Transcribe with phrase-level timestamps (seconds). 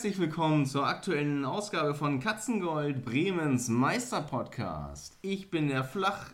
[0.00, 5.18] herzlich willkommen zur aktuellen Ausgabe von Katzengold, Bremens Meisterpodcast.
[5.20, 6.30] Ich bin der Flach,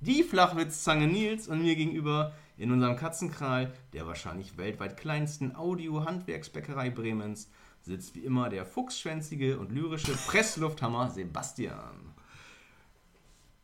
[0.00, 7.50] die Flachwitzzange Nils und mir gegenüber in unserem Katzenkral, der wahrscheinlich weltweit kleinsten Audio-Handwerksbäckerei Bremens,
[7.80, 12.12] sitzt wie immer der fuchsschwänzige und lyrische Presslufthammer Sebastian.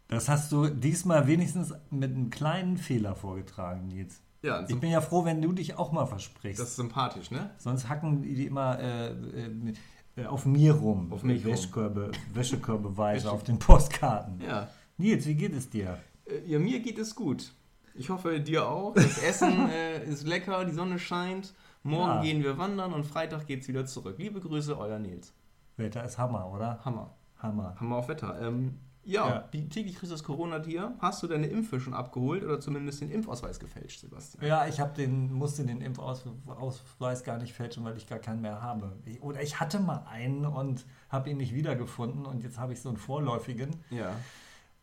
[0.08, 4.22] Das hast du diesmal wenigstens mit einem kleinen Fehler vorgetragen, Nils.
[4.44, 6.60] Ja, Ich bin ja froh, wenn du dich auch mal versprichst.
[6.60, 7.50] das ist sympathisch, ne?
[7.56, 9.72] Sonst hacken die immer äh, äh,
[10.16, 11.12] äh, auf mir rum.
[11.12, 11.52] Auf mich rum.
[11.52, 14.40] Wäschkörbe, Wäschekörbeweise auf den Postkarten.
[14.40, 14.68] Ja.
[14.98, 15.98] Nils, wie geht es dir?
[16.26, 17.52] Äh, Ja, mir geht es gut.
[17.94, 18.94] Ich hoffe, dir auch.
[18.94, 21.54] Das Essen äh, ist lecker, die Sonne scheint.
[21.82, 22.22] Morgen Ja.
[22.22, 24.16] gehen wir wandern und Freitag geht's wieder zurück.
[24.18, 25.32] Liebe Grüße, euer Nils.
[25.76, 26.80] Wetter ist Hammer, oder?
[26.84, 27.14] Hammer.
[27.38, 27.76] Hammer.
[27.80, 28.40] Hammer auf Wetter.
[28.40, 29.38] Ähm, ja, Ja.
[29.52, 30.94] die täglich grüßt das Corona-Tier.
[30.98, 34.44] Hast du deine Impfe schon abgeholt oder zumindest den Impfausweis gefälscht, Sebastian?
[34.46, 38.62] Ja, ich hab den, musste den Impfausweis gar nicht fälschen, weil ich gar keinen mehr
[38.62, 38.92] habe.
[39.04, 42.80] Ich, oder ich hatte mal einen und habe ihn nicht wiedergefunden und jetzt habe ich
[42.80, 43.70] so einen vorläufigen.
[43.90, 44.12] Ja.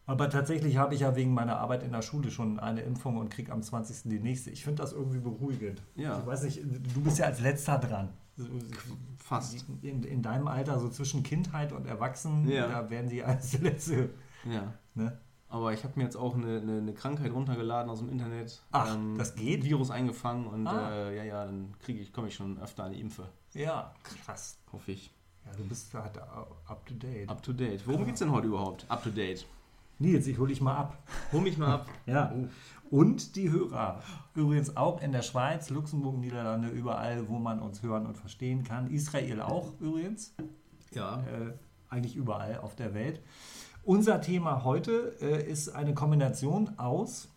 [0.07, 3.29] Aber tatsächlich habe ich ja wegen meiner Arbeit in der Schule schon eine Impfung und
[3.29, 4.09] kriege am 20.
[4.09, 4.49] die nächste.
[4.49, 5.81] Ich finde das irgendwie beruhigend.
[5.95, 6.19] Ja.
[6.19, 8.09] Ich weiß nicht, du bist ja als letzter dran.
[9.17, 9.65] Fast.
[9.81, 12.67] In, in deinem Alter, so zwischen Kindheit und Erwachsenen, Ja.
[12.67, 14.09] da werden die als letzte.
[14.49, 14.73] Ja.
[14.95, 15.17] Ne?
[15.49, 18.61] Aber ich habe mir jetzt auch eine, eine, eine Krankheit runtergeladen aus dem Internet.
[18.71, 19.63] Ach, das geht?
[19.65, 20.91] Virus eingefangen und Ah.
[21.09, 23.27] äh, ja, ja, dann kriege ich, komme ich schon öfter an die Impfe.
[23.53, 24.57] Ja, krass.
[24.71, 25.11] Hoffe ich.
[25.45, 27.27] Ja, du bist halt up to date.
[27.29, 27.85] Up to date.
[27.85, 28.85] Worum geht's denn heute überhaupt?
[28.89, 29.45] Up to date.
[29.99, 30.97] Nils, ich hole dich mal ab.
[31.31, 31.87] Hol mich mal ab.
[32.05, 32.33] Ja.
[32.91, 34.03] Und die Hörer.
[34.35, 38.91] Übrigens auch in der Schweiz, Luxemburg, Niederlande, überall, wo man uns hören und verstehen kann.
[38.91, 40.35] Israel auch übrigens.
[40.93, 41.21] Ja.
[41.21, 41.53] Äh,
[41.89, 43.21] eigentlich überall auf der Welt.
[43.83, 47.29] Unser Thema heute äh, ist eine Kombination aus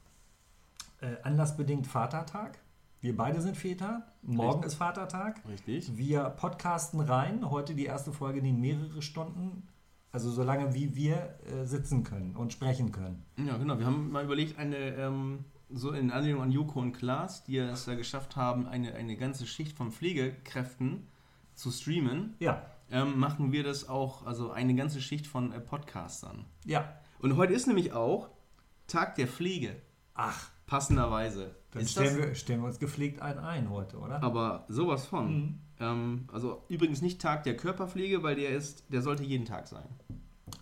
[1.01, 2.59] äh, anlassbedingt Vatertag.
[3.01, 4.03] Wir beide sind Väter.
[4.23, 4.67] Morgen Richtig.
[4.67, 5.41] ist Vatertag.
[5.49, 5.97] Richtig.
[5.97, 7.49] Wir podcasten rein.
[7.49, 9.69] Heute die erste Folge, die mehrere Stunden,
[10.15, 13.25] also so lange wie wir äh, sitzen können und sprechen können.
[13.37, 13.79] Ja, genau.
[13.79, 17.85] Wir haben mal überlegt, eine, ähm, so in Anlehnung an Joko und Klaas, die es
[17.87, 21.09] da geschafft haben, eine, eine ganze Schicht von Pflegekräften
[21.55, 26.45] zu streamen, Ja, ähm, machen wir das auch, also eine ganze Schicht von äh, Podcastern.
[26.65, 26.93] ja.
[27.21, 28.29] Und heute ist nämlich auch
[28.87, 29.77] Tag der Pflege,
[30.15, 31.57] Ach, passenderweise.
[31.73, 34.23] dann stellen wir, stellen wir uns gepflegt einen ein heute, oder?
[34.23, 35.33] aber sowas von.
[35.35, 35.59] Mhm.
[35.81, 39.89] Ähm, also übrigens nicht Tag der Körperpflege, weil der ist, der sollte jeden Tag sein.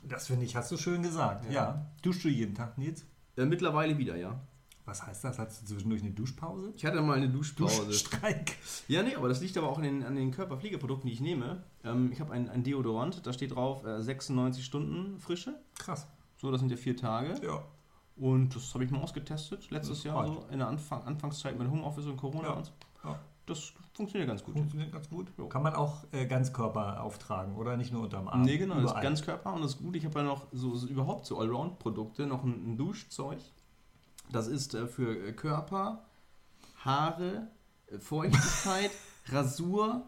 [0.04, 1.46] Das finde ich, hast du schön gesagt.
[1.46, 1.52] Ja.
[1.52, 1.86] Ja.
[2.02, 3.04] Duschst du jeden Tag, Nils?
[3.36, 4.40] Äh, mittlerweile wieder, ja.
[4.84, 5.38] Was heißt das?
[5.38, 6.72] Hast du zwischendurch eine Duschpause?
[6.76, 7.86] Ich hatte mal eine Duschpause.
[7.86, 8.56] Duschstreik.
[8.88, 11.62] Ja, nee, aber das liegt aber auch an den, an den Körperpflegeprodukten, die ich nehme.
[11.84, 15.54] Ähm, ich habe ein, ein Deodorant, da steht drauf äh, 96 Stunden Frische.
[15.78, 16.06] Krass.
[16.36, 17.34] So, das sind ja vier Tage.
[17.46, 17.62] Ja.
[18.16, 22.06] Und das habe ich mal ausgetestet, letztes Jahr so, in der Anfang, Anfangszeit mit Homeoffice
[22.06, 22.54] und Corona Ja.
[22.54, 22.72] und so.
[23.04, 23.18] ja.
[23.46, 24.54] Das funktioniert ganz gut.
[24.54, 25.32] Funktioniert ganz gut.
[25.36, 25.48] Jo.
[25.48, 28.42] Kann man auch äh, Ganzkörper auftragen oder nicht nur unterm Arm?
[28.42, 29.02] Nee, genau, das ist Überall.
[29.02, 29.96] Ganzkörper und das ist gut.
[29.96, 33.38] Ich habe ja noch so, so überhaupt so Allround-Produkte, noch ein, ein Duschzeug.
[34.30, 36.04] Das ist äh, für äh, Körper,
[36.84, 37.48] Haare,
[37.86, 38.90] äh, Feuchtigkeit,
[39.26, 40.06] Rasur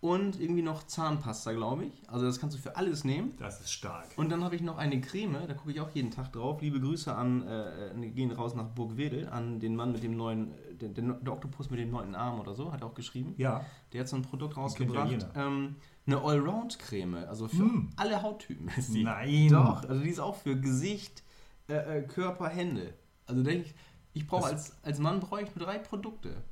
[0.00, 1.92] und irgendwie noch Zahnpasta, glaube ich.
[2.08, 3.34] Also das kannst du für alles nehmen.
[3.38, 4.06] Das ist stark.
[4.16, 6.60] Und dann habe ich noch eine Creme, da gucke ich auch jeden Tag drauf.
[6.62, 10.52] Liebe Grüße an, äh, äh, gehen raus nach Burgwedel, an den Mann mit dem neuen,
[10.52, 13.34] äh, den, den, der Oktopus mit dem neuen Arm oder so, hat er auch geschrieben.
[13.38, 13.64] Ja.
[13.92, 15.26] Der hat so ein Produkt rausgebracht.
[15.34, 15.76] ähm,
[16.06, 17.90] eine Allround-Creme, also für Mm.
[17.96, 19.02] alle Hauttypen ist die.
[19.04, 19.48] Nein.
[19.50, 21.22] Doch, also die ist auch für Gesicht,
[21.68, 22.94] äh, äh, Körper, Hände.
[23.26, 23.74] Also denke ich,
[24.14, 26.42] ich brauche als, als Mann brauche ich nur drei Produkte.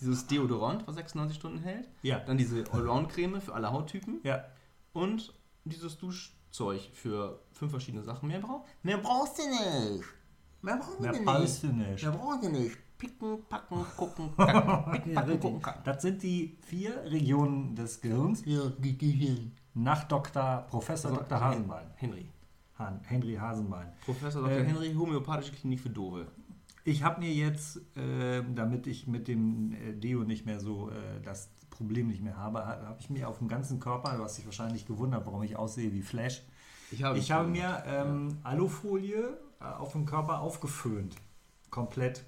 [0.00, 2.18] Dieses Deodorant, was 96 Stunden hält, Ja.
[2.20, 4.44] dann diese Allround-Creme für alle Hauttypen Ja.
[4.92, 5.32] und
[5.64, 8.28] dieses Duschzeug für fünf verschiedene Sachen.
[8.28, 10.04] Mehr, brauch, mehr brauchst du nicht.
[10.62, 11.24] Mehr brauchst du nicht.
[11.24, 12.02] brauchst du nicht.
[12.02, 12.76] Mehr brauchst du nicht.
[12.98, 14.92] Picken, packen, gucken, kacken.
[14.92, 15.82] Picken, Ja, packen, gucken, kacken.
[15.84, 18.42] Das sind die vier Regionen des Gehirns
[19.74, 20.66] nach Dr.
[20.68, 21.40] Professor Also, Dr.
[21.40, 21.86] Hasenbein.
[21.96, 22.28] Henry.
[22.78, 23.92] Han Henry Hasenbein.
[24.04, 24.56] Professor Dr.
[24.58, 26.26] Ähm, Henry, homöopathische Klinik für Dove.
[26.84, 31.20] Ich habe mir jetzt, ähm, damit ich mit dem äh, Deo nicht mehr so äh,
[31.22, 34.36] das Problem nicht mehr habe, ha- habe ich mir auf dem ganzen Körper, du hast
[34.38, 36.42] dich wahrscheinlich gewundert, warum ich aussehe wie Flash,
[36.90, 41.16] Ich habe, ich habe mir ähm, Alufolie äh, auf dem Körper aufgeföhnt.
[41.70, 42.24] Komplett.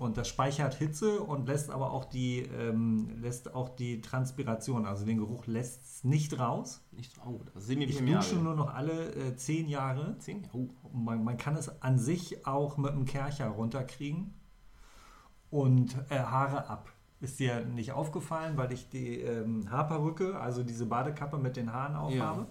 [0.00, 5.04] Und das speichert Hitze und lässt aber auch die, ähm, lässt auch die Transpiration, also
[5.04, 6.82] den Geruch lässt es nicht raus.
[6.90, 10.16] Nicht, oh, das sehen wir Ich dusche nur noch alle äh, zehn Jahre.
[10.16, 10.48] Zehn?
[10.54, 10.68] Oh.
[10.94, 14.32] Man, man kann es an sich auch mit einem Kercher runterkriegen
[15.50, 16.88] und äh, Haare ab.
[17.20, 21.96] Ist dir nicht aufgefallen, weil ich die ähm, Haarperücke, also diese Badekappe mit den Haaren
[21.96, 22.46] aufhabe.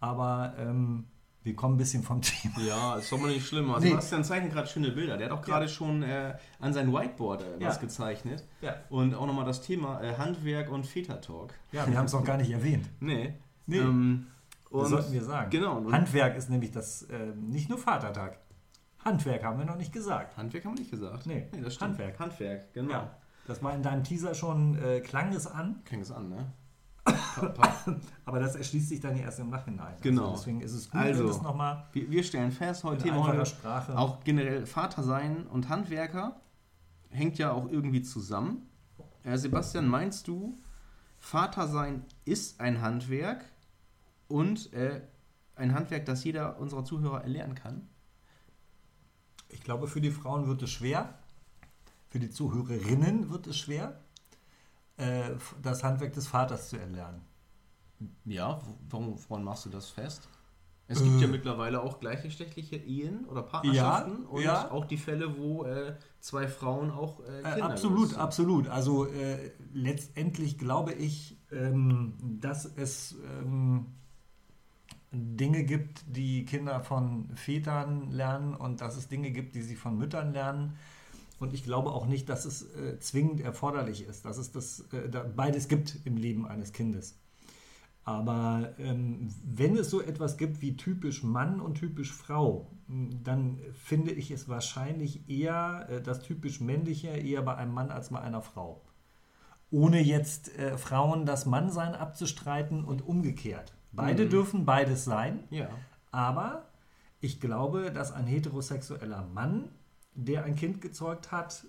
[0.00, 1.06] Aber ähm,
[1.44, 2.60] wir kommen ein bisschen vom Thema.
[2.60, 3.70] Ja, ist doch mal nicht schlimm.
[3.70, 3.90] Also Nee.
[3.90, 5.16] Sebastian zeichnet gerade schöne Bilder.
[5.16, 7.80] Der hat auch gerade schon äh, an sein Whiteboard äh, was Ja.
[7.80, 8.44] gezeichnet.
[8.60, 11.52] Ja, Und auch nochmal das Thema äh, Handwerk und Väter-Talk.
[11.72, 12.88] ja wir haben es noch gar nicht erwähnt.
[13.00, 13.34] Nee.
[13.66, 13.78] Nee.
[13.78, 14.26] Ähm,
[14.70, 15.50] Das sollten wir sagen.
[15.50, 15.78] Genau.
[15.78, 18.38] Und Handwerk ist nämlich das, ähm, nicht nur Vatertag.
[19.04, 20.36] Handwerk haben wir noch nicht gesagt.
[20.36, 21.26] Handwerk haben wir nicht gesagt.
[21.26, 21.90] Nee, das stimmt.
[21.98, 22.18] Handwerk.
[22.20, 22.90] Handwerk, genau.
[22.92, 23.16] Ja.
[23.48, 26.52] Das war in deinem Teaser schon, äh, klang es an, Fängt es an, ne?
[28.24, 29.96] Aber das erschließt sich dann ja erst im Nachhinein.
[30.02, 30.30] Genau.
[30.30, 33.26] Also deswegen ist es gut, Also, wenn es nochmal wir, wir stellen fest, heute Thema
[33.26, 33.96] heute Sprache.
[33.96, 36.40] auch generell Vater sein und Handwerker
[37.10, 38.68] hängt ja auch irgendwie zusammen.
[39.24, 40.58] Äh, Sebastian, meinst du,
[41.18, 43.44] Vater sein ist ein Handwerk
[44.28, 45.02] und äh,
[45.56, 47.88] ein Handwerk, das jeder unserer Zuhörer erlernen kann?
[49.48, 51.18] Ich glaube, für die Frauen wird es schwer.
[52.08, 54.01] Für die Zuhörerinnen wird es schwer,
[54.96, 55.30] äh,
[55.62, 57.22] das Handwerk des Vaters zu erlernen.
[58.24, 58.60] Ja,
[58.90, 60.28] warum, woran machst du das fest?
[60.88, 61.20] Es gibt Äh.
[61.22, 64.70] ja mittlerweile auch gleichgeschlechtliche Ehen oder Partnerschaften Ja, und ja.
[64.70, 68.20] auch die Fälle, wo äh, zwei Frauen auch äh, Äh, Kinder absolut, großziehen.
[68.20, 68.68] absolut.
[68.68, 73.86] Also äh, letztendlich glaube ich, ähm, dass es ähm,
[75.12, 79.96] Dinge gibt, die Kinder von Vätern lernen und dass es Dinge gibt, die sie von
[79.96, 80.76] Müttern lernen.
[81.42, 85.08] Und ich glaube auch nicht, dass es äh, zwingend erforderlich ist, dass es das äh,
[85.08, 87.18] da beides gibt im Leben eines Kindes.
[88.04, 94.12] Aber ähm, wenn es so etwas gibt wie typisch Mann und typisch Frau, dann finde
[94.12, 98.42] ich es wahrscheinlich eher äh, das typisch männliche eher bei einem Mann als bei einer
[98.42, 98.82] Frau.
[99.70, 103.72] Ohne jetzt äh, Frauen das Mannsein abzustreiten und umgekehrt.
[103.90, 104.30] Beide Mhm.
[104.30, 105.70] dürfen beides sein, Ja,
[106.12, 106.68] aber
[107.20, 109.70] ich glaube, dass ein heterosexueller Mann,
[110.14, 111.66] der ein Kind gezeugt hat,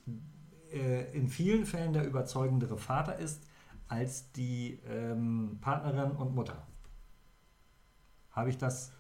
[0.72, 3.44] äh, in vielen Fällen der überzeugendere Vater ist
[3.88, 6.66] als die ähm, Partnerin und Mutter.
[8.32, 8.92] Habe ich das.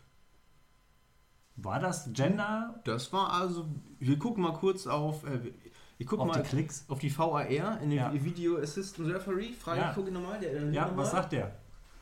[1.56, 3.68] War das Gender das war also,
[4.00, 5.54] wir gucken mal kurz auf, äh,
[6.00, 6.86] ich gucke auf mal die Klicks?
[6.90, 7.46] auf die VAR,
[7.80, 8.12] in den Ja.
[8.14, 9.54] Video Assistant Referee.
[9.54, 9.94] Frage, Ja.
[9.94, 10.40] gucke nochmal.
[10.40, 11.06] Der, Ja, nochmal.
[11.06, 11.56] was sagt der?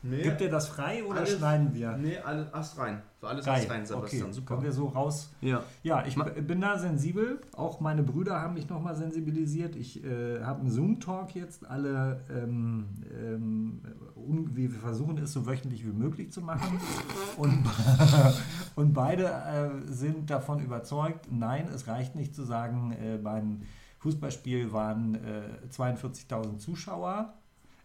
[0.04, 1.96] Nee, Gibt er das frei oder Alles- schneiden wir?
[1.96, 3.02] Nee, alles Ast rein.
[3.20, 3.60] Für alles Geil.
[3.60, 4.22] Ast rein, Sebastian.
[4.24, 4.54] okay, Super.
[4.54, 5.30] Können wir so raus.
[5.40, 5.62] Ja.
[5.84, 7.40] Ja, ich bin da sensibel.
[7.56, 9.76] Auch meine Brüder haben mich nochmal sensibilisiert.
[9.76, 11.70] Ich äh, habe einen Zoom-Talk jetzt.
[11.70, 13.80] Alle, ähm, ähm,
[14.16, 16.80] wir versuchen es so wöchentlich wie möglich zu machen.
[17.36, 17.64] Und,
[18.76, 23.62] und beide äh, sind davon überzeugt, nein, es reicht nicht zu sagen, äh, beim
[23.98, 27.34] Fußballspiel waren äh, 42.000 Zuschauer.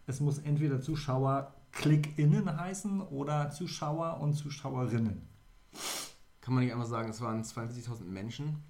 [0.06, 5.22] Es muss entweder Zuschauer KlickInnen heißen oder Zuschauer und Zuschauerinnen.
[6.40, 8.62] Kann man nicht einfach sagen, es waren 42.000 Menschen?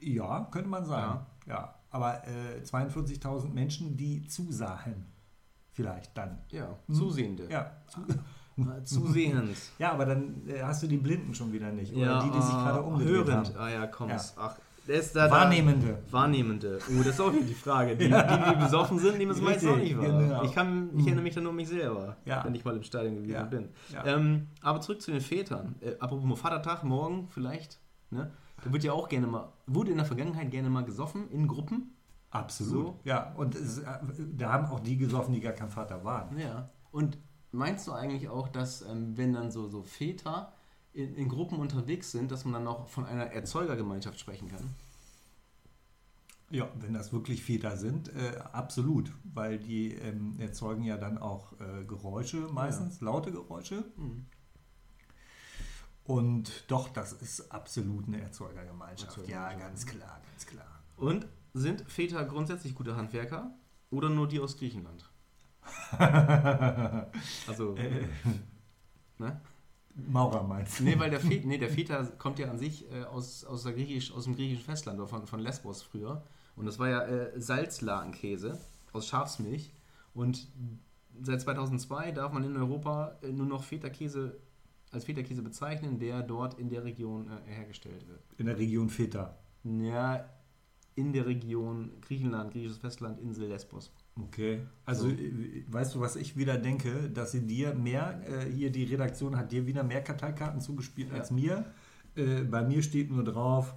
[0.00, 1.26] Ja, könnte man sagen.
[1.46, 5.06] Ja, aber äh, 42.000 Menschen, die zusahen.
[5.72, 6.38] Vielleicht dann.
[6.50, 6.94] Ja, Mhm.
[6.94, 7.48] Zusehende.
[7.50, 7.72] Ja,
[8.56, 9.56] Äh, Zusehend.
[9.78, 11.94] ja aber dann äh, hast du die Blinden schon wieder nicht.
[11.94, 13.48] Oder die, die sich ah, gerade umgedreht hörend.
[13.54, 13.56] haben.
[13.58, 14.08] Ah ja, komm.
[14.10, 14.20] Ja.
[14.36, 14.56] Ach,
[14.88, 15.98] da, Wahrnehmende.
[16.06, 16.78] Da, Wahrnehmende.
[16.88, 17.96] Oh, das ist auch wieder die Frage.
[17.96, 20.06] Die, die, die besoffen sind, nehmen es meistens auch nicht wahr.
[20.06, 20.42] genau.
[20.44, 22.44] Ich, kann, ich erinnere mich dann nur an mich selber, Ja.
[22.44, 23.42] wenn ich mal im Stadion gewesen Ja.
[23.44, 23.68] bin.
[23.92, 24.04] Ja.
[24.06, 25.74] Ähm, aber zurück zu den Vätern.
[25.80, 27.78] Äh, apropos Vatertag, morgen vielleicht.
[28.10, 28.30] Ne?
[28.64, 31.94] Da wird ja auch gerne mal, wurde in der Vergangenheit gerne mal gesoffen in Gruppen.
[32.30, 32.86] Absolut.
[32.86, 33.00] So.
[33.04, 33.84] Ja, und es, äh,
[34.36, 36.36] da haben auch die gesoffen, die gar kein Vater waren.
[36.38, 36.68] Ja.
[36.90, 37.18] Und
[37.52, 40.52] meinst du eigentlich auch, dass ähm, wenn dann so, so Väter
[40.92, 44.60] in, in Gruppen unterwegs sind, dass man dann auch von einer Erzeugergemeinschaft sprechen kann?
[46.50, 49.12] Ja, wenn das wirklich Väter sind, äh, absolut.
[49.24, 53.84] Weil die ähm, erzeugen ja dann auch äh, Geräusche, meistens laute Geräusche.
[53.96, 54.24] Hm.
[56.04, 59.16] Und doch, das ist absolut eine Erzeugergemeinschaft.
[59.28, 59.60] Ja, Erzeugergemeinschaft.
[59.68, 60.82] ganz klar, ganz klar.
[60.96, 63.50] Und sind Väter grundsätzlich gute Handwerker
[63.90, 65.10] oder nur die aus Griechenland?
[67.46, 68.06] Also, Äh,
[69.18, 69.40] ne?
[69.94, 70.84] Maurer meinst du?
[70.84, 74.12] Nee, weil der, Väter, nee, der Väter kommt ja an sich äh, aus, aus, Griechisch,
[74.12, 76.22] aus dem griechischen Festland oder von, von Lesbos früher.
[76.58, 78.58] Und das war ja äh, Salzlakenkäse
[78.92, 79.72] aus Schafsmilch.
[80.14, 80.48] Und
[81.22, 84.36] seit 2002 darf man in Europa äh, nur noch Feta-Käse
[84.90, 88.20] als Feta-Käse bezeichnen, der dort in der Region äh, hergestellt wird.
[88.38, 89.36] In der Region Väter.
[89.64, 90.24] Ja,
[90.94, 93.92] in der Region Griechenland, griechisches Festland, Insel Lesbos.
[94.20, 94.60] Okay.
[94.84, 95.14] Also, So.
[95.14, 97.10] äh, weißt du, was ich wieder denke?
[97.10, 101.18] Dass sie dir mehr, äh, hier die Redaktion hat dir wieder mehr Karteikarten zugespielt Ja.
[101.18, 101.66] als mir.
[102.16, 103.74] Äh, bei mir steht nur drauf,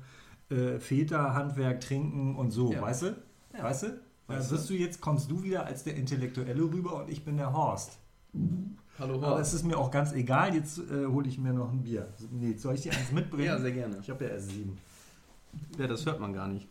[0.52, 2.82] äh, Väter, Handwerk, Trinken und so, Ja.
[2.82, 3.16] weißt du?
[3.58, 3.64] Ja.
[3.64, 4.00] Weißt du?
[4.28, 7.52] Weißt bist du jetzt, kommst du wieder als der Intellektuelle rüber und ich bin der
[7.54, 7.98] Horst.
[9.00, 11.82] Hallo, Aber es ist mir auch ganz egal, jetzt äh, hole ich mir noch ein
[11.84, 12.08] Bier.
[12.32, 13.46] Nee, soll ich dir eins mitbringen?
[13.48, 13.98] Ja, sehr gerne.
[14.02, 14.78] Ich habe ja erst sieben.
[15.78, 16.70] Ja, das hört man gar nicht.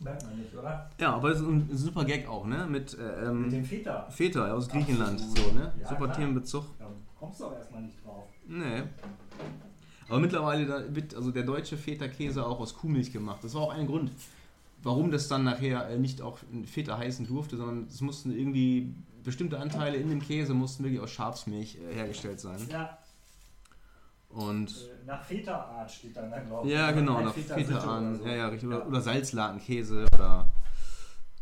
[0.00, 0.90] Merkt man nicht, oder?
[0.98, 2.66] Ja, aber es ist ein super Gag auch, ne?
[2.68, 4.08] Mit, äh, ähm, Mit dem Feta.
[4.10, 5.20] Feta aus Griechenland.
[5.20, 5.38] Absolut.
[5.38, 5.72] So, ne?
[5.80, 6.16] Ja, super klar.
[6.16, 6.64] Themenbezug.
[6.78, 6.86] Da
[7.18, 8.24] kommst du aber erstmal nicht drauf.
[8.46, 8.82] Nee.
[10.12, 13.42] Aber mittlerweile wird also der deutsche Feta-Käse auch aus Kuhmilch gemacht.
[13.42, 14.12] Das war auch ein Grund,
[14.82, 18.92] warum das dann nachher äh, nicht auch Feta heißen durfte, sondern es mussten irgendwie
[19.24, 22.58] bestimmte Anteile in dem Käse mussten wirklich aus Schafsmilch äh, hergestellt sein.
[22.70, 22.98] Ja,
[24.28, 26.74] Und äh, nach Feta-Art steht dann da, glaube ich.
[26.74, 28.08] ja, genau, nach Feta Feta Sitte an.
[28.10, 28.26] oder so.
[28.26, 28.68] Ja, ja, richtig.
[28.68, 28.86] Oder, Ja.
[28.86, 30.52] oder Salzlakenkäse oder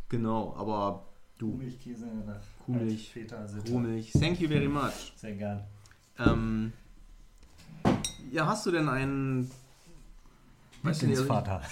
[0.08, 1.06] genau, aber
[1.38, 4.12] du, Kuhmilchkäse nach Kuhmilch, Feta Kuhmilch.
[4.12, 5.12] Thank you very much.
[5.16, 5.64] Sehr gern.
[6.20, 6.72] Ähm,
[8.30, 9.50] ja, hast du denn einen
[10.82, 11.62] Lieblingsvater.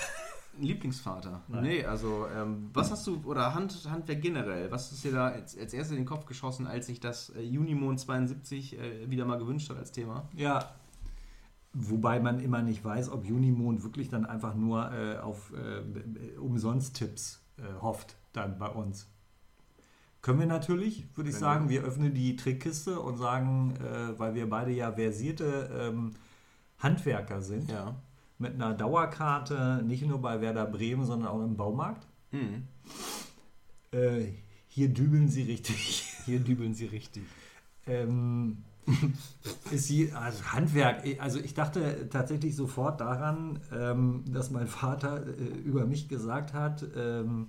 [0.61, 1.43] Lieblingsvater?
[1.49, 1.62] Nein.
[1.62, 5.57] Nee, also ähm, was hast du, oder Hand, Handwerk generell, was ist dir da als,
[5.57, 9.38] als erstes in den Kopf geschossen, als sich das äh, Junimond 72 äh, wieder mal
[9.38, 10.29] gewünscht hat als Thema?
[10.35, 10.75] Ja.
[11.75, 17.41] Wobei man immer nicht weiß, ob Junimond wirklich dann einfach nur äh, auf äh, Umsonst-Tipps
[17.59, 19.07] äh, hofft, dann bei uns.
[20.23, 21.69] Können wir natürlich, würde ich sagen.
[21.69, 26.15] Wir öffnen die Trickkiste und sagen, äh, weil wir beide ja versierte ähm,
[26.78, 27.94] Handwerker sind, Ja.
[28.38, 32.06] mit einer Dauerkarte, nicht nur bei Werder Bremen, sondern auch im Baumarkt.
[32.30, 32.64] Mhm.
[33.92, 34.26] Äh,
[34.68, 36.04] hier dübeln sie richtig.
[36.26, 37.23] Hier dübeln sie richtig.
[37.87, 38.58] Ähm,
[39.70, 45.30] ist je, also Handwerk, also ich dachte tatsächlich sofort daran, ähm, dass mein Vater äh,
[45.64, 47.49] über mich gesagt hat, ähm,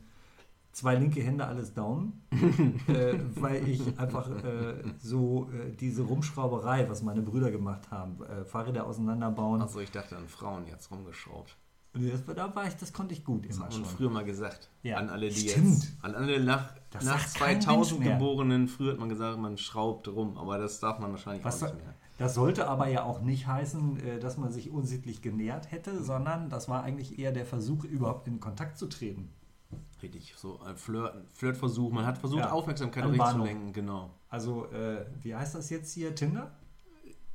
[0.71, 2.21] zwei linke Hände, alles Daumen,
[2.87, 8.45] äh, weil ich einfach äh, so äh, diese Rumschrauberei, was meine Brüder gemacht haben, äh,
[8.45, 11.57] Fahrräder auseinanderbauen, Also ich dachte an Frauen jetzt rumgeschraubt.
[11.93, 13.97] das, da war ich, das konnte ich gut Das immer hat man schon.
[13.97, 14.69] früher mal gesagt.
[14.83, 14.97] Ja.
[14.97, 15.83] An alle, die Stimmt.
[15.83, 15.97] jetzt.
[16.01, 18.17] An alle nach, Das nach sagt kein 2000 Mensch mehr.
[18.17, 18.67] Geborenen.
[18.67, 20.37] Früher hat man gesagt, man schraubt rum.
[20.37, 21.93] Aber das darf man wahrscheinlich Was auch nicht mehr.
[22.19, 26.49] Das sollte aber ja auch nicht heißen, äh, dass man sich unsittlich genährt hätte, sondern
[26.49, 29.29] das war eigentlich eher der Versuch, überhaupt in Kontakt zu treten.
[30.01, 31.91] Richtig, so ein Flirt, Flirtversuch.
[31.91, 32.51] Man hat versucht, Ja.
[32.51, 33.47] Aufmerksamkeit auf An sich zu Bahnhof.
[33.47, 33.73] lenken.
[33.73, 34.09] Genau.
[34.29, 36.15] Also, äh, wie heißt das jetzt hier?
[36.15, 36.51] Tinder?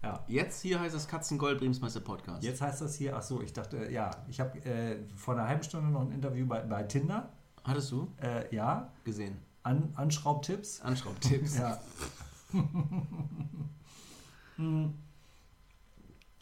[0.03, 0.23] Ja.
[0.29, 2.43] Jetzt hier heißt es Katzengold Bremsmeister Podcast.
[2.43, 5.63] Jetzt heißt das hier, ach so, ich dachte, ja, ich habe äh, vor einer halben
[5.63, 7.31] Stunde noch ein Interview bei, bei Tinder.
[7.65, 9.39] Hattest du Äh, ja, gesehen?
[9.63, 10.81] An, Anschraubtipps.
[10.83, 11.59] Anschraubtipps.
[11.59, 11.79] Ja.
[14.57, 14.95] Hm.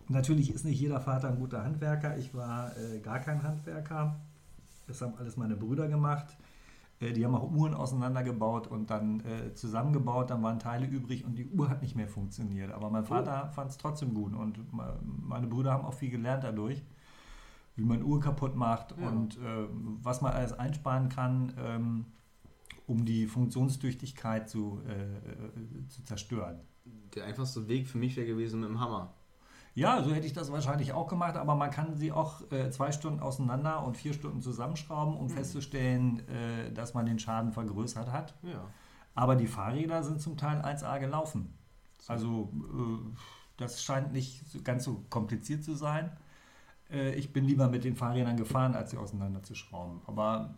[0.08, 2.18] Natürlich ist nicht jeder Vater ein guter Handwerker.
[2.18, 4.20] Ich war äh, gar kein Handwerker.
[4.92, 6.36] Das haben alles meine Brüder gemacht.
[7.00, 10.30] Äh, die haben auch Uhren auseinandergebaut und dann äh, zusammengebaut.
[10.30, 12.70] Dann waren Teile übrig und die Uhr hat nicht mehr funktioniert.
[12.72, 16.44] Aber mein Vater fand es trotzdem gut und me- meine Brüder haben auch viel gelernt
[16.44, 16.82] dadurch,
[17.76, 19.08] wie man Uhr kaputt macht Ja.
[19.08, 19.66] und äh,
[20.02, 22.04] was man alles einsparen kann, ähm,
[22.86, 26.58] um die Funktionstüchtigkeit zu, äh, äh, zu zerstören.
[27.14, 29.14] Der einfachste Weg für mich wäre gewesen mit dem Hammer.
[29.74, 32.92] Ja, so hätte ich das wahrscheinlich auch gemacht, aber man kann sie auch äh, zwei
[32.92, 38.34] Stunden auseinander und vier Stunden zusammenschrauben, um festzustellen, äh, dass man den Schaden vergrößert hat.
[38.42, 38.68] Ja.
[39.14, 41.54] Aber die Fahrräder sind zum Teil 1A gelaufen.
[42.06, 43.16] Also äh,
[43.56, 46.12] das scheint nicht ganz so kompliziert zu sein.
[46.90, 50.02] Äh, ich bin lieber mit den Fahrrädern gefahren, als sie auseinanderzuschrauben.
[50.06, 50.54] Aber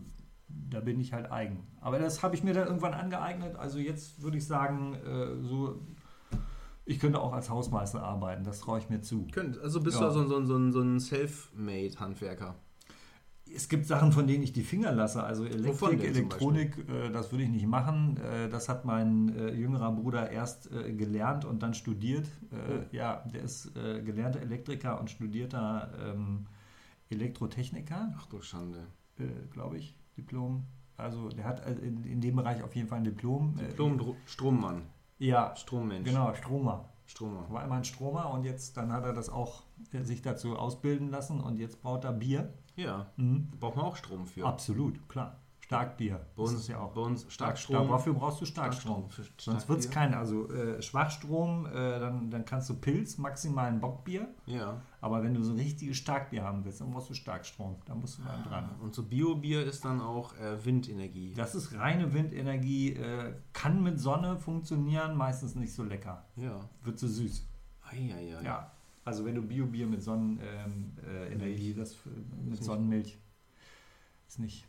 [0.49, 1.67] da bin ich halt eigen.
[1.81, 3.57] Aber das habe ich mir dann irgendwann angeeignet.
[3.57, 5.81] Also jetzt würde ich sagen, äh, so,
[6.87, 8.45] ich könnte auch als Hausmeister arbeiten.
[8.45, 9.27] Das traue ich mir zu.
[9.33, 10.09] Könnt, also bist Ja.
[10.09, 12.57] du so, so, so, so ein Self-Made-Handwerker.
[13.55, 15.23] Es gibt Sachen, von denen ich die Finger lasse.
[15.23, 18.17] Also Elektrik, Elektronik, äh, das würde ich nicht machen.
[18.17, 22.27] Äh, das hat mein äh, jüngerer Bruder erst äh, gelernt und dann studiert.
[22.51, 22.83] Äh, Oh.
[22.91, 26.47] Ja, der ist äh, gelernter Elektriker und studierter ähm,
[27.11, 28.87] Elektrotechniker, Ach du Schande.
[29.53, 30.65] glaube ich, Diplom.
[30.97, 33.57] Also der hat in, in dem Bereich auf jeden Fall ein Diplom.
[33.57, 34.83] Diplom Strommann.
[35.25, 36.09] Ja, Strommensch.
[36.09, 36.89] genau, Stromer.
[37.07, 37.47] Stromer.
[37.51, 39.63] War immer ein Stromer und jetzt, dann hat er das auch
[39.93, 42.53] äh, sich dazu ausbilden lassen und jetzt braut er Bier.
[42.77, 43.07] Ja.
[43.17, 43.51] Mhm.
[43.59, 44.47] Braucht man auch Strom für.
[44.47, 45.41] Absolut, klar.
[45.65, 46.21] Starkbier.
[46.37, 46.93] Bei uns, ist ja auch.
[46.93, 47.89] bei uns Stark, Starkstrom.
[47.89, 49.09] dafür brauchst du Starkstrom.
[49.09, 53.69] Für Sonst wird es kein, also äh, Schwachstrom, äh, dann, dann kannst du Pilz, maximal
[53.69, 54.29] ein Bockbier.
[54.45, 54.83] Ja.
[55.01, 57.77] Aber wenn du so ein richtiges Starkbier haben willst, dann brauchst du Starkstrom.
[57.87, 58.69] Da musst du mal dran.
[58.83, 61.33] Und so Biobier ist dann auch äh, Windenergie.
[61.33, 66.27] Das ist reine Windenergie, äh, kann mit Sonne funktionieren, meistens nicht so lecker.
[66.37, 66.61] Ja.
[66.83, 67.49] Wird so süß.
[67.91, 68.43] Eieiei.
[68.43, 68.71] Ja.
[69.03, 73.19] Also wenn du Biobier mit Sonnenenergie, äh, Energie, das äh, mit Sonnenmilch
[74.29, 74.67] ist nicht.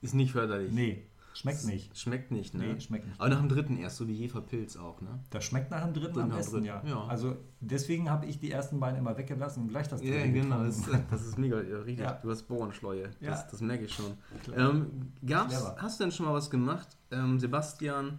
[0.00, 0.72] Ist nicht förderlich.
[0.72, 1.96] Nee, schmeckt nicht.
[1.98, 2.74] Schmeckt nicht, ne?
[2.74, 3.20] Nee, schmeckt nicht.
[3.20, 5.18] Aber nach dem dritten erst, so wie Jeferpilz auch, ne?
[5.30, 6.82] Das schmeckt nach dem dritten Nach am besten, dritten, ja.
[6.86, 7.04] ja.
[7.06, 10.62] Also deswegen habe ich die ersten beiden immer weggelassen und gleich das Ja, dritte genau.
[10.62, 10.92] getrunken.
[11.10, 12.04] Das, das ist mega, ja, richtig.
[12.04, 12.12] Ja.
[12.12, 13.10] Du hast Bohrenschleue.
[13.20, 13.30] Ja.
[13.30, 14.12] Das, das merke ich schon.
[14.56, 15.76] Ähm, gab's, Clever.
[15.78, 18.18] hast du denn schon mal was gemacht, ähm, Sebastian,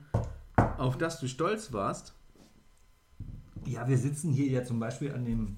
[0.77, 2.13] auf das du stolz warst?
[3.65, 5.57] Ja, wir sitzen hier ja zum Beispiel an dem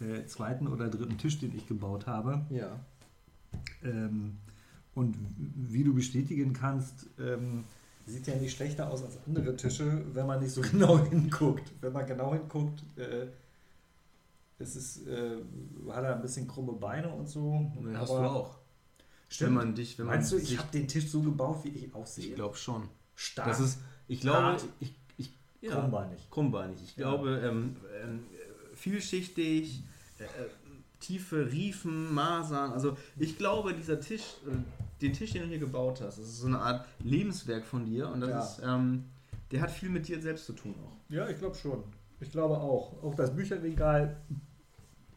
[0.00, 2.44] äh, zweiten oder dritten Tisch, den ich gebaut habe.
[2.50, 2.80] Ja.
[3.84, 4.38] Ähm,
[4.94, 7.64] und wie du bestätigen kannst, ähm,
[8.06, 11.72] sieht ja nicht schlechter aus als andere Tische, wenn man nicht so genau hinguckt.
[11.80, 13.26] Wenn man genau hinguckt, äh,
[14.58, 15.36] es ist, äh,
[15.90, 17.70] hat er ein bisschen krumme Beine und so.
[17.92, 18.58] Ja, hast du auch.
[19.28, 19.48] Stimmt.
[19.50, 21.94] Wenn man dich, wenn Meinst man du, ich habe den Tisch so gebaut, wie ich
[21.94, 22.26] aussehe?
[22.26, 22.88] Ich glaube schon.
[23.16, 24.64] Stark, Das ist, ich glaube, Hart.
[24.80, 26.30] ich, ich, ja, krummbeinig.
[26.30, 26.82] krummbeinig.
[26.82, 27.08] Ich Ja.
[27.10, 28.20] glaube, ähm, ähm,
[28.74, 29.82] vielschichtig,
[30.18, 30.26] äh, äh,
[31.00, 32.72] tiefe Riefen, Masern.
[32.72, 34.52] Also ich glaube, dieser Tisch, äh,
[35.02, 38.08] den Tisch, den du hier gebaut hast, das ist so eine Art Lebenswerk von dir
[38.08, 38.40] und das Ja.
[38.40, 39.04] ist, ähm,
[39.50, 40.96] der hat viel mit dir selbst zu tun auch.
[41.12, 41.82] Ja, ich glaube schon.
[42.20, 43.02] Ich glaube auch.
[43.02, 44.16] Auch das Bücherregal,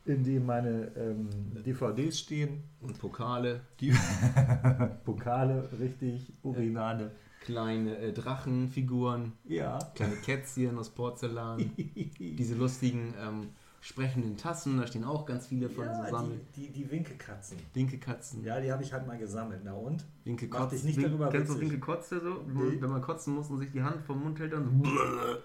[0.06, 1.30] in dem meine ähm,
[1.66, 3.92] DVDs stehen, Und Pokale, die
[5.06, 7.12] Pokale, richtig, Urinale.
[7.42, 9.80] kleine äh, Drachenfiguren, Ja.
[9.96, 11.72] kleine Kätzchen aus Porzellan,
[12.20, 16.42] diese lustigen ähm, sprechenden Tassen, da stehen auch ganz viele von ja zusammen.
[16.56, 17.58] die, die, die Winkelkatzen.
[17.74, 18.44] Winkelkatzen.
[18.44, 19.62] Ja, die habe ich halt mal gesammelt.
[19.64, 20.04] Na und?
[20.26, 21.70] Winke Mach dich nicht Wink- darüber Kennst du witzig.
[21.72, 22.42] Winke Kotze so?
[22.48, 22.64] Wenn Nee.
[22.72, 24.92] man- Wenn man kotzen muss und sich die Hand vom Mund hält und, so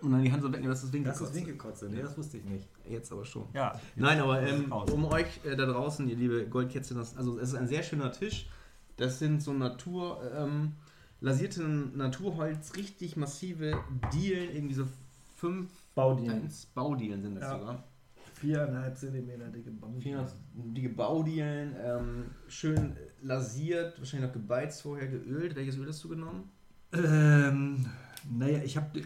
[0.07, 1.35] und dann die Hand so wegnehmen, das ist Winke Das ist Kotze.
[1.39, 1.89] Winkelkotze.
[1.89, 2.69] Nee, das wusste ich nicht.
[2.89, 3.45] Jetzt aber schon.
[3.55, 3.79] Ja.
[3.97, 7.55] Nein, aber ähm, um euch äh, da draußen, ihr liebe Goldkätzchen, das, also es ist
[7.55, 8.49] ein sehr schöner Tisch.
[8.97, 10.73] Das sind so Natur, ähm,
[11.21, 13.79] lasierte Naturholz, richtig massive
[14.13, 14.87] Dielen, irgendwie so
[15.37, 16.49] fünf Baudielen.
[16.75, 17.59] Baudielen sind das Ja.
[17.59, 17.85] sogar.
[18.43, 20.27] Viereinhalb Zentimeter dicke Baudielen.
[20.75, 25.55] dicke Baudielen, ähm, schön lasiert, wahrscheinlich noch gebeizt vorher, geölt.
[25.55, 26.51] Welches Öl hast du genommen?
[26.93, 27.87] Ähm,
[28.31, 29.01] naja, ich habe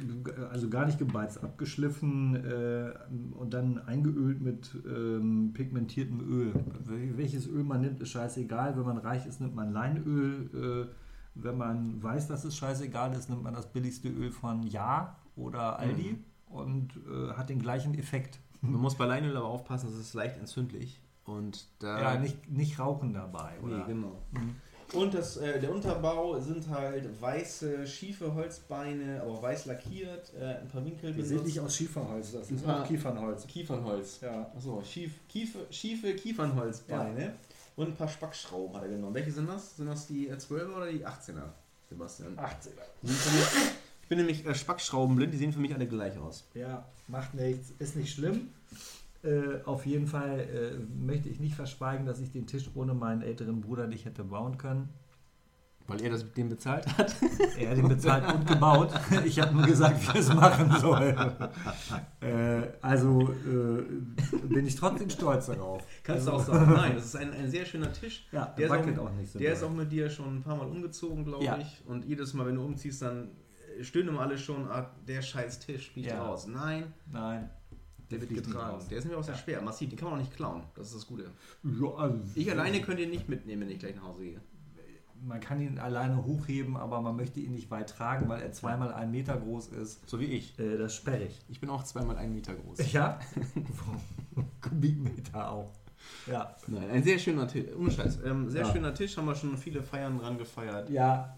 [0.50, 2.92] also gar nicht gebeizt, abgeschliffen äh,
[3.38, 6.52] und dann eingeölt mit ähm, pigmentiertem Öl.
[6.86, 8.76] Wel- Welches Öl man nimmt, ist scheißegal.
[8.76, 10.88] Wenn man reich ist, nimmt man Leinöl.
[10.88, 10.94] Äh,
[11.34, 15.78] wenn man weiß, dass es scheißegal ist, nimmt man das billigste Öl von Ja oder
[15.78, 16.16] Aldi
[16.48, 18.40] und äh, hat den gleichen Effekt.
[18.60, 21.00] Man muss bei Leinöl aber aufpassen, das ist leicht entzündlich.
[21.24, 22.00] Und da.
[22.00, 23.84] Ja, nicht, nicht rauchen dabei, Nee, oder?
[23.84, 24.22] genau.
[24.32, 24.56] Mhm.
[24.92, 30.68] Und das, äh, der Unterbau sind halt weiße, schiefe Holzbeine, aber weiß lackiert, äh, ein
[30.68, 33.46] paar Winkel Die sind nicht aus Schieferholz, das ist auch Kiefernholz.
[33.48, 34.20] Kiefernholz.
[34.20, 34.48] Ja.
[34.54, 37.34] Achso, schief, kiefe, schiefe Kiefernholzbeine
[37.74, 39.14] und ein paar Spackschrauben hat er genommen.
[39.14, 39.76] Welche sind das?
[39.76, 41.48] Sind das die äh, 12er oder die 18er,
[41.88, 42.38] Sebastian?
[42.38, 42.72] 18.
[44.06, 46.48] Ich bin nämlich äh, Spackschraubenblind, die sehen für mich alle gleich aus.
[46.54, 48.50] Ja, macht nichts, ist nicht schlimm.
[49.24, 53.20] Äh, auf jeden Fall äh, möchte ich nicht verschweigen, dass ich den Tisch ohne meinen
[53.22, 54.90] älteren Bruder nicht hätte bauen können.
[55.88, 57.16] Weil er das mit dem bezahlt hat.
[57.58, 58.92] Er hat ihn bezahlt und gebaut.
[59.24, 61.16] Ich habe nur gesagt, wie er es machen soll.
[62.20, 63.82] Äh, also äh,
[64.46, 65.82] bin ich trotzdem stolz darauf.
[66.04, 66.72] Kannst du also, auch sagen.
[66.74, 68.28] Nein, das ist ein, ein sehr schöner Tisch.
[68.30, 69.38] Ja, Der ist auch wackelt mit- auch nicht so.
[69.40, 69.70] Der ist doll.
[69.70, 71.58] auch mit dir schon ein paar Mal umgezogen, glaube Ja.
[71.58, 71.82] ich.
[71.88, 73.30] Und jedes Mal, wenn du umziehst, dann
[73.82, 76.22] stöhnen immer alle schon, ah, der scheiß Tisch fliegt Ja.
[76.24, 76.46] raus.
[76.46, 77.50] Nein, Nein.
[78.10, 78.84] der wird fliegt nicht getragen.
[78.90, 79.40] Der ist nämlich auch sehr Ja.
[79.40, 79.90] schwer, massiv.
[79.90, 80.62] Den kann man auch nicht klauen.
[80.74, 81.30] Das ist das Gute.
[81.62, 84.40] Ja, also, Ich alleine könnte ihn nicht mitnehmen, wenn ich gleich nach Hause gehe.
[85.22, 88.92] Man kann ihn alleine hochheben, aber man möchte ihn nicht weit tragen, weil er zweimal
[88.92, 90.06] einen Meter groß ist.
[90.08, 90.58] So wie ich.
[90.58, 91.40] Äh, das ist sperrig.
[91.48, 92.92] Ich bin auch zweimal einen Meter groß.
[92.92, 93.18] Ja?
[94.60, 95.72] Kubikmeter auch.
[96.26, 96.54] Ja.
[96.66, 97.64] Nein, ein sehr schöner Tisch.
[97.76, 98.20] Ohne Scheiß.
[98.24, 98.72] Ähm, sehr Ja.
[98.72, 100.90] schöner Tisch, haben wir schon viele Feiern dran gefeiert.
[100.90, 101.34] Ja,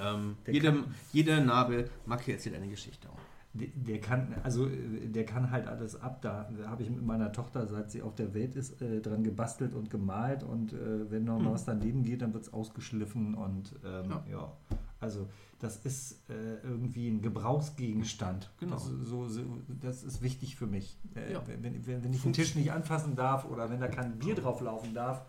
[0.00, 3.08] Ähm, jede, kann- jede Narbe, Macke erzählt eine Geschichte.
[3.52, 6.22] Der, der kann, also äh, der kann halt alles ab.
[6.22, 9.74] Da habe ich mit meiner Tochter, seit sie auf der Welt ist, äh, dran gebastelt
[9.74, 10.42] und gemalt.
[10.44, 11.52] Und äh, wenn noch mal Mhm.
[11.54, 13.34] was daneben geht, dann wird es ausgeschliffen.
[13.34, 14.24] Und ähm, Ja.
[14.30, 14.52] ja.
[15.00, 18.50] also das ist äh, irgendwie ein Gebrauchsgegenstand.
[18.60, 18.74] Genau.
[18.76, 19.42] Das, ist so, so,
[19.82, 20.96] das ist wichtig für mich.
[21.14, 21.42] Äh, Ja.
[21.46, 24.60] wenn, wenn, wenn ich den Tisch nicht anfassen darf oder wenn da kein Bier drauf
[24.60, 25.22] laufen darf,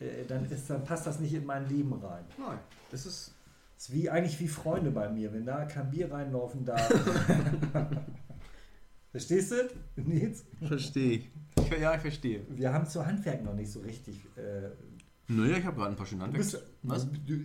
[0.00, 2.24] äh, dann, ist, dann passt das nicht in mein Leben rein.
[2.38, 2.58] Nein,
[2.90, 3.33] das ist.
[3.84, 6.88] Ist wie, eigentlich wie Freunde bei mir, wenn da kein Bier reinlaufen darf.
[9.10, 9.56] Verstehst du?
[9.96, 10.46] Nils?
[10.66, 11.30] Verstehe ich.
[11.78, 12.46] Ja, ich verstehe.
[12.48, 14.24] Wir haben zu Handwerk noch nicht so richtig.
[14.38, 14.70] Äh,
[15.28, 17.06] Naja, ich habe gerade ein paar schöne du bist, Was?
[17.26, 17.38] Du,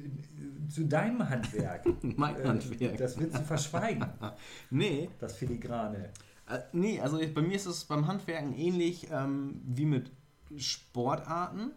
[0.70, 1.86] zu deinem Handwerk.
[2.18, 2.96] Mein äh, Handwerk.
[2.96, 4.06] Das willst du verschweigen,
[4.70, 6.14] Nee, das Filigrane.
[6.48, 10.10] äh, nee, also ich, bei mir ist es beim Handwerken ähnlich ähm, wie mit
[10.56, 11.72] Sportarten.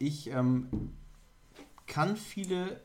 [0.00, 0.90] Ich ähm,
[1.86, 2.80] kann viele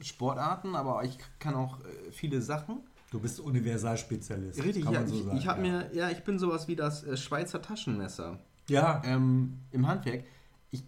[0.00, 2.80] Sportarten, aber ich kann auch äh, viele Sachen.
[3.10, 4.62] Du bist Universalspezialist.
[4.62, 5.36] Richtig, kann ja, man so ich, sagen.
[5.38, 5.72] ich habe ja.
[5.72, 10.24] mir, ja, ich bin sowas wie das äh, Schweizer Taschenmesser Ja, ähm, im Handwerk.
[10.70, 10.82] Ich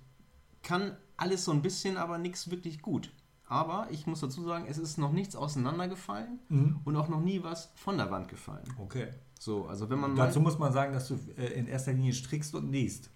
[0.63, 3.13] kann alles so ein bisschen, aber nichts wirklich gut.
[3.47, 6.81] Aber ich muss dazu sagen, es ist noch nichts auseinandergefallen Mhm.
[6.85, 8.65] und auch noch nie was von der Wand gefallen.
[8.79, 9.09] okay.
[9.41, 12.55] So, also wenn man Dazu muss man sagen, dass du äh, in erster Linie strickst
[12.57, 13.09] und nähst.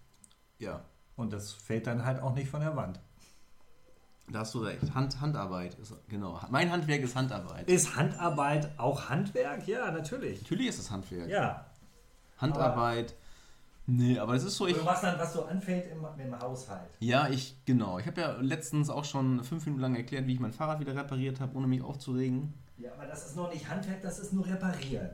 [0.58, 0.84] ja,
[1.16, 3.00] Und das fällt dann halt auch nicht von der Wand.
[4.32, 4.94] Da hast du recht.
[4.94, 6.40] Hand, Handarbeit ist genau.
[6.50, 7.68] Mein Handwerk ist Handarbeit.
[7.68, 9.66] Ist Handarbeit auch Handwerk?
[9.68, 10.42] Ja, natürlich.
[10.42, 11.28] Natürlich ist es Handwerk.
[11.28, 11.66] Ja.
[12.38, 13.14] Handarbeit,
[13.86, 14.76] Nee, aber es ist so, ich.
[14.76, 16.88] Oder was dann, was so anfällt im, im Haushalt.
[17.00, 17.98] Ja, ich, genau.
[17.98, 20.94] Ich habe ja letztens auch schon fünf Minuten lang erklärt, wie ich mein Fahrrad wieder
[20.94, 22.54] repariert habe, ohne mich aufzuregen.
[22.78, 25.10] Ja, aber das ist noch nicht Handwerk, das ist nur reparieren.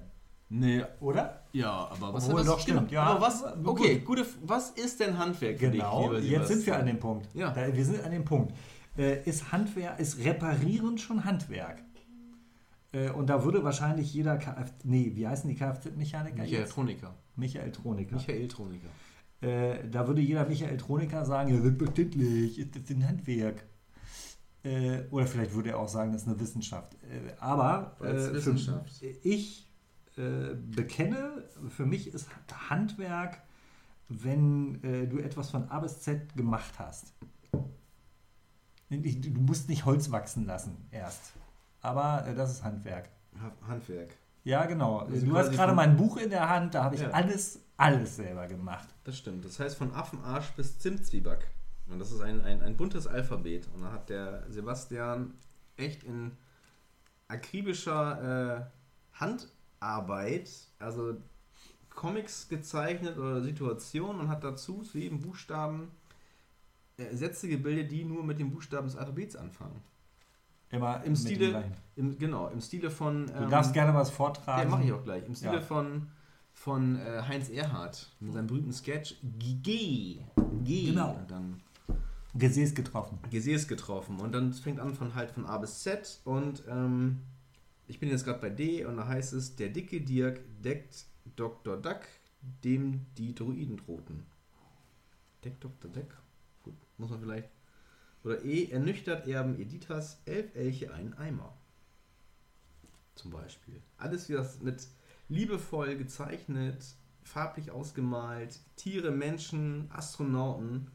[0.50, 1.42] Nee, Oder?
[1.52, 3.02] ja, aber was Obwohl, hat das doch, stimmt, genau, ja.
[3.02, 3.66] Aber was, Gut.
[3.66, 6.98] okay, gute, was ist denn Handwerk für Genau, dich, lieber jetzt sind wir an dem
[6.98, 7.28] Punkt.
[7.34, 7.50] Ja.
[7.50, 8.54] Da, wir sind an dem Punkt.
[8.98, 11.78] Äh, ist Handwerk, ist Reparieren schon Handwerk?
[12.92, 16.50] Äh, und da würde wahrscheinlich jeder Kfz, nee, wie heißen die Kfz-Mechaniker jetzt?
[16.50, 17.14] Mechatroniker.
[17.36, 18.16] Michael Troniker.
[18.16, 18.88] Michael Troniker.
[19.40, 23.64] Äh, da würde jeder Michael Troniker sagen, ja, selbstverständlich, ist das ein Handwerk.
[24.64, 26.94] Äh, oder vielleicht würde er auch sagen, das ist eine Wissenschaft.
[27.04, 29.00] Äh, aber äh, Wissenschaft.
[29.22, 29.70] Ich
[30.16, 32.28] äh, bekenne, für mich ist
[32.68, 33.40] Handwerk,
[34.08, 37.12] wenn äh, du etwas von A bis Z gemacht hast.
[38.90, 41.32] Du musst nicht Holz wachsen lassen erst.
[41.82, 43.08] Aber äh, das ist Handwerk.
[43.40, 44.14] Ha- Handwerk.
[44.44, 44.98] Ja, genau.
[45.00, 47.10] Also du hast gerade mein Buch in der Hand, da habe ich Ja.
[47.10, 48.88] alles, alles selber gemacht.
[49.04, 49.44] Das stimmt.
[49.44, 51.46] Das heißt von Affenarsch bis Zimtzwieback.
[51.90, 53.68] Und das ist ein, ein, ein buntes Alphabet.
[53.74, 55.34] Und da hat der Sebastian
[55.76, 56.32] echt in
[57.28, 58.64] akribischer
[59.14, 61.16] äh, Handarbeit, also
[61.90, 65.90] Comics gezeichnet oder Situationen und hat dazu zu jedem Buchstaben
[67.12, 69.80] Sätze gebildet, die nur mit dem Buchstaben des Alphabets anfangen.
[70.70, 71.64] Immer Im Stile-.
[71.96, 73.26] Im, genau, im Stile von.
[73.26, 74.70] Du darfst gerne was Ja, vortragen.
[74.70, 75.24] mache ich auch gleich.
[75.26, 75.60] Im Stile Ja.
[75.60, 76.08] von,
[76.52, 80.18] von äh, Heinz Erhardt mit seinem berühmten Sketch G.
[80.64, 80.86] G.
[80.90, 81.14] Genau.
[81.14, 81.60] Und dann
[82.34, 83.18] Gesäß getroffen.
[83.30, 84.20] Gesäß getroffen.
[84.20, 86.20] Und dann fängt an von halt von A bis Z.
[86.24, 87.20] Und ähm,
[87.86, 91.06] ich bin jetzt gerade bei D und da heißt es, der dicke Dirk deckt
[91.36, 91.78] Dr.
[91.78, 92.00] Duck,
[92.62, 94.26] dem die Druiden drohten.
[95.44, 95.90] Deckt Dr.
[95.90, 96.18] Duck?
[96.98, 97.48] Muss man vielleicht.
[98.24, 101.56] Oder E, ernüchtert Erben Editas elf Elche einen Eimer.
[103.14, 103.80] Zum Beispiel.
[103.96, 104.86] Alles wie das mit
[105.28, 106.84] liebevoll gezeichnet,
[107.22, 110.90] farblich ausgemalt, Tiere, Menschen, Astronauten.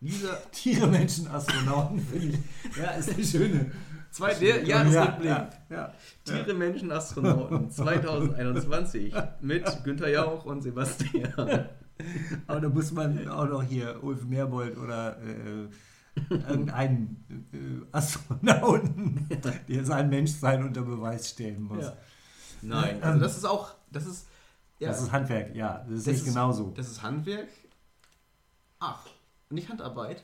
[0.00, 2.76] Lisa, Tiere, Menschen, Astronauten, finde ich.
[2.76, 3.72] Ja, ist eine schöne.
[4.10, 5.28] Zwei, der Jahresrückblick.
[5.28, 5.94] Ja, ja.
[6.24, 11.68] Tiere, Menschen, Astronauten 2021 mit Günther Jauch und Sebastian.
[12.46, 15.68] Aber da muss man auch noch hier Ulf Merbold oder äh,
[16.30, 19.28] irgendeinen äh, Astronauten,
[19.68, 21.84] der sein Menschsein unter Beweis stellen muss.
[21.84, 21.96] Ja.
[22.62, 24.26] Nein, also das ist auch, das ist,
[24.78, 25.84] ja, Das ist Handwerk, ja.
[25.88, 26.72] Das ist Das nicht ist- genauso.
[26.76, 27.48] das ist Handwerk.
[28.78, 29.06] Ach,
[29.50, 30.22] nicht Handarbeit.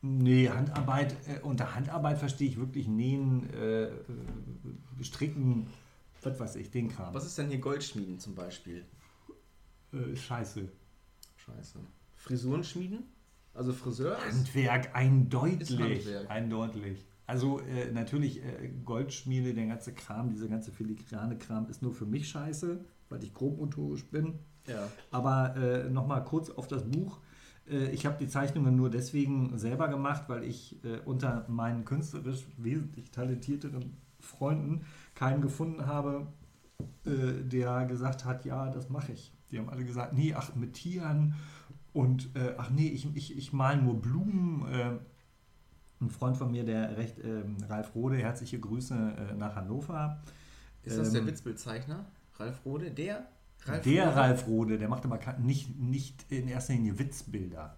[0.00, 3.92] Nee, Handarbeit, äh, unter Handarbeit verstehe ich wirklich Nähen, äh, äh,
[5.02, 5.68] Stricken,
[6.22, 7.14] was weiß ich, den Kram.
[7.14, 8.84] Was ist denn hier Goldschmieden zum Beispiel?
[9.92, 10.68] Äh, scheiße.
[11.36, 11.78] Scheiße.
[12.16, 13.04] Frisuren schmieden?
[13.54, 14.16] Also Friseur?
[14.28, 15.60] ist- Handwerk, eindeutig.
[15.62, 16.30] Ist Handwerk.
[16.30, 17.04] Eindeutig.
[17.26, 22.06] Also äh, natürlich äh, Goldschmiede, der ganze Kram, dieser ganze filigrane Kram ist nur für
[22.06, 24.38] mich scheiße, weil ich grobmotorisch bin.
[24.66, 24.88] Ja.
[25.10, 27.20] Aber äh, nochmal kurz auf das Buch.
[27.68, 32.44] Äh, ich habe die Zeichnungen nur deswegen selber gemacht, weil ich äh, unter meinen künstlerisch
[32.58, 36.26] wesentlich talentierteren Freunden keinen gefunden habe,
[37.04, 39.32] äh, der gesagt hat, ja, das mache ich.
[39.52, 41.34] Die haben alle gesagt, nee, ach, mit Tieren
[41.92, 44.66] und äh, ach nee, ich, ich, ich mal nur Blumen.
[44.72, 44.98] Äh,
[46.00, 50.20] ein Freund von mir, der recht, ähm, Ralf Rode, herzliche Grüße äh, nach Hannover.
[50.82, 52.06] Ist das der Ähm, Witzbildzeichner?
[52.38, 52.90] Ralf Rode?
[52.90, 53.28] Der?
[53.66, 54.16] Ralf der Rode?
[54.16, 57.76] Ralf Rode, der macht aber nicht, nicht in erster Linie Witzbilder,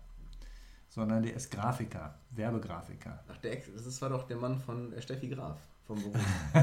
[0.88, 3.22] sondern der ist Grafiker, Werbegrafiker.
[3.28, 6.16] Ach, der Ex, das war doch der Mann von äh, Steffi Graf vom Beruf.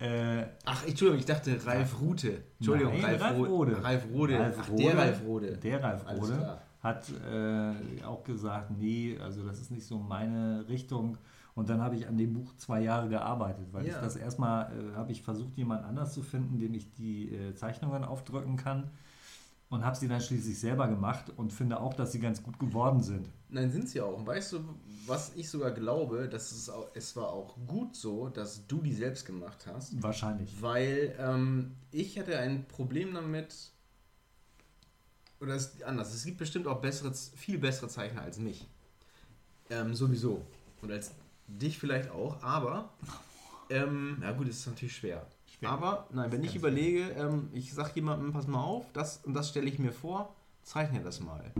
[0.00, 2.42] äh, Ach, Entschuldigung, ich dachte Ralf Rute.
[2.58, 3.82] Entschuldigung, Nein, Ralf, Ralf Rode.
[3.84, 4.38] Ralf Rode.
[4.38, 4.82] Ralf Ach, Rode.
[4.82, 5.56] der Ralf Rode.
[5.58, 11.18] Der Ralf Rode hat äh, auch gesagt, nee, also das ist nicht so meine Richtung.
[11.54, 13.94] Und dann habe ich an dem Buch zwei Jahre gearbeitet, weil Ja.
[13.94, 17.54] ich das erstmal, äh, habe ich versucht, jemand anders zu finden, dem ich die äh,
[17.54, 18.90] Zeichnungen aufdrücken kann.
[19.70, 23.02] Und habe sie dann schließlich selber gemacht und finde auch, dass sie ganz gut geworden
[23.02, 23.28] sind.
[23.50, 24.16] Nein, sind sie auch.
[24.16, 24.60] Und weißt du,
[25.06, 28.94] was ich sogar glaube, dass es, auch, es war auch gut so, dass du die
[28.94, 30.02] selbst gemacht hast.
[30.02, 30.50] Wahrscheinlich.
[30.62, 33.54] Weil ähm, ich hatte ein Problem damit,
[35.40, 38.66] oder es ist anders, es gibt bestimmt auch bessere, viel bessere Zeichner als mich.
[39.68, 40.46] Ähm, sowieso.
[40.80, 41.12] Und als
[41.46, 42.90] dich vielleicht auch, aber,
[43.68, 45.26] ähm, ja gut, es ist natürlich schwer.
[45.62, 49.48] Aber, nein, wenn ich überlege, ähm, ich sag jemandem, pass mal auf, das und das
[49.48, 51.52] stelle ich mir vor, zeichne das mal.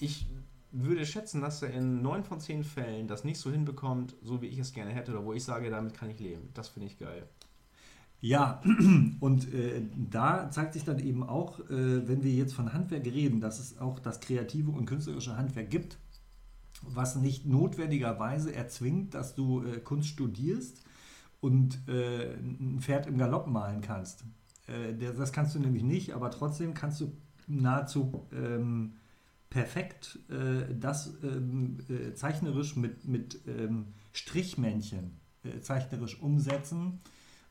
[0.00, 0.26] Ich
[0.72, 4.46] würde schätzen, dass er in neun von zehn Fällen das nicht so hinbekommt, so wie
[4.46, 6.50] ich es gerne hätte, oder wo ich sage, damit kann ich leben.
[6.54, 7.28] Das finde ich geil.
[8.20, 8.60] Ja,
[9.20, 13.40] und äh, da zeigt sich dann eben auch, äh, wenn wir jetzt von Handwerk reden,
[13.40, 15.98] dass es auch das kreative und künstlerische Handwerk gibt,
[16.82, 20.82] was nicht notwendigerweise erzwingt, dass du äh, Kunst studierst
[21.40, 24.24] und äh, ein Pferd im Galopp malen kannst.
[24.66, 27.12] Äh, das kannst du nämlich nicht, aber trotzdem kannst du
[27.46, 28.94] nahezu ähm,
[29.50, 37.00] perfekt äh, das ähm, äh, zeichnerisch mit, mit ähm, Strichmännchen äh, zeichnerisch umsetzen,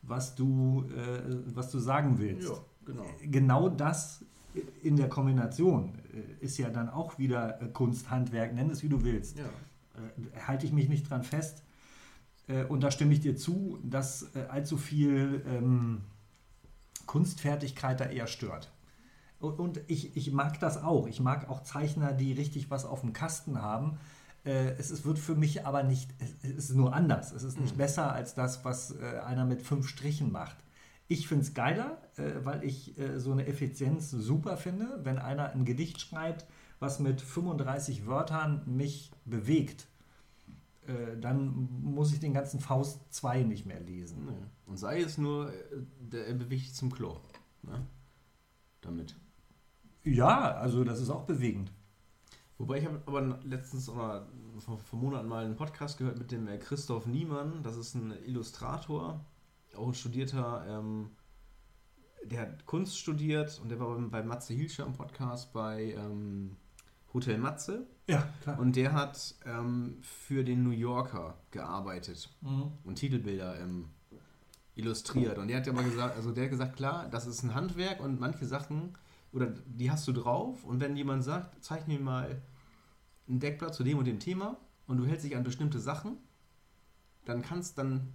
[0.02, 1.20] was du, äh,
[1.54, 2.48] was du sagen willst.
[2.48, 3.06] Ja, genau.
[3.22, 4.24] Genau das
[4.82, 5.92] in der Kombination
[6.40, 9.38] ist ja dann auch wieder Kunst, Handwerk, nenn es wie du willst.
[9.38, 9.44] Ja.
[10.46, 11.62] Halte ich mich nicht dran fest.
[12.48, 16.00] Äh, und da stimme ich dir zu, dass äh, allzu viel ähm,
[17.06, 18.72] Kunstfertigkeit da eher stört.
[19.40, 21.06] Und, und ich, ich mag das auch.
[21.06, 23.98] Ich mag auch Zeichner, die richtig was auf dem Kasten haben.
[24.44, 26.10] Äh, es, es wird für mich aber nicht,
[26.42, 27.32] es, ist nur anders.
[27.32, 27.78] Es ist nicht Mhm.
[27.78, 30.56] besser als das, was äh, einer mit fünf Strichen macht.
[31.10, 35.64] Ich finde es geiler, äh, weil ich so eine Effizienz super finde, wenn einer ein
[35.64, 36.46] Gedicht schreibt,
[36.80, 39.86] was mit 35 Wörtern mich bewegt.
[40.88, 44.24] Äh, dann muss ich den ganzen Faust 2 nicht mehr lesen.
[44.26, 44.46] Nee.
[44.66, 45.56] Und sei es nur, äh,
[46.00, 47.20] der, er bewegt zum Klo.
[47.62, 47.86] Ne?
[48.80, 49.14] Damit.
[50.04, 51.70] Ja, also das ist auch bewegend.
[52.56, 56.48] Wobei ich habe aber letztens oder vor, vor Monaten mal einen Podcast gehört mit dem
[56.48, 57.62] äh, Christoph Niemann.
[57.62, 59.24] Das ist ein Illustrator,
[59.76, 61.10] auch ein studierter, ähm,
[62.24, 66.56] der hat Kunst studiert und der war beim, bei Matze Hilscher im Podcast bei ähm,
[67.12, 67.86] Hotel Matze.
[68.08, 68.58] Ja, klar.
[68.58, 72.72] Und der hat ähm, für den New Yorker gearbeitet Mhm.
[72.84, 73.90] und Titelbilder ähm,
[74.74, 75.38] illustriert.
[75.38, 78.18] Und der hat aber gesagt, also der hat gesagt, klar, das ist ein Handwerk und
[78.20, 78.96] manche Sachen,
[79.32, 82.40] oder die hast du drauf und wenn jemand sagt, zeichne mir mal
[83.28, 86.16] ein Deckblatt zu dem und dem Thema und du hältst dich an bestimmte Sachen,
[87.26, 88.14] dann kannst, dann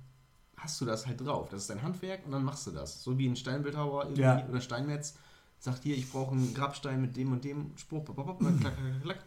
[0.58, 1.50] hast du das halt drauf.
[1.50, 3.04] Das ist dein Handwerk und dann machst du das.
[3.04, 4.48] So wie ein Steinbildhauer irgendwie Ja.
[4.48, 5.16] oder Steinmetz
[5.60, 9.20] sagt hier, ich brauche einen Grabstein mit dem und dem Spruch, klack, klack, klack, klack.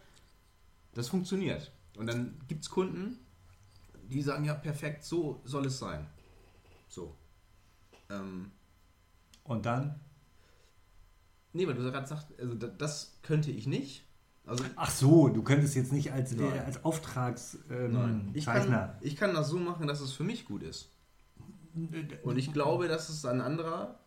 [0.97, 1.71] Das funktioniert.
[1.95, 3.19] Und dann gibt es Kunden,
[4.09, 6.07] die sagen, ja, perfekt, so soll es sein.
[6.87, 7.15] So.
[8.09, 8.51] Ähm,
[9.43, 9.99] Und dann?
[11.53, 14.05] nee, weil du gerade sagst, also da- das könnte ich nicht.
[14.45, 16.63] Also Ach so, du könntest jetzt nicht als, Nein.
[16.65, 17.89] als Auftragszeichner.
[17.89, 18.31] nein.
[18.33, 20.89] Ich, kann, ich kann das so machen, dass es für mich gut ist.
[22.23, 23.99] Und ich glaube, dass es ein anderer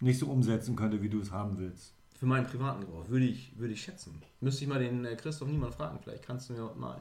[0.00, 1.92] nicht so umsetzen könnte, wie du es haben willst.
[2.20, 4.20] Für meinen privaten Gebrauch, würde ich, würde ich schätzen.
[4.42, 7.00] Müsste ich mal den äh, Christoph Niemann fragen, vielleicht kannst du mir malen.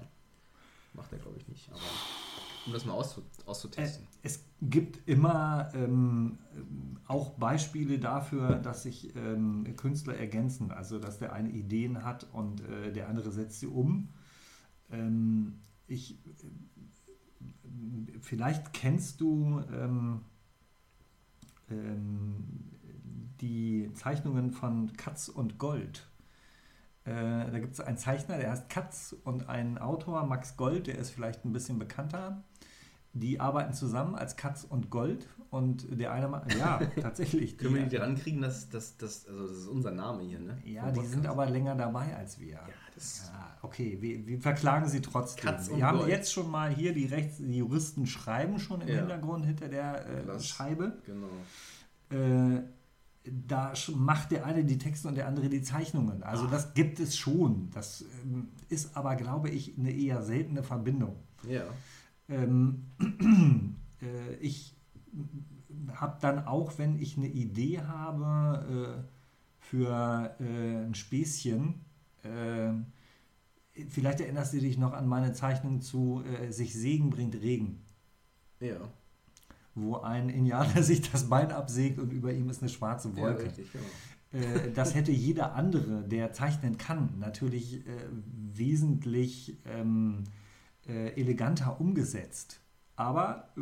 [0.93, 1.69] Macht er, glaube ich, nicht.
[1.69, 1.81] Aber
[2.65, 4.07] um das mal auszu auszutesten.
[4.23, 6.37] Es gibt immer ähm,
[7.05, 10.71] auch Beispiele dafür, dass sich ähm, Künstler ergänzen.
[10.71, 14.07] Also, dass der eine Ideen hat und äh, der andere setzt sie um.
[14.89, 16.45] Ähm, ich, äh,
[18.21, 20.21] vielleicht kennst du ähm,
[21.69, 22.78] ähm,
[23.41, 26.07] die Zeichnungen von Katz und Gold.
[27.05, 27.11] Äh,
[27.51, 31.11] da gibt es einen Zeichner, der heißt Katz und einen Autor, Max Gold, der ist
[31.11, 32.43] vielleicht ein bisschen bekannter.
[33.13, 37.57] Die arbeiten zusammen als Katz und Gold und der eine macht, ja, tatsächlich.
[37.57, 40.59] Können wir die dran kriegen, dass das, das, also das ist unser Name hier, ne?
[40.63, 41.13] ja, Vom die Podcast.
[41.13, 42.51] sind aber länger dabei als wir.
[42.51, 45.45] Ja, das Ja, okay, wir, wir verklagen sie trotzdem.
[45.45, 46.09] Katz und wir haben Gold.
[46.11, 48.95] jetzt schon mal hier die Rechts die Juristen schreiben schon im Ja.
[48.99, 50.39] Hintergrund hinter der äh.
[50.39, 50.99] Scheibe.
[51.05, 51.27] genau.
[52.11, 52.61] Äh,
[53.47, 56.23] da macht der eine die Texte und der andere die Zeichnungen.
[56.23, 57.69] Also das gibt es schon.
[57.71, 61.15] Das ähm, ist aber, glaube ich, eine eher seltene Verbindung.
[61.47, 61.63] Ja.
[62.27, 62.85] Ähm,
[64.01, 64.75] äh, ich
[65.93, 69.09] habe dann auch, wenn ich eine Idee habe äh,
[69.59, 71.75] für äh, ein Späßchen,
[72.23, 72.73] äh,
[73.87, 77.81] vielleicht erinnerst du dich noch an meine Zeichnung zu äh, sich Segen bringt Regen,
[78.59, 78.77] Ja.
[79.81, 83.43] Wo ein Indianer sich das Bein absägt und über ihm ist eine schwarze Ja, Wolke.
[83.43, 83.85] richtig, genau.
[84.45, 87.91] Äh, das hätte jeder andere, der zeichnen kann, natürlich äh,
[88.53, 90.23] wesentlich ähm,
[90.87, 92.59] äh, eleganter umgesetzt.
[92.95, 93.61] Aber äh,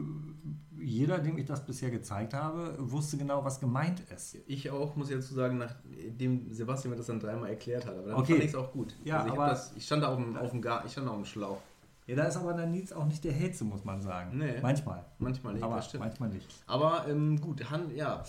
[0.84, 4.36] jeder, dem ich das bisher gezeigt habe, wusste genau, was gemeint ist.
[4.48, 7.96] Ich auch, muss ich dazu sagen, nachdem Sebastian mir das dann dreimal erklärt hat.
[7.98, 8.34] Aber dann Okay.
[8.34, 8.96] fand ich es auch gut.
[9.06, 11.08] Ja, also ich, aber- das, ich stand da auf dem, auf dem Gar, ich stand
[11.08, 11.62] da auf dem Schlauch.
[12.08, 14.38] Ja, da ist aber dann Nils auch nicht der Hellste, muss man sagen.
[14.38, 14.60] Nee.
[14.62, 15.06] Manchmal.
[15.20, 16.48] Manchmal nicht, aber manchmal nicht.
[16.66, 18.24] Aber ähm, gut, Hand, ja,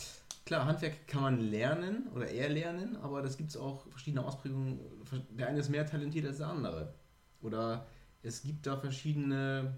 [0.45, 4.81] klar, Handwerk kann man lernen oder eher lernen, aber das gibt es auch verschiedene Ausprägungen.
[5.31, 6.93] Der eine ist mehr talentiert als der andere.
[7.41, 7.87] Oder
[8.23, 9.77] es gibt da verschiedene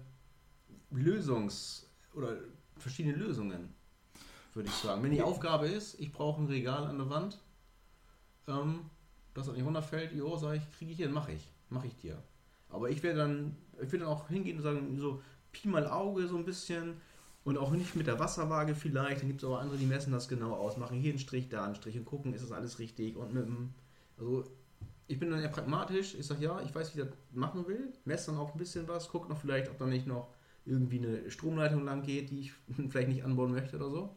[0.91, 1.85] Lösungs-
[2.15, 2.37] oder
[2.77, 3.73] verschiedene Lösungen,
[4.55, 5.03] würde ich sagen.
[5.03, 7.37] Wenn die Aufgabe ist, ich brauche ein Regal an der Wand,
[8.47, 8.89] ähm,
[9.35, 12.17] das nicht runterfällt, jo, sage ich, kriege ich hin, mache ich, mache ich dir.
[12.69, 16.27] Aber ich werde dann, ich werde dann auch hingehen und sagen, so Pi mal Auge
[16.27, 16.95] so ein bisschen
[17.43, 19.21] und auch nicht mit der Wasserwaage vielleicht.
[19.21, 21.65] Dann gibt es aber andere, die messen das genau aus, machen hier einen Strich, da
[21.65, 23.73] einen Strich und gucken, ist das alles richtig und mit dem,
[24.17, 24.45] also
[25.07, 26.15] ich bin dann eher pragmatisch.
[26.15, 27.91] Ich sage, ja, ich weiß, wie ich das machen will.
[28.05, 29.09] Messe dann auch ein bisschen was.
[29.09, 30.29] Guck noch vielleicht, ob da nicht noch
[30.65, 32.53] irgendwie eine Stromleitung lang geht, die ich
[32.89, 34.15] vielleicht nicht anbauen möchte oder so.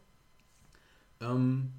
[1.21, 1.73] Ähm,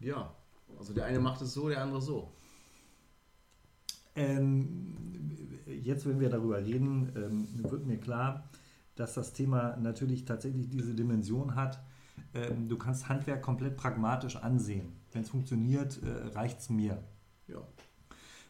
[0.00, 0.34] ja,
[0.78, 2.32] also der eine macht es so, der andere so.
[4.18, 4.96] Ähm,
[5.66, 8.48] jetzt, wenn wir darüber reden, ähm, wird mir klar,
[8.94, 11.80] dass das Thema natürlich tatsächlich diese Dimension hat.
[12.34, 14.92] Ähm, du kannst Handwerk komplett pragmatisch ansehen.
[15.12, 17.02] Wenn es funktioniert, äh, reicht es mir.
[17.46, 17.62] Ja.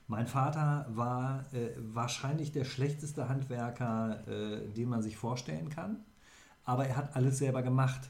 [0.06, 6.04] Mein Vater war äh, wahrscheinlich der schlechteste Handwerker, äh, den man sich vorstellen kann,
[6.64, 8.08] aber er hat alles selber gemacht.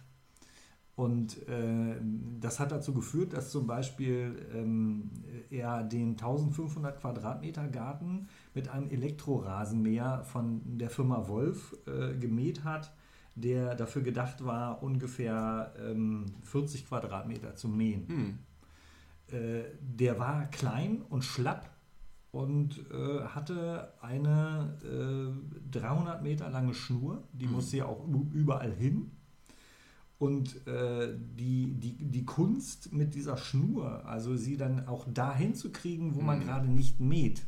[0.98, 1.94] Und äh,
[2.40, 5.12] das hat dazu geführt, dass zum Beispiel ähm,
[5.48, 12.92] er den 1500 Quadratmeter Garten mit einem Elektrorasenmäher von der Firma Wolf äh, gemäht hat,
[13.37, 18.08] der dafür gedacht war, ungefähr ähm, 40 Quadratmeter zu mähen.
[18.08, 18.38] Hm.
[19.28, 21.70] Äh, der war klein und schlapp
[22.32, 27.52] und äh, hatte eine äh, 300 Meter lange Schnur, die Mhm.
[27.52, 29.12] musste ja auch überall hin.
[30.18, 35.70] Und äh, die, die, die Kunst mit dieser Schnur, also sie dann auch dahin zu
[35.70, 36.42] kriegen, wo man Mhm.
[36.44, 37.46] gerade nicht mäht,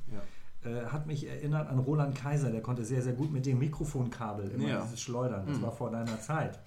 [0.65, 0.71] Ja.
[0.71, 4.51] äh, hat mich erinnert an Roland Kaiser, der konnte sehr, sehr gut mit dem Mikrofonkabel
[4.53, 4.83] immer Ja.
[4.83, 5.47] dieses Schleudern.
[5.49, 5.63] Das Mhm.
[5.63, 6.61] war vor deiner Zeit.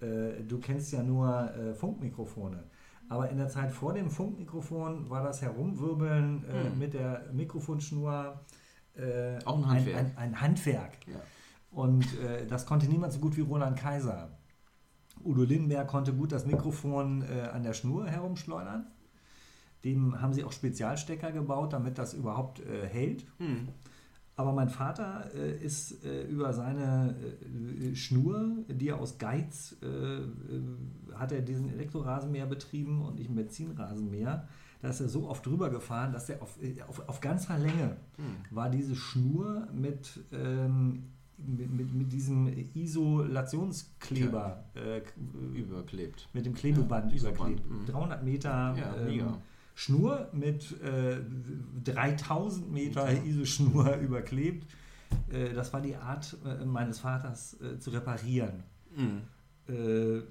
[0.00, 2.62] Äh, du kennst ja nur äh, Funkmikrofone.
[3.08, 6.78] Aber in der Zeit vor dem Funkmikrofon war das Herumwirbeln äh, Mhm.
[6.78, 8.40] mit der Mikrofonschnur
[8.94, 9.96] äh, Auch ein Handwerk.
[9.98, 10.98] Ein, ein, ein Handwerk.
[11.08, 11.20] Ja.
[11.72, 12.06] Und
[12.48, 14.30] das konnte niemand so gut wie Roland Kaiser.
[15.24, 18.86] Udo Lindenberg konnte gut das Mikrofon äh, an der Schnur herumschleudern.
[19.84, 23.24] Dem haben sie auch Spezialstecker gebaut, damit das überhaupt äh, hält.
[23.38, 23.68] Hm.
[24.34, 27.16] Aber mein Vater äh, ist äh, über seine
[27.82, 33.34] äh, Schnur, die er aus Geiz, äh, hat er diesen Elektrorasenmäher betrieben und ich einen
[33.36, 34.46] Benzinrasenmäher.
[34.80, 36.56] Da ist er so oft drüber gefahren, dass er auf,
[36.88, 38.36] auf, auf ganzer Länge Hm.
[38.50, 41.04] war diese Schnur mit, ähm,
[41.38, 45.00] mit, mit, mit diesem Isolationskleber, äh,
[45.56, 46.28] Überklebt.
[46.32, 47.68] mit dem Klebeband Ja, überklebt.
[47.68, 47.86] Mhm.
[47.86, 49.34] 300 Meter Ja, ähm.
[49.74, 51.18] Schnur mit äh,
[51.84, 53.22] 3000 Meter Ja.
[53.22, 54.66] ISO-Schnur überklebt.
[55.30, 58.64] Äh, das war die Art äh, meines Vaters äh, zu reparieren.
[58.96, 59.20] Hm.
[59.68, 60.22] Äh,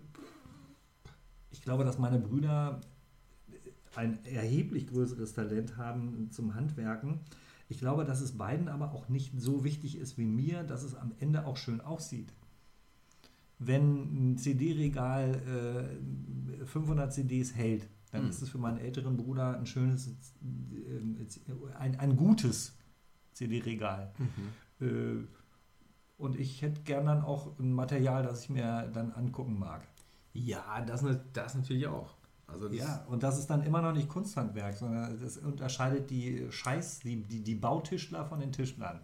[1.52, 2.82] ich glaube, dass meine Brüder
[3.96, 7.22] ein erheblich größeres Talent haben zum Handwerken.
[7.69, 10.95] Ich glaube, dass es beiden aber auch nicht so wichtig ist wie mir, dass es
[10.95, 12.34] am Ende auch schön aussieht.
[13.60, 15.99] Wenn ein CD-Regal
[16.62, 18.30] äh, 500 CDs hält, dann Hm.
[18.30, 22.77] ist es für meinen älteren Bruder ein schönes, äh, ein, ein gutes
[23.34, 24.13] CD-Regal.
[24.17, 24.88] Mhm.
[24.88, 25.27] Äh,
[26.17, 29.88] und ich hätte gern dann auch ein Material, das ich mir dann angucken mag.
[30.34, 32.16] Ja, das, das natürlich auch.
[32.48, 37.00] Also Ja, und das ist dann immer noch nicht Kunsthandwerk, sondern das unterscheidet die Scheiß,
[37.00, 39.02] die, die, die Bautischler von den Tischlern.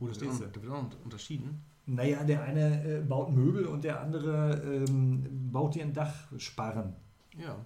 [0.00, 1.62] Oh, wird auch, da wird auch unterschieden.
[1.84, 6.94] Naja, der eine äh, baut Möbel und der andere ähm, baut dir ein Dachsparren.
[7.36, 7.56] Ja.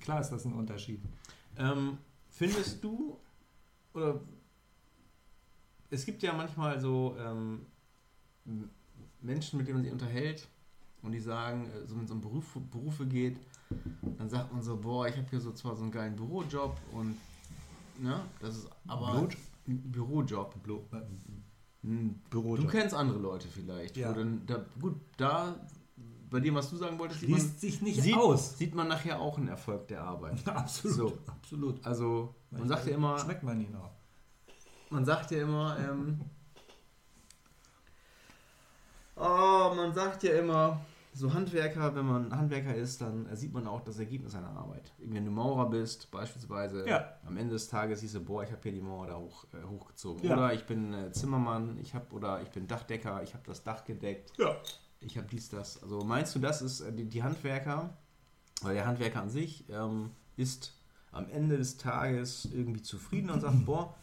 [0.00, 1.00] Klar ist das ein Unterschied.
[1.56, 1.98] Ähm,
[2.30, 3.16] findest du,
[3.92, 4.20] oder
[5.90, 7.66] es gibt ja manchmal so ähm,
[9.20, 10.48] Menschen, mit denen man sich unterhält
[11.02, 13.38] und die sagen, äh, so wenn es um Beruf, Berufe geht,
[14.18, 17.16] dann sagt man so, boah, ich habe hier so zwar so einen geilen Bürojob und
[17.98, 19.36] ne, das ist aber Blut?
[19.68, 20.62] ein Bürojob.
[20.62, 21.00] Blo äh,
[21.82, 22.66] Hm, Bürojob.
[22.66, 23.96] Du kennst andere Leute vielleicht.
[23.96, 24.12] Ja.
[24.12, 25.54] Dann, da, gut, da,
[26.28, 28.58] bei dem, was du sagen wolltest, sieht man, sich nicht sieht, aus.
[28.58, 30.46] sieht man nachher auch einen Erfolg der Arbeit.
[30.48, 31.18] absolut, So.
[31.26, 31.84] absolut.
[31.86, 33.90] Also, man sagt ja immer, Schmeckt man ihn auch.
[34.90, 36.20] man sagt ja immer, ähm,
[39.16, 40.80] oh, man sagt ja immer,
[41.12, 44.92] so Handwerker, wenn man Handwerker ist, dann sieht man auch das Ergebnis seiner Arbeit.
[44.98, 47.14] Wenn du Maurer bist, beispielsweise, Ja.
[47.26, 49.64] am Ende des Tages siehst du, boah, ich habe hier die Mauer da hoch, äh,
[49.66, 50.24] hochgezogen.
[50.24, 50.34] Ja.
[50.36, 53.84] Oder ich bin äh, Zimmermann, ich habe oder ich bin Dachdecker, ich habe das Dach
[53.84, 54.32] gedeckt.
[54.38, 54.54] Ja.
[55.00, 55.82] Ich habe dies, das.
[55.82, 57.90] Also meinst du, das ist äh, die, die Handwerker,
[58.62, 60.76] weil der Handwerker an sich ähm, ist
[61.12, 63.94] am Ende des Tages irgendwie zufrieden und sagt, boah,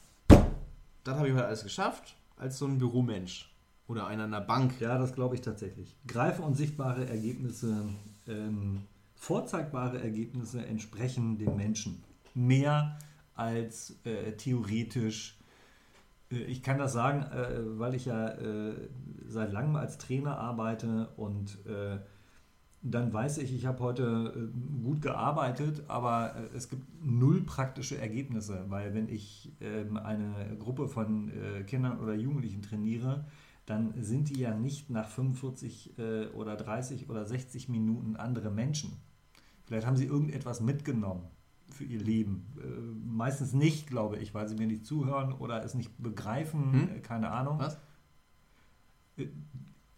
[1.05, 3.53] das habe ich heute alles geschafft, als so ein Büromensch
[3.88, 4.79] oder einer in einer Bank.
[4.79, 5.95] Ja, das glaube ich tatsächlich.
[6.05, 7.89] Greife und sichtbare Ergebnisse,
[8.27, 8.83] ähm,
[9.15, 12.03] vorzeigbare Ergebnisse entsprechen dem Menschen.
[12.33, 12.99] Mehr
[13.33, 15.38] als äh, theoretisch.
[16.31, 18.73] Äh, ich kann das sagen, äh, weil ich ja äh,
[19.27, 21.97] seit langem als Trainer arbeite und äh,
[22.83, 24.51] dann weiß ich, ich habe heute
[24.83, 31.31] gut gearbeitet, aber es gibt null praktische Ergebnisse, weil wenn ich ähm, eine Gruppe von
[31.65, 33.25] Kindern oder Jugendlichen trainiere,
[33.68, 38.93] dann sind die ja nicht nach 45 äh, oder 30 oder 60 Minuten andere Menschen.
[39.65, 41.24] Vielleicht haben sie irgendetwas mitgenommen
[41.70, 42.47] für ihr Leben.
[42.59, 42.65] Äh,
[43.07, 46.89] meistens nicht, glaube ich, weil sie mir nicht zuhören oder es nicht begreifen, Hm?
[46.95, 47.59] äh, keine Ahnung.
[47.59, 47.78] Was?
[49.18, 49.28] Äh,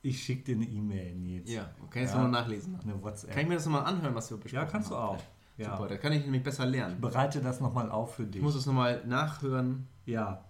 [0.01, 1.51] Ich schicke dir eine E-Mail, Nils.
[1.51, 2.21] Ja, kann ich das Ja.
[2.23, 2.75] nochmal nachlesen.
[2.81, 3.31] Eine WhatsApp.
[3.31, 5.17] Kann ich mir das nochmal anhören, was wir besprochen ja, kannst du haben?
[5.17, 5.23] auch.
[5.57, 5.75] Ja.
[5.75, 7.01] Super, da kann ich nämlich besser lernen.
[7.01, 8.37] Bereite das nochmal auf für dich.
[8.37, 9.87] Ich muss es nochmal nachhören.
[10.05, 10.45] Ja,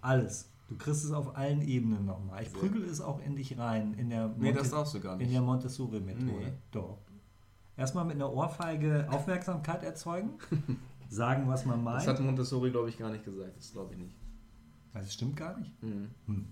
[0.00, 0.48] alles.
[0.68, 2.42] Du kriegst es auf allen Ebenen nochmal.
[2.42, 5.12] Ich prügel es auch in dich rein, in der, Nee, Monte- das darfst du gar
[5.14, 5.32] in nicht.
[5.32, 6.24] der Montessori-Methode.
[6.26, 6.52] Nee.
[6.70, 6.98] Doch.
[7.76, 10.30] Erstmal mit einer Ohrfeige Aufmerksamkeit erzeugen,
[11.10, 12.06] sagen, was man Das meint.
[12.08, 13.56] hat Montessori, glaube ich, gar nicht gesagt.
[13.58, 14.16] Das glaube ich nicht.
[14.94, 15.82] Das stimmt gar nicht.
[15.82, 16.10] Mhm.
[16.26, 16.46] Hm.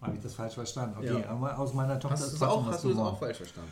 [0.00, 0.96] Habe ich das falsch verstanden?
[0.98, 1.56] Okay, Ja.
[1.56, 3.70] aus meiner Tochter Hast, ist auch, hast du das auch falsch verstanden?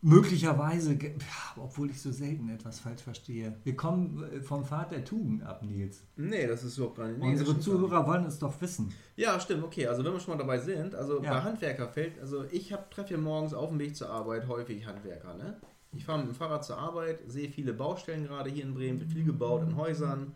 [0.00, 0.96] Möglicherweise,
[1.56, 3.56] obwohl ich so selten etwas falsch verstehe.
[3.64, 6.04] Wir kommen äh, vom Pfad der Tugend ab, Nils.
[6.16, 7.18] Nee, das ist überhaupt gar nicht.
[7.18, 8.94] Nee, Unsere Zuhörer wollen es doch wissen.
[9.16, 9.88] Ja, stimmt, okay.
[9.88, 11.34] Also wenn wir schon mal dabei sind, also Ja.
[11.34, 15.56] bei Handwerkerfeld, also ich treffe ja morgens auf dem Weg zur Arbeit häufig Handwerker, ne?
[15.92, 19.10] Ich fahre mit dem Fahrrad zur Arbeit, sehe viele Baustellen gerade hier in Bremen, wird
[19.10, 20.32] viel gebaut in Häusern.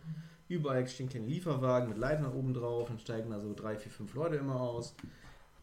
[0.49, 4.13] Überall stehen kleine Lieferwagen mit Leitern oben drauf, dann steigen da so drei, vier, fünf
[4.15, 4.95] Leute immer aus.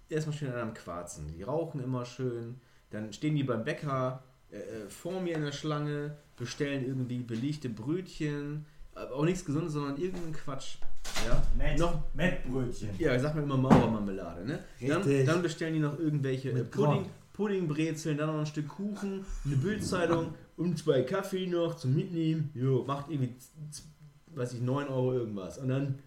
[0.08, 1.28] Erstmal schön an am Quarzen.
[1.28, 2.62] Die rauchen immer schön.
[2.92, 7.70] Dann stehen die beim Bäcker äh, äh, vor mir in der Schlange, bestellen irgendwie belegte
[7.70, 8.66] Brötchen.
[8.96, 10.78] Aber auch nichts Gesundes, sondern irgendeinen Quatsch.
[11.26, 11.78] Ja?
[11.78, 12.90] Noch, Mettbrötchen.
[12.98, 14.60] ja, ich sag mal immer Mauermarmelade, ne?
[14.86, 17.06] Dann, dann bestellen die noch irgendwelche äh, Pudding.
[17.40, 22.52] Puddingbrezeln, dann noch ein Stück Kuchen, eine Bildzeitung und zwei Kaffee noch zum Mitnehmen.
[22.54, 23.34] Jo, macht irgendwie,
[24.36, 25.58] weiß ich, 9 Euro irgendwas.
[25.58, 26.00] Und dann,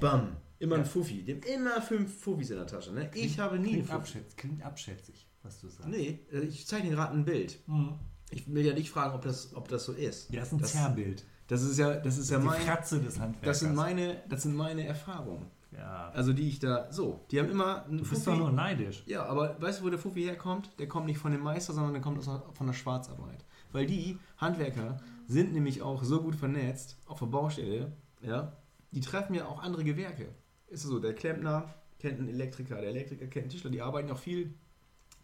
[0.00, 0.84] bam, immer ein.
[0.84, 1.22] Fuffi.
[1.22, 3.08] Die haben immer fünf Fuffis in der Tasche, ne?
[3.14, 5.88] Ich habe nie Klingt, abschätz, klingt abschätzig, was du sagst.
[5.88, 7.58] Nee, äh, ich zeichne gerade ein Bild.
[7.68, 7.94] Mhm.
[8.30, 10.30] Ich will ja nicht fragen, ob das, ob das so ist.
[10.30, 11.24] Ja, das ist ein Das- Zerrbild.
[11.46, 13.46] Das ist ja, das ist ja Die mein, Fratze des Handwerkers.
[13.46, 15.44] das sind meine, das sind meine Erfahrungen.
[15.72, 16.08] ja.
[16.14, 19.02] Also die ich da, so, die haben immer einen Du bist doch nur neidisch.
[19.06, 20.70] Ja, aber weißt du, wo der Fuffi herkommt?
[20.78, 23.44] Der kommt nicht von dem Meister, sondern der kommt aus, von der Schwarzarbeit.
[23.72, 27.92] Weil die Handwerker sind nämlich auch so gut vernetzt auf der Baustelle,
[28.22, 28.56] ja,
[28.92, 30.28] die treffen ja auch andere Gewerke.
[30.68, 34.18] Ist so, der Klempner kennt einen Elektriker, der Elektriker kennt einen Tischler, die arbeiten auch
[34.18, 34.54] viel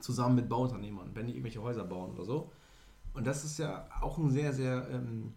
[0.01, 2.53] zusammen mit Bauunternehmern, wenn die irgendwelche Häuser bauen oder so.
[3.13, 5.35] Und das ist ja auch ein sehr, sehr ähm,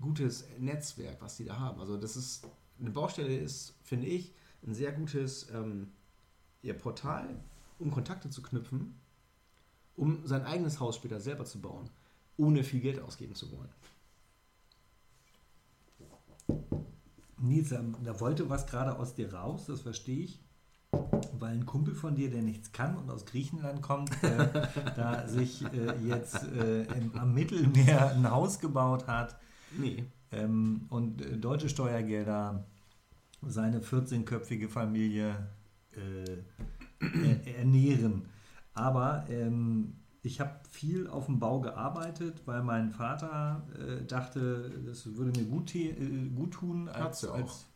[0.00, 1.80] gutes Netzwerk, was die da haben.
[1.80, 2.46] Also das ist,
[2.80, 4.34] eine Baustelle ist, finde ich,
[4.66, 5.92] ein sehr gutes ähm,
[6.62, 7.42] ihr Portal,
[7.78, 8.94] um Kontakte zu knüpfen,
[9.96, 11.90] um sein eigenes Haus später selber zu bauen,
[12.36, 13.70] ohne viel Geld ausgeben zu wollen.
[17.38, 20.40] Nils, da, da wollte was gerade aus dir raus, das verstehe ich.
[21.42, 24.48] Weil ein Kumpel von dir, der nichts kann und aus Griechenland kommt, äh,
[24.96, 29.36] da sich äh, jetzt äh, im, am Mittelmeer ein Haus gebaut hat
[29.76, 30.04] Nee.
[30.30, 32.64] ähm, und äh, deutsche Steuergelder
[33.44, 35.48] seine 14-köpfige Familie
[35.96, 37.04] äh,
[37.44, 38.26] er, ernähren.
[38.72, 45.16] Aber ähm, ich habe viel auf dem Bau gearbeitet, weil mein Vater äh, dachte, das
[45.16, 46.88] würde mir gut, äh, gut tun.
[46.88, 46.94] Auch.
[46.94, 47.66] als,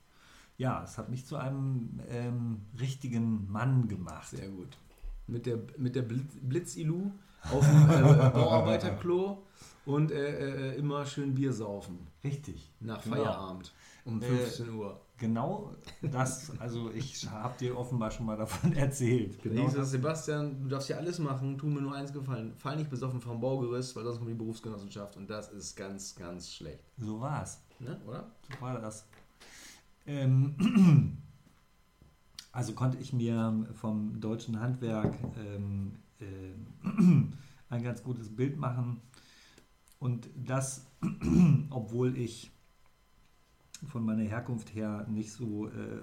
[0.57, 4.29] ja, es hat mich zu einem ähm, richtigen Mann gemacht.
[4.29, 4.77] Sehr gut.
[5.27, 7.11] Mit der, mit der Blitz, Blitzilu
[7.53, 9.43] auf dem äh, Bauarbeiterklo
[9.85, 12.07] und äh, äh, immer schön Bier saufen.
[12.25, 12.73] Richtig.
[12.81, 13.17] Nach Genau.
[13.17, 13.73] Feierabend
[14.05, 15.01] um Äh, 15 Uhr.
[15.19, 19.43] Genau das, also ich habe dir offenbar schon mal davon erzählt.
[19.43, 19.91] Genau es, das.
[19.91, 22.55] Sebastian, du darfst ja alles machen, tu mir nur eins gefallen.
[22.55, 26.53] Fall nicht besoffen vom Baugerüst, weil sonst kommt die Berufsgenossenschaft und das ist ganz, ganz
[26.53, 26.81] schlecht.
[26.99, 27.63] So war's.
[27.79, 27.99] Ne?
[28.07, 28.31] Oder?
[28.43, 29.07] So war das.
[30.07, 31.19] Ähm,
[32.53, 37.33] also konnte ich mir vom deutschen Handwerk ähm, ähm,
[37.69, 39.01] ein ganz gutes Bild machen.
[39.99, 40.87] Und das,
[41.71, 42.51] obwohl ich
[43.87, 46.01] von meiner Herkunft her nicht so, äh,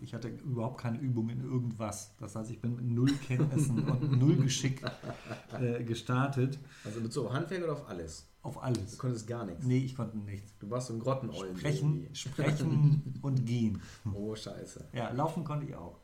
[0.00, 2.14] ich hatte überhaupt keine Übung in irgendwas.
[2.18, 4.82] Das heißt, ich bin mit null Kenntnissen und null Geschick
[5.60, 8.26] äh, gestartet Also mit so Handwerk oder auf alles?
[8.42, 8.98] auf Du alles.
[8.98, 9.64] konntest gar nichts.
[9.64, 10.52] Nee, ich konnte nichts.
[10.58, 11.56] Du warst so ein Grottenollen.
[11.56, 12.14] Sprechen, irgendwie.
[12.14, 13.80] sprechen und gehen.
[14.12, 14.88] Oh, scheiße.
[14.92, 15.98] Ja, laufen konnte ich auch.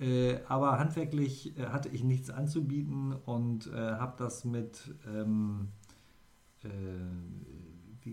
[0.00, 5.68] Äh, aber handwerklich äh, hatte ich nichts anzubieten und äh, habe das mit, ähm,
[6.62, 6.68] äh,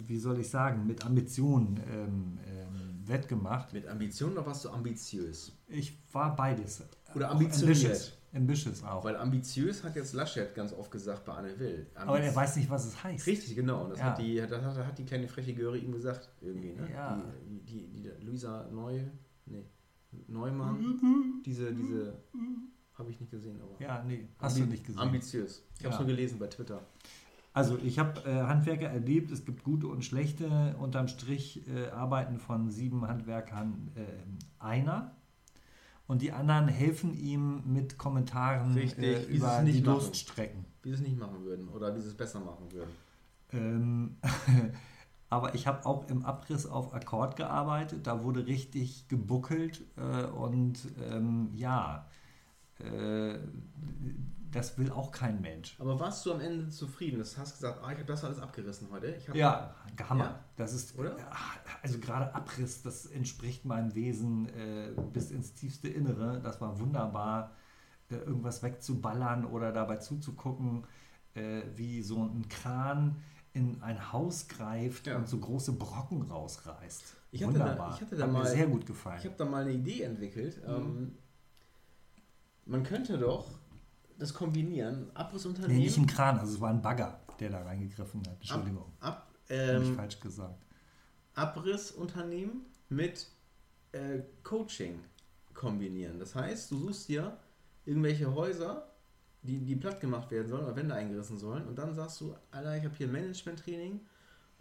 [0.08, 3.74] wie, soll ich sagen, mit Ambition ähm, ähm, wettgemacht.
[3.74, 5.58] Mit Ambition oder warst du ambitiös?
[5.68, 6.84] Ich war beides.
[7.16, 8.18] Oder ambitioniert.
[8.34, 9.04] Ambitious, auch.
[9.06, 11.88] Weil ambitiös hat jetzt Laschet ganz oft gesagt bei Anne Will.
[11.96, 13.26] aber er Ambiz- weiß nicht, was es heißt.
[13.28, 13.84] Richtig, genau.
[13.86, 14.06] Und Das, Ja.
[14.06, 16.90] hat die, das hat, hat die kleine freche Göre ihm gesagt, irgendwie, ne?
[16.92, 17.16] Ja.
[17.48, 19.00] Die, die, die, die Luisa Neu,
[19.46, 19.64] nee,
[20.28, 22.18] Neumann, diese, diese,
[22.96, 23.82] habe ich nicht gesehen, aber.
[23.82, 25.00] Ja, nee, hast du nicht gesehen.
[25.00, 25.64] Ambitiös.
[25.80, 26.06] Ich habe es Ja.
[26.06, 26.86] nur gelesen bei Twitter.
[27.56, 30.76] Also ich habe äh, Handwerker erlebt, es gibt gute und schlechte.
[30.78, 34.02] Unterm Strich äh, arbeiten von sieben Handwerkern äh,
[34.62, 35.16] einer.
[36.06, 39.84] Und die anderen helfen ihm mit Kommentaren Richtig, äh, wie sie es über nicht die
[39.84, 40.00] machen.
[40.00, 40.66] Durststrecken.
[40.84, 42.92] Wie sie es nicht machen würden oder wie sie es besser machen würden.
[43.54, 44.18] Ähm,
[45.30, 48.06] aber ich habe auch im Abriss auf Akkord gearbeitet.
[48.06, 52.06] Da wurde richtig gebuckelt äh, und ähm, ja,
[52.80, 53.36] äh,
[54.56, 55.76] das will auch kein Mensch.
[55.80, 57.18] Aber warst du am Ende zufrieden?
[57.20, 59.16] Du hast gesagt, ah, ich habe das alles abgerissen heute.
[59.34, 59.76] Ja,
[60.10, 60.24] Hammer.
[60.24, 60.40] Ja?
[60.56, 61.16] Das ist, Oder?
[61.84, 66.40] also gerade Abriss, das entspricht meinem Wesen äh, bis ins tiefste Innere.
[66.42, 67.52] Das war wunderbar,
[68.10, 70.86] äh, irgendwas wegzuballern oder dabei zuzugucken,
[71.34, 73.18] äh, wie so ein Kran
[73.54, 75.18] in ein Haus greift Ja.
[75.18, 77.04] und so große Brocken rausreißt.
[77.32, 77.94] Ich hatte da- wunderbar.
[77.96, 79.20] ich hatte da Hat mal- mir sehr gut gefallen.
[79.20, 80.62] Ich habe da mal eine Idee entwickelt.
[80.66, 81.18] Ähm,
[82.66, 83.46] man könnte doch
[84.18, 85.06] das kombinieren.
[85.06, 85.82] nee, Abrissunternehmen.
[85.82, 88.36] nicht ein Kran, also es war ein Bagger, der da reingegriffen hat.
[88.36, 90.66] Entschuldigung, Ab, hab ich ähm, falsch gesagt.
[91.34, 93.28] Abrissunternehmen mit
[93.92, 95.00] äh, Coaching
[95.54, 96.20] kombinieren.
[96.20, 97.38] Das heißt, du suchst dir
[97.86, 98.90] irgendwelche Häuser,
[99.42, 102.78] die, die platt gemacht werden sollen oder Wände eingerissen sollen und dann sagst du, Alter,
[102.78, 104.00] ich habe hier ein Management-Training.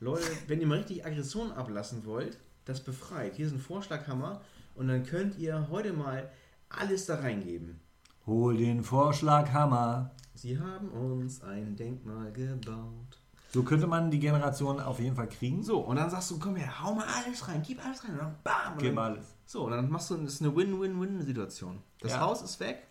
[0.01, 3.37] Leute, wenn ihr mal richtig Aggression ablassen wollt, das befreit.
[3.37, 4.43] Hier ist ein Vorschlaghammer
[4.75, 6.31] und dann könnt ihr heute mal
[6.69, 7.81] alles da reingeben.
[8.27, 10.11] Hol den Vorschlaghammer.
[10.35, 13.19] Sie haben uns ein Denkmal gebaut.
[13.53, 15.63] So könnte man die Generation auf jeden Fall kriegen.
[15.63, 18.13] So, und dann sagst du, komm her, hau mal alles rein, gib alles rein.
[18.13, 18.73] Und dann bam.
[18.73, 19.27] Und Gib dann, alles.
[19.47, 21.81] So, und dann machst du, das ist eine Win-Win-Win-Situation.
[22.01, 22.21] Das Ja.
[22.21, 22.87] Haus ist weg.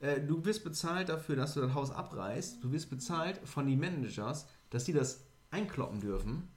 [0.00, 2.62] Äh, Du wirst bezahlt dafür, dass du das Haus abreißt.
[2.62, 6.48] Du wirst bezahlt von den Managers, dass die das einkloppen dürfen.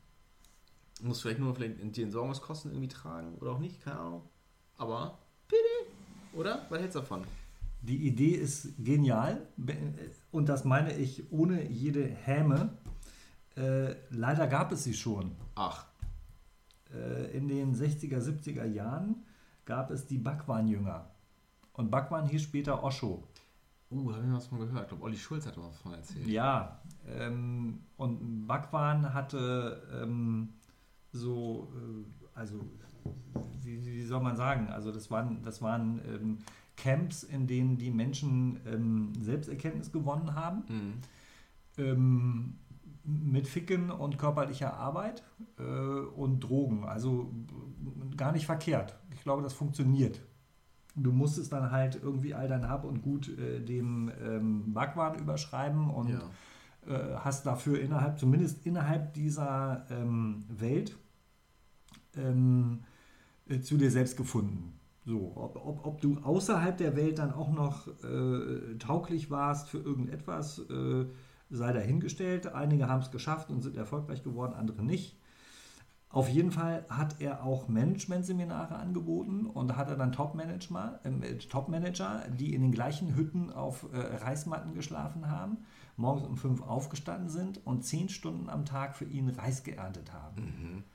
[1.00, 4.22] Du musst vielleicht nur vielleicht die Entsorgungskosten irgendwie tragen oder auch nicht, keine Ahnung.
[4.78, 5.18] Aber,
[5.48, 6.66] bitte, oder?
[6.70, 7.24] Was hältst du davon?
[7.88, 9.48] Die Idee ist genial
[10.32, 12.70] und das meine ich ohne jede Häme.
[13.56, 15.32] Äh, leider gab es sie schon.
[15.56, 15.86] Ach,
[16.94, 19.24] Äh, in den 60er, 70er Jahren
[19.66, 21.10] gab es die Bhagwan-Jünger.
[21.74, 23.24] Und Bhagwan hieß später Osho.
[23.92, 24.84] uh, da habe ich was von gehört.
[24.84, 26.26] Ich glaube, Olli Schulz hat was von erzählt.
[26.28, 30.54] Ja, ähm, und Bhagwan hatte ähm,
[31.12, 32.60] so, äh, also,
[33.62, 36.38] wie, wie soll man sagen, also das waren, das waren ähm,
[36.78, 40.64] Camps, in denen die Menschen ähm, Selbsterkenntnis gewonnen haben.
[40.68, 40.94] Mhm.
[41.78, 42.56] ähm,
[43.08, 45.22] mit Ficken und körperlicher Arbeit
[45.60, 46.86] äh, und Drogen.
[46.86, 47.32] Also
[48.18, 48.98] gar nicht verkehrt.
[49.14, 50.22] Ich glaube, das funktioniert.
[50.96, 55.90] Du musstest dann halt irgendwie all dein Hab und Gut äh, dem ähm, Bhagwan überschreiben
[55.92, 56.22] und Ja.
[56.88, 60.98] äh, hast dafür innerhalb, zumindest innerhalb dieser ähm, Welt,
[62.18, 62.80] ähm,
[63.48, 64.74] äh, zu dir selbst gefunden.
[65.06, 69.78] So, ob, ob, ob du außerhalb der Welt dann auch noch äh, tauglich warst für
[69.78, 71.06] irgendetwas, äh,
[71.52, 72.48] sei dahingestellt.
[72.48, 75.20] Einige haben es geschafft und sind erfolgreich geworden, andere nicht.
[76.10, 82.56] Auf jeden Fall hat er auch Management-Seminare angeboten und hatte dann Top-Manager, äh, Top-Manager, die
[82.56, 85.58] in den gleichen Hütten auf äh, Reismatten geschlafen haben,
[85.98, 90.42] morgens um fünf aufgestanden sind und zehn Stunden am Tag für ihn Reis geerntet haben.
[90.42, 90.95] Äh,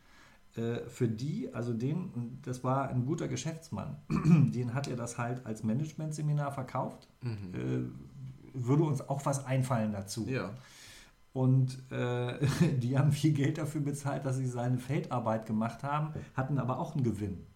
[0.53, 5.63] für die, also den, das war ein guter Geschäftsmann, den hat er das halt als
[5.63, 7.09] Management-Seminar verkauft.
[7.23, 7.85] Äh,
[8.53, 10.27] würde uns auch was einfallen dazu.
[10.29, 10.51] Ja.
[11.33, 12.39] Und äh,
[12.79, 16.95] die haben viel Geld dafür bezahlt, dass sie seine Feldarbeit gemacht haben, hatten aber auch
[16.95, 17.47] einen Gewinn.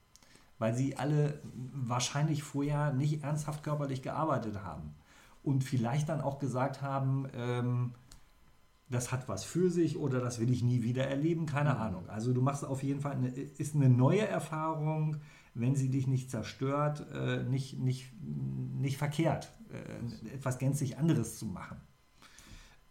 [0.59, 1.41] Weil sie alle
[1.73, 4.95] wahrscheinlich vorher nicht ernsthaft körperlich gearbeitet haben.
[5.43, 7.93] Und vielleicht dann auch gesagt haben, ähm,
[8.95, 12.09] das hat was für sich oder das will ich nie wieder erleben, keine Ahnung.
[12.09, 15.19] Also du machst auf jeden Fall, eine, ist eine neue Erfahrung,
[15.55, 21.47] wenn sie dich nicht zerstört, äh, nicht, nicht, nicht verkehrt, äh, etwas gänzlich anderes zu
[21.47, 21.77] machen.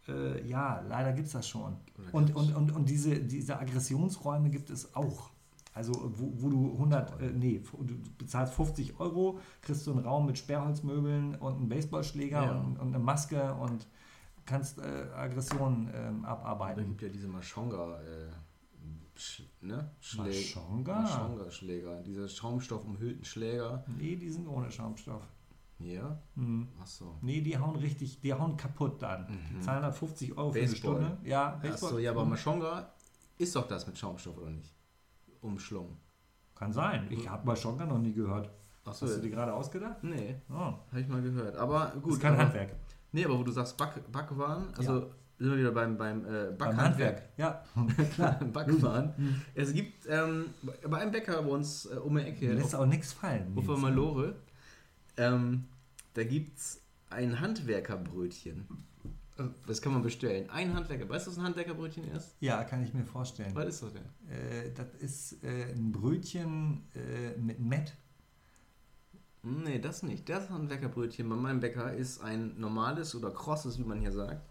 [0.08, 1.78] Äh, ja, leider gibt es das schon.
[2.12, 5.30] Und, und, und, und diese, diese Aggressionsräume gibt es auch.
[5.76, 10.26] Also wo, wo du 100, äh, nee, du bezahlst 50 Euro, kriegst du einen Raum
[10.28, 12.52] mit Sperrholzmöbeln und einen Baseballschläger Ja.
[12.60, 13.88] und, und eine Maske und
[14.46, 16.86] kannst äh, Aggressionen ähm, Da abarbeiten.
[16.88, 18.30] gibt ja diese Maschonga, äh,
[19.16, 19.92] Sch, ne?
[20.00, 20.28] Schläger.
[20.28, 21.02] Maschonga?
[21.02, 22.02] Maschonga-Schläger.
[22.02, 23.86] Diese schaumstoffumhüllten Schläger.
[23.88, 25.22] Nee, die sind ohne Schaumstoff.
[25.80, 26.18] Ja?
[26.36, 26.68] Hm.
[26.82, 27.18] Achso.
[27.22, 29.28] Nee, die hauen richtig, die hauen kaputt dann.
[29.54, 29.62] Mhm.
[29.62, 30.96] 250 Euro für eine Baseball.
[31.04, 31.18] Stunde.
[31.30, 31.72] Ja, Baseball.
[31.90, 32.30] Achso, ja, aber Mhm.
[32.32, 32.94] Maschonga
[33.38, 34.74] ist doch das mit Schaumstoff, oder nicht?
[35.42, 35.98] Umschlungen.
[36.56, 37.08] Kann sein.
[37.10, 38.50] Ich habe Maschonga noch nie gehört.
[38.86, 40.04] Achso, Hast du dir gerade ausgedacht?
[40.04, 41.56] nee, Oh, habe ich mal gehört.
[41.56, 42.14] Aber gut, gut.
[42.14, 42.76] ist kein aber, Handwerk.
[43.14, 46.78] Nee, aber wo du sagst Back, Backwaren, also sind wir wieder beim, beim äh, Backhandwerk.
[46.78, 47.30] Handwerk.
[47.38, 47.64] Ja,
[48.54, 49.14] Backwaren.
[49.18, 49.42] Mhm.
[49.56, 50.48] Es gibt ähm,
[50.88, 53.56] bei einem Bäcker bei uns äh, um die Ecke, lässt auf auch nichts fallen.
[53.56, 54.36] Ufer Malore,
[55.18, 55.66] ähm,
[56.16, 58.68] da gibt es ein Handwerkerbrötchen.
[59.66, 60.50] Das kann man bestellen.
[60.50, 61.10] Ein Handwerker.
[61.10, 62.36] Weißt du, was ein Handwerkerbrötchen ist?
[62.40, 63.52] Ja, kann ich mir vorstellen.
[63.56, 64.04] Was ist das denn?
[64.30, 67.94] Äh, das ist äh, ein Brötchen äh, mit Mett.
[69.44, 70.30] Nee, das nicht.
[70.30, 74.42] Das Handwerkerbrötchen bei meinem Bäcker ist ein normales oder krosses, wie man hier sagt.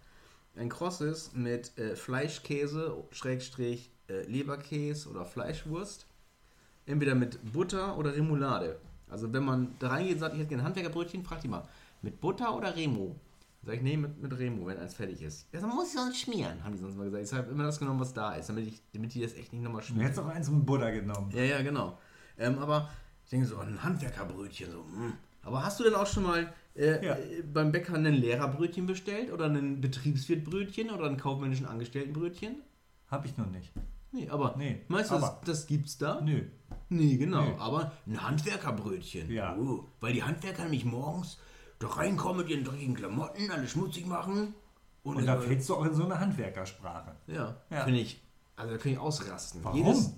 [0.54, 6.06] Ein krosses mit äh, Fleischkäse, Schrägstrich äh, Leberkäse oder Fleischwurst.
[6.84, 8.78] Entweder mit Butter oder Remoulade.
[9.08, 11.66] Also wenn man da reingeht und sagt, ich hätte gerne ein Handwerkerbrötchen, fragt die mal,
[12.02, 13.16] mit Butter oder Remo?
[13.64, 15.46] Sag ich, nee, mit, mit Remo, wenn eins fertig ist.
[15.52, 17.24] Ja, dann muss ich sonst schmieren, haben die sonst mal gesagt.
[17.24, 19.62] Ich habe immer das genommen, was da ist, damit, ich, damit die das echt nicht
[19.62, 20.06] nochmal Du schmieren.
[20.06, 21.30] hättest auch eins mit Butter genommen.
[21.32, 21.96] Ja, ja, genau.
[22.36, 22.90] Ähm, aber
[23.32, 25.14] denke so, ein Handwerkerbrötchen, so, hm.
[25.42, 27.14] Aber hast du denn auch schon mal äh, Ja.
[27.16, 29.32] äh, beim Bäcker ein Lehrerbrötchen bestellt?
[29.32, 30.90] Oder ein Betriebswirtbrötchen?
[30.90, 32.62] Oder ein kaufmännischen Angestelltenbrötchen?
[33.10, 33.72] Hab ich noch nicht.
[34.12, 36.20] Nee, aber Nee, meinst du, aber- das gibt's da?
[36.20, 36.42] Nö.
[36.88, 37.42] Nee, genau.
[37.42, 37.54] Nee.
[37.58, 39.30] Aber ein Handwerkerbrötchen.
[39.30, 39.56] Ja.
[39.56, 41.38] Oh, weil die Handwerker nämlich morgens
[41.78, 44.54] da reinkommen mit ihren dreckigen Klamotten, alles schmutzig machen.
[45.02, 47.16] Und da fällst du auch in so eine Handwerkersprache.
[47.26, 47.84] Ja, Ja.
[47.84, 48.22] finde ich.
[48.54, 49.64] Also da kann ich ausrasten.
[49.64, 49.78] Warum?
[49.78, 50.12] Jedes-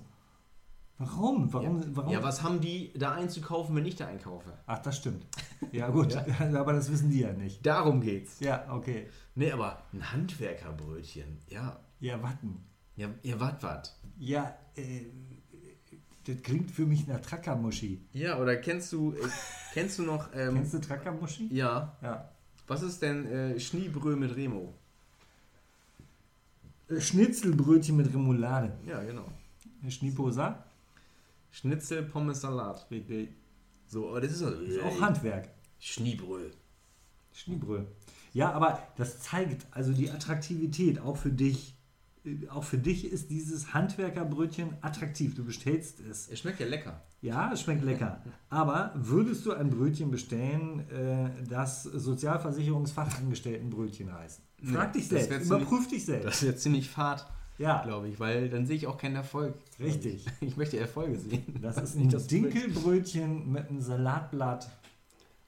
[0.97, 1.51] Warum?
[1.51, 1.83] Warum?
[1.95, 2.11] warum?
[2.13, 4.53] Ja, was haben die da einzukaufen, wenn ich da einkaufe?
[4.65, 5.25] Ach, das stimmt.
[5.73, 6.15] Ja, gut.
[6.39, 7.65] Aber das wissen die ja nicht.
[7.65, 8.39] Darum geht's.
[8.39, 9.07] Ja, okay.
[9.35, 11.39] Nee, aber ein Handwerkerbrötchen.
[11.49, 12.63] Ja, Ja, warten.
[12.95, 13.93] ja, ja, wat, wat.
[14.17, 15.01] Ja, äh,
[16.25, 17.99] das klingt für mich nach Trackermuschi.
[18.13, 19.17] Ja, oder kennst du, äh,
[19.73, 21.49] kennst du noch, ähm, Kennst du Trackermuschi?
[21.53, 22.29] ja, Ja.
[22.67, 24.73] was ist denn äh, Schniebrö mit Remo?
[26.89, 28.71] Äh, Schnitzelbrötchen mit Remoulade.
[28.87, 29.25] Ja, genau.
[29.89, 30.63] Schniposa?
[31.55, 32.85] Schnitzel, Pommes, Salat.
[32.91, 33.29] Richtig.
[33.87, 35.47] So, aber das ist, also, Ist auch Handwerk.
[35.79, 36.49] Schniebrö.
[37.31, 37.85] Schniebrö.
[38.33, 41.77] Ja, aber das zeigt also die Attraktivität auch für dich.
[42.25, 45.33] Äh, Auch für dich ist dieses Handwerkerbrötchen attraktiv.
[45.35, 46.27] Du bestellst es.
[46.27, 47.01] Es schmeckt ja lecker.
[47.21, 48.21] Ja, es schmeckt lecker.
[48.49, 54.41] Aber würdest du ein Brötchen bestellen, äh, das Sozialversicherungsfachangestelltenbrötchen heißt?
[54.61, 56.25] Frag dich selbst, überprüf dich selbst.
[56.25, 57.25] Das ist ja ziemlich fad,
[57.57, 59.55] Ja, glaube ich, weil dann sehe ich auch keinen Erfolg.
[59.79, 60.25] Richtig.
[60.41, 61.43] Ich möchte Erfolge sehen.
[61.61, 64.69] das ist Nicht ein das Dinkelbrötchen mit einem Salatblatt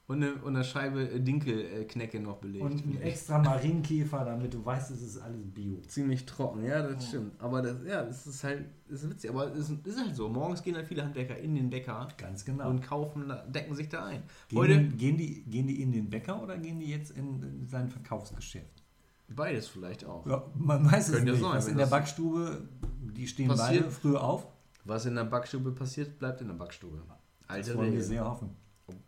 [0.07, 2.63] Und eine, und eine Scheibe äh, Dinkelknecke noch belegt.
[2.63, 5.81] und ein extra Marienkäfer, damit du weißt, es ist alles Bio.
[5.87, 7.33] Ziemlich trocken, ja, das stimmt.
[7.41, 9.29] Aber das, ja, das ist halt, das ist witzig.
[9.29, 10.29] Aber es ist, ist halt so.
[10.29, 12.69] Morgens gehen halt viele Handwerker in den Bäcker Ganz genau.
[12.69, 14.23] und kaufen, decken sich da ein.
[14.55, 17.67] Heute Gehen, gehen, die, gehen die in den Bäcker oder gehen die jetzt in, in
[17.67, 18.83] sein Verkaufsgeschäft?
[19.29, 20.25] Beides vielleicht auch.
[20.25, 21.41] Ja, man weiß es Könnte ja nicht.
[21.43, 22.67] sein, Was in der das Backstube,
[23.01, 23.83] die stehen passiert.
[23.83, 24.47] beide früh auf.
[24.85, 26.97] Was in der Backstube passiert, bleibt in der Backstube.
[27.07, 28.55] Das Alte wollen wir sehr hoffen.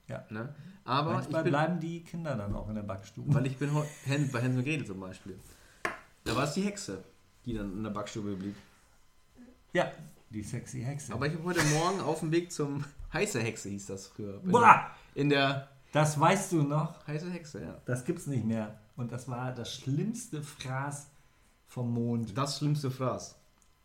[0.07, 0.25] Ja.
[0.29, 0.53] Ne?
[0.83, 3.33] Aber ich Manchmal bin, bleiben die Kinder dann auch in der Backstube.
[3.33, 5.39] weil ich bin bei Hänsel und Gretel zum Beispiel.
[6.23, 7.03] Da war es die Hexe,
[7.45, 8.55] die dann in der Backstube blieb.
[9.73, 9.91] Ja,
[10.31, 11.13] die sexy Hexe.
[11.13, 14.39] Aber ich habe heute Morgen auf dem Weg zum Heiße Hexe hieß das früher.
[14.43, 17.05] Boah, in der das weißt du noch.
[17.07, 17.81] Heiße Hexe, ja.
[17.85, 18.79] Das gibt's nicht mehr.
[18.99, 21.09] Und das war das schlimmste Fraß
[21.67, 22.37] vom Mond.
[22.37, 23.37] Das schlimmste Fraß.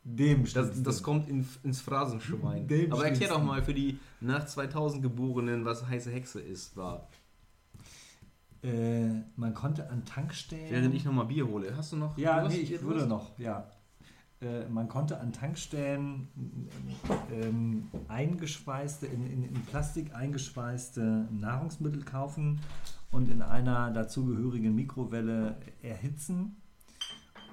[0.03, 2.67] Dem Das, das kommt in, ins Phrasenschwein.
[2.67, 7.09] Dem Aber erklär doch mal für die nach 2000 Geborenen, was heiße Hexe ist, war.
[8.65, 10.71] äh, man konnte an Tankstellen.
[10.71, 11.77] Während ich nochmal Bier hole.
[11.77, 12.19] Hast du noch?
[12.19, 13.71] Ja, nee, ich würde noch, ja.
[14.41, 16.29] Äh, man konnte an Tankstellen
[17.33, 22.61] ähm, eingeschweißte, in, in, in Plastik eingeschweißte Nahrungsmittel kaufen
[23.11, 26.57] und in einer dazugehörigen Mikrowelle erhitzen.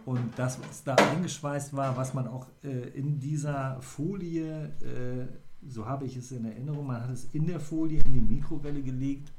[0.06, 5.28] Und das, was da eingeschweißt war, was man auch äh, in dieser Folie, äh,
[5.68, 8.82] so habe ich es in Erinnerung, man hat es in der Folie in die Mikrowelle
[8.82, 9.32] gelegt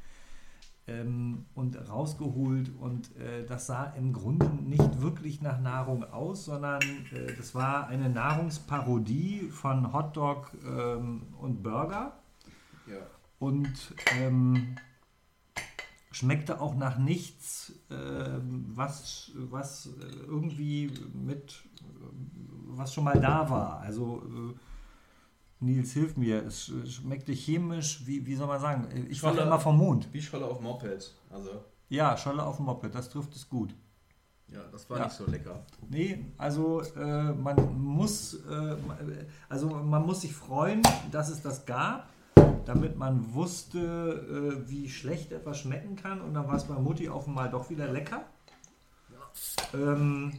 [0.89, 6.83] ähm, und rausgeholt und äh, das sah im Grunde nicht wirklich nach Nahrung aus, sondern
[7.13, 12.13] äh, das war eine Nahrungsparodie von Hotdog ähm, und Burger
[12.89, 12.99] Ja.
[13.39, 14.77] und ähm,
[16.11, 21.85] schmeckte auch nach nichts, ähm, was, was äh, irgendwie mit, äh,
[22.77, 23.81] was schon mal da war.
[23.81, 24.55] Also äh,
[25.63, 29.59] Nils, hilf mir, es sch- schmeckte chemisch, wie, wie soll man sagen, ich Scholle- immer
[29.61, 30.09] vom Mond.
[30.13, 31.15] Wie Scholle auf Moped.
[31.31, 31.51] Also,
[31.89, 33.75] Ja, Scholle auf dem Moped, das trifft es gut.
[34.49, 35.05] ja, das war Ja.
[35.05, 35.65] nicht so lecker.
[35.89, 38.77] Nee, also äh, man muss äh,
[39.49, 42.09] also man muss sich freuen, dass es das gab,
[42.67, 43.79] damit man wusste,
[44.67, 47.71] äh, wie schlecht etwas schmecken kann und dann war es bei Mutti auf einmal doch
[47.71, 48.25] wieder lecker.
[49.75, 50.33] Ähm,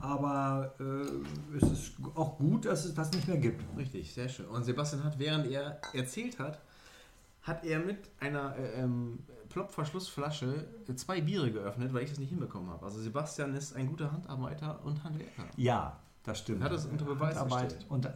[0.00, 3.62] aber äh, es ist auch gut, dass es das nicht mehr gibt.
[3.76, 4.46] Richtig, sehr schön.
[4.46, 6.60] Und Sebastian hat, während er erzählt hat,
[7.42, 10.66] hat er mit einer äh, ähm, Plopverschlussflasche
[10.96, 12.84] zwei Biere geöffnet, weil ich das nicht hinbekommen habe.
[12.84, 15.44] Also Sebastian ist ein guter Handarbeiter und Handwerker.
[15.56, 16.62] Ja, das stimmt.
[16.62, 17.86] Hat es unter Beweis Handarbeit, gestellt.
[17.88, 18.10] und äh,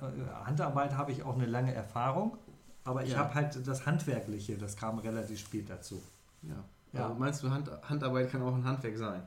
[0.44, 2.36] Handarbeit habe ich auch eine lange Erfahrung,
[2.84, 3.18] aber ich Ja.
[3.18, 6.02] habe halt das Handwerkliche, das kam relativ spät dazu.
[6.42, 6.56] Ja.
[6.92, 7.04] Ja.
[7.06, 9.26] Also meinst du, Hand, Handarbeit kann auch ein Handwerk sein?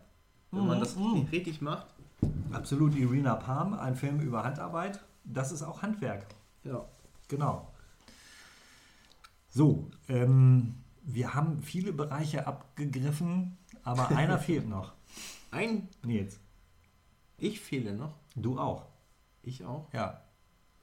[0.51, 1.27] Wenn man Mhm, das mhm.
[1.31, 1.87] richtig macht?
[2.51, 6.25] Absolut, Irina Palm, ein Film über Handarbeit, das ist auch Handwerk.
[6.63, 6.85] Ja.
[7.27, 7.71] Genau.
[9.49, 14.93] So, ähm, wir haben viele Bereiche abgegriffen, aber einer fehlt noch.
[15.51, 16.39] Ein, Nils,
[17.37, 18.15] ich fehle noch.
[18.35, 18.85] du auch.
[19.43, 19.87] Ich auch.
[19.93, 20.21] Ja,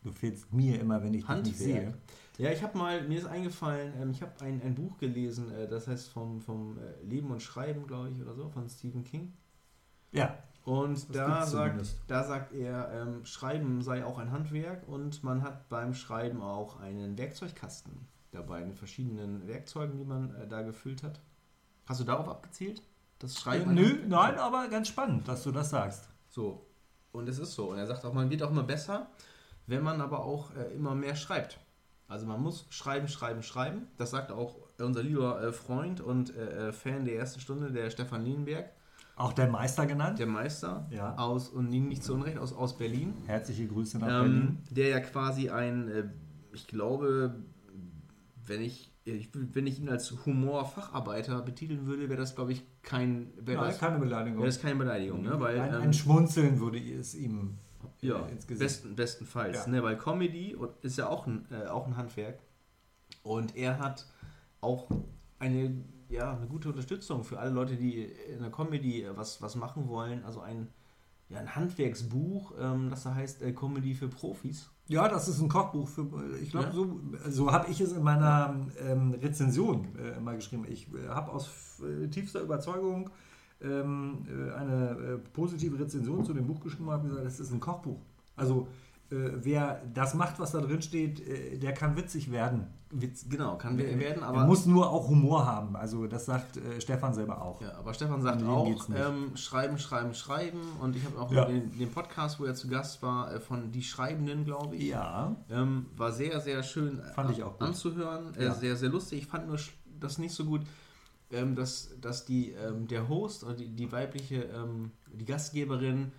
[0.02, 1.56] du fehlst mir immer, wenn ich dich nicht Handwerk.
[1.56, 1.94] sehe.
[2.38, 5.68] Ja, ich habe mal, mir ist eingefallen, ähm, ich habe ein, ein Buch gelesen, äh,
[5.68, 9.32] das heißt vom, vom äh, Leben und Schreiben, glaube ich, oder so, von Stephen King.
[10.12, 10.38] Ja.
[10.64, 15.68] Und da sagt, da sagt er, ähm, Schreiben sei auch ein Handwerk und man hat
[15.68, 21.20] beim Schreiben auch einen Werkzeugkasten dabei, mit verschiedenen Werkzeugen, die man äh, da gefüllt hat.
[21.86, 22.82] Hast du darauf abgezielt?
[23.18, 23.76] Das Schreiben?
[23.76, 26.08] Äh, nö, nein, aber ganz spannend, dass du das sagst.
[26.28, 26.64] So,
[27.10, 27.70] und es ist so.
[27.70, 29.08] Und er sagt auch, man wird auch immer besser,
[29.66, 31.58] wenn man aber auch äh, immer mehr schreibt.
[32.06, 33.88] Also man muss schreiben, schreiben, schreiben.
[33.96, 37.90] Das sagt auch unser lieber äh, Freund und äh, äh Fan der ersten Stunde, der
[37.90, 38.70] Stefan Lienberg.
[39.16, 40.18] Auch der Meister genannt?
[40.18, 40.86] Der Meister.
[40.90, 41.16] Ja.
[41.16, 43.14] Aus, und nicht zu Unrecht, aus, aus Berlin.
[43.26, 44.58] Herzliche Grüße nach ähm, Berlin.
[44.70, 46.04] Der ja quasi ein, äh,
[46.52, 47.34] ich glaube,
[48.46, 53.56] wenn ich, wenn ich ihn als Humorfacharbeiter betiteln würde, wäre das, glaube ich, kein, Nein,
[53.56, 54.38] das, keine Beleidigung.
[54.38, 55.38] Wäre das keine Beleidigung, ne?
[55.38, 57.58] Weil, ein, ähm, ein Schmunzeln würde es ihm
[58.00, 58.60] ja, ins Gesicht.
[58.60, 59.66] Besten, bestenfalls.
[59.66, 59.72] Ja.
[59.72, 59.82] Ne?
[59.82, 62.40] Weil Comedy ist ja auch ein, äh, auch ein Handwerk.
[63.22, 64.06] Und er hat
[64.60, 64.88] auch
[65.38, 69.88] eine ja, eine gute Unterstützung für alle Leute, die in der Comedy was, was machen
[69.88, 70.24] wollen.
[70.24, 70.68] Also ein,
[71.28, 74.70] ja, ein Handwerksbuch, ähm, das da heißt äh, Comedy für Profis.
[74.88, 76.06] Ja, das ist ein Kochbuch für,
[76.42, 76.72] ich glaube, ja.
[76.72, 77.00] so,
[77.30, 80.66] so habe ich es in meiner ähm, Rezension äh, mal geschrieben.
[80.68, 83.08] Ich äh, habe aus äh, tiefster Überzeugung
[83.62, 87.52] ähm, äh, eine äh, positive Rezension zu dem Buch geschrieben und habe gesagt, das ist
[87.52, 88.00] ein Kochbuch.
[88.36, 88.68] Also
[89.12, 91.22] wer das macht, was da drin steht,
[91.62, 92.66] der kann witzig werden.
[92.94, 94.42] Witz, genau, kann wir werden, aber.
[94.42, 95.76] Er muss nur auch Humor haben.
[95.76, 97.62] Also, das sagt äh, Stefan selber auch.
[97.62, 100.60] Ja, aber Stefan sagt auch, ähm, schreiben, schreiben, schreiben.
[100.78, 101.46] Und ich habe auch ja.
[101.46, 104.84] den, den, Podcast, wo er zu Gast war, äh, von Die Schreibenden, glaube ich.
[104.84, 105.34] Ja.
[105.50, 108.34] Ähm, war sehr, sehr schön fand ich auch anzuhören.
[108.34, 108.54] Äh, ja.
[108.54, 109.20] Sehr, sehr lustig.
[109.20, 109.58] Ich fand nur
[109.98, 110.60] das nicht so gut,
[111.30, 116.12] ähm, dass, dass die, ähm, der Host oder die, die weibliche, ähm, die Gastgeberin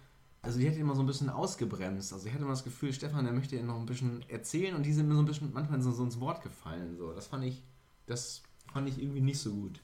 [0.43, 2.11] also die hätte immer so ein bisschen ausgebremst.
[2.11, 4.85] Also ich hatte immer das Gefühl, Stefan, der möchte ihr noch ein bisschen erzählen und
[4.85, 6.97] die sind mir so ein bisschen manchmal so, so ins Wort gefallen.
[6.97, 7.13] So.
[7.13, 7.63] Das fand ich,
[8.07, 9.81] das fand ich irgendwie nicht so gut.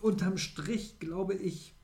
[0.00, 1.74] Unterm Strich, glaube ich,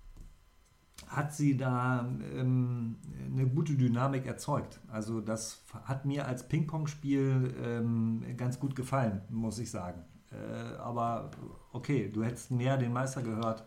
[1.07, 2.97] hat sie da ähm,
[3.31, 4.81] eine gute Dynamik erzeugt.
[4.89, 10.03] Also das hat mir als Ping-Pong-Spiel ähm, ganz gut gefallen, muss ich sagen.
[10.33, 11.31] Äh, aber
[11.73, 13.67] okay, du hättest mehr den Meister gehört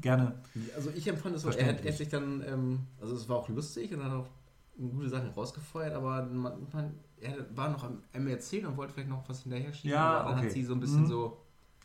[0.00, 0.34] gerne.
[0.74, 3.92] Also ich empfand es so, er hat sich dann, ähm, also es war auch lustig
[3.94, 4.28] und hat auch
[4.76, 9.08] gute Sachen rausgefeuert, aber man, man, er war noch am, am Erzählen und wollte vielleicht
[9.08, 10.48] noch was hinterher schieben, ja, aber dann okay.
[10.48, 11.08] hat sie so ein bisschen mhm.
[11.08, 11.38] so...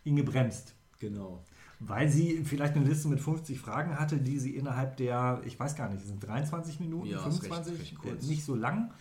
[0.03, 0.75] Ihn gebremst.
[0.99, 1.43] Genau.
[1.83, 5.75] Weil sie vielleicht eine Liste mit 50 Fragen hatte, die sie innerhalb der, ich weiß
[5.75, 8.93] gar nicht, sind 23 Minuten, ja, 25, recht, recht äh, nicht so lang.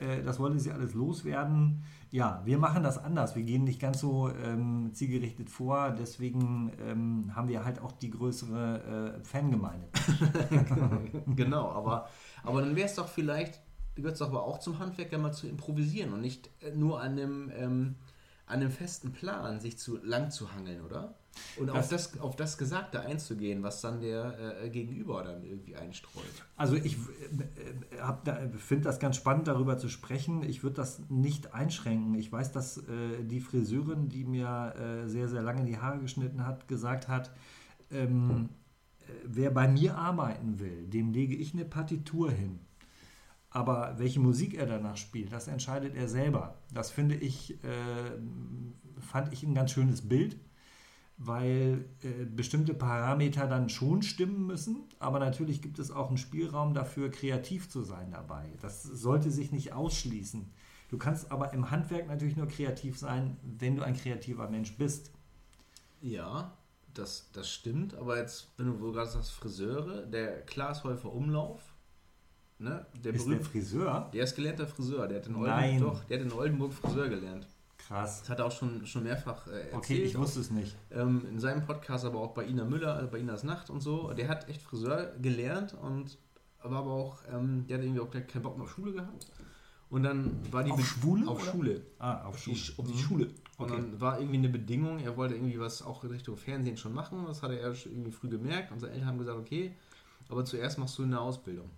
[0.00, 0.04] Nee.
[0.04, 1.84] Äh, das wollte sie alles loswerden.
[2.10, 3.36] Ja, wir machen das anders.
[3.36, 5.92] Wir gehen nicht ganz so ähm, zielgerichtet vor.
[5.96, 9.86] Deswegen ähm, haben wir halt auch die größere äh, Fangemeinde.
[11.36, 12.08] genau, aber,
[12.42, 13.60] aber dann wäre es doch vielleicht,
[13.94, 17.00] gehört es doch aber auch zum Handwerk, ja mal zu improvisieren und nicht äh, nur
[17.00, 17.94] an einem, ähm,
[18.46, 21.14] an einem festen Plan sich zu lang zu hangeln, oder?
[21.56, 25.76] Und das, auf, das, auf das Gesagte einzugehen, was dann der äh, Gegenüber dann irgendwie
[25.76, 26.24] einstreut.
[26.56, 30.42] Also ich äh, finde das ganz spannend, darüber zu sprechen.
[30.42, 32.14] Ich würde das nicht einschränken.
[32.14, 36.44] Ich weiß, dass äh, die Friseurin, die mir äh, sehr, sehr lange die Haare geschnitten
[36.44, 37.30] hat, gesagt hat,
[37.90, 38.48] ähm,
[39.00, 42.60] äh, wer bei mir arbeiten will, dem lege ich eine Partitur hin.
[43.50, 46.58] Aber welche Musik er danach spielt, das entscheidet er selber.
[46.72, 48.18] Das finde ich, äh,
[49.00, 50.36] fand ich ein ganz schönes Bild
[51.16, 56.74] weil äh, bestimmte Parameter dann schon stimmen müssen, aber natürlich gibt es auch einen Spielraum
[56.74, 58.50] dafür, kreativ zu sein dabei.
[58.60, 60.50] Das sollte sich nicht ausschließen.
[60.90, 65.12] Du kannst aber im Handwerk natürlich nur kreativ sein, wenn du ein kreativer Mensch bist.
[66.00, 66.56] Ja,
[66.92, 71.60] das, das stimmt, aber jetzt, wenn du gerade sagst Friseure, der Klaas Häufer Umlauf,
[72.58, 74.10] ne, der ist der Friseur?
[74.12, 75.80] Der ist gelernter Friseur, der hat in Oldenburg, Nein.
[75.80, 77.48] Doch, der hat in Oldenburg Friseur gelernt.
[77.86, 78.20] Krass.
[78.20, 79.74] Das hat er auch schon, schon mehrfach äh, erzählt.
[79.74, 80.74] Okay, ich wusste es nicht.
[80.90, 84.12] Ähm, in seinem Podcast, aber auch bei Ina Müller, also bei Inas Nacht und so.
[84.12, 86.18] Der hat echt Friseur gelernt und
[86.62, 89.26] war aber auch, ähm, der hat irgendwie auch keinen Bock mehr auf Schule gehabt.
[89.90, 91.28] Und dann war die auf Schule?
[91.28, 91.82] Auf Schule.
[91.98, 92.56] Ah, auf, Schule.
[92.56, 92.98] Die, auf die mhm.
[92.98, 93.24] Schule.
[93.58, 93.76] Und okay.
[93.76, 97.24] dann war irgendwie eine Bedingung, er wollte irgendwie was auch in Richtung Fernsehen schon machen.
[97.26, 98.72] Das hatte er irgendwie früh gemerkt.
[98.72, 99.76] Unsere Eltern haben gesagt, okay,
[100.28, 101.70] aber zuerst machst du eine Ausbildung.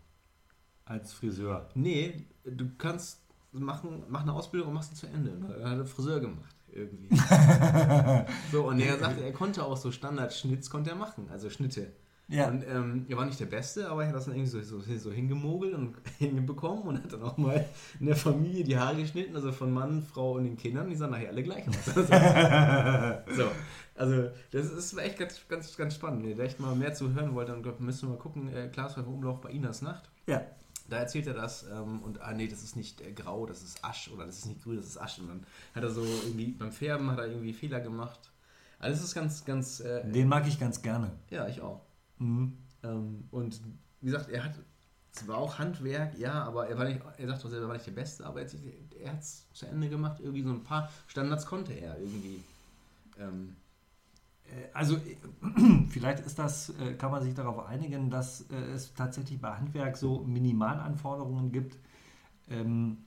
[0.84, 1.68] Als Friseur?
[1.74, 3.25] Nee, du kannst
[3.61, 5.32] machen, mach eine Ausbildung und machst sie zu Ende.
[5.61, 7.09] Er hat Friseur gemacht irgendwie.
[8.52, 11.92] so, und er sagte, er konnte auch so Standardschnitts konnte er machen, also Schnitte.
[12.28, 12.48] Ja.
[12.48, 14.80] Und ähm, er war nicht der Beste, aber er hat das dann irgendwie so, so,
[14.98, 17.64] so hingemogelt und hinbekommen und hat dann auch mal
[18.00, 21.12] in der Familie die Haare geschnitten, also von Mann, Frau und den Kindern, die sahen
[21.12, 21.84] nachher alle gleich aus.
[23.36, 23.44] so,
[23.94, 26.24] also das ist echt ganz, ganz, ganz spannend.
[26.24, 29.40] Wer echt mal mehr zu hören wollte, dann müssen wir mal gucken, äh, Klaas Umlauf
[29.40, 30.11] bei Inas Nacht.
[30.26, 30.42] Ja.
[30.89, 33.84] Da erzählt er das ähm, und ah nee, das ist nicht äh, grau, das ist
[33.84, 35.18] Asch oder das ist nicht grün, das ist Asch.
[35.18, 38.30] Und dann hat er so irgendwie beim Färben hat er irgendwie Fehler gemacht.
[38.78, 39.80] Also das ist ganz, ganz.
[39.80, 41.11] Äh, Den mag ich ganz gerne.
[41.30, 41.80] ja, ich auch.
[42.18, 42.57] Mhm.
[42.82, 43.61] Ähm, und
[44.01, 44.55] wie gesagt, er hat
[45.12, 47.87] zwar auch Handwerk, ja, aber er war nicht, er sagt doch selber, er war nicht
[47.87, 50.20] der Beste, aber er, hat es zu Ende gemacht.
[50.20, 52.43] Irgendwie so ein paar Standards konnte er irgendwie.
[53.18, 53.65] Ähm, Äh,
[54.72, 55.16] Also äh,
[55.88, 59.97] vielleicht ist das, äh, kann man sich darauf einigen, dass äh, es tatsächlich bei Handwerk
[59.97, 61.78] so Minimalanforderungen gibt
[62.51, 62.99] ähm,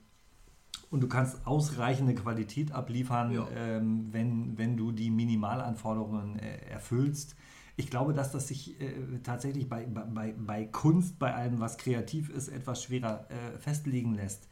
[0.90, 3.48] und du kannst ausreichende Qualität abliefern, Ja.
[3.54, 7.36] ähm, wenn, wenn du die Minimalanforderungen äh, erfüllst.
[7.76, 12.28] Ich glaube, dass das sich äh, tatsächlich bei, bei, bei Kunst, bei allem, was kreativ
[12.30, 14.48] ist, etwas schwerer äh, festlegen lässt.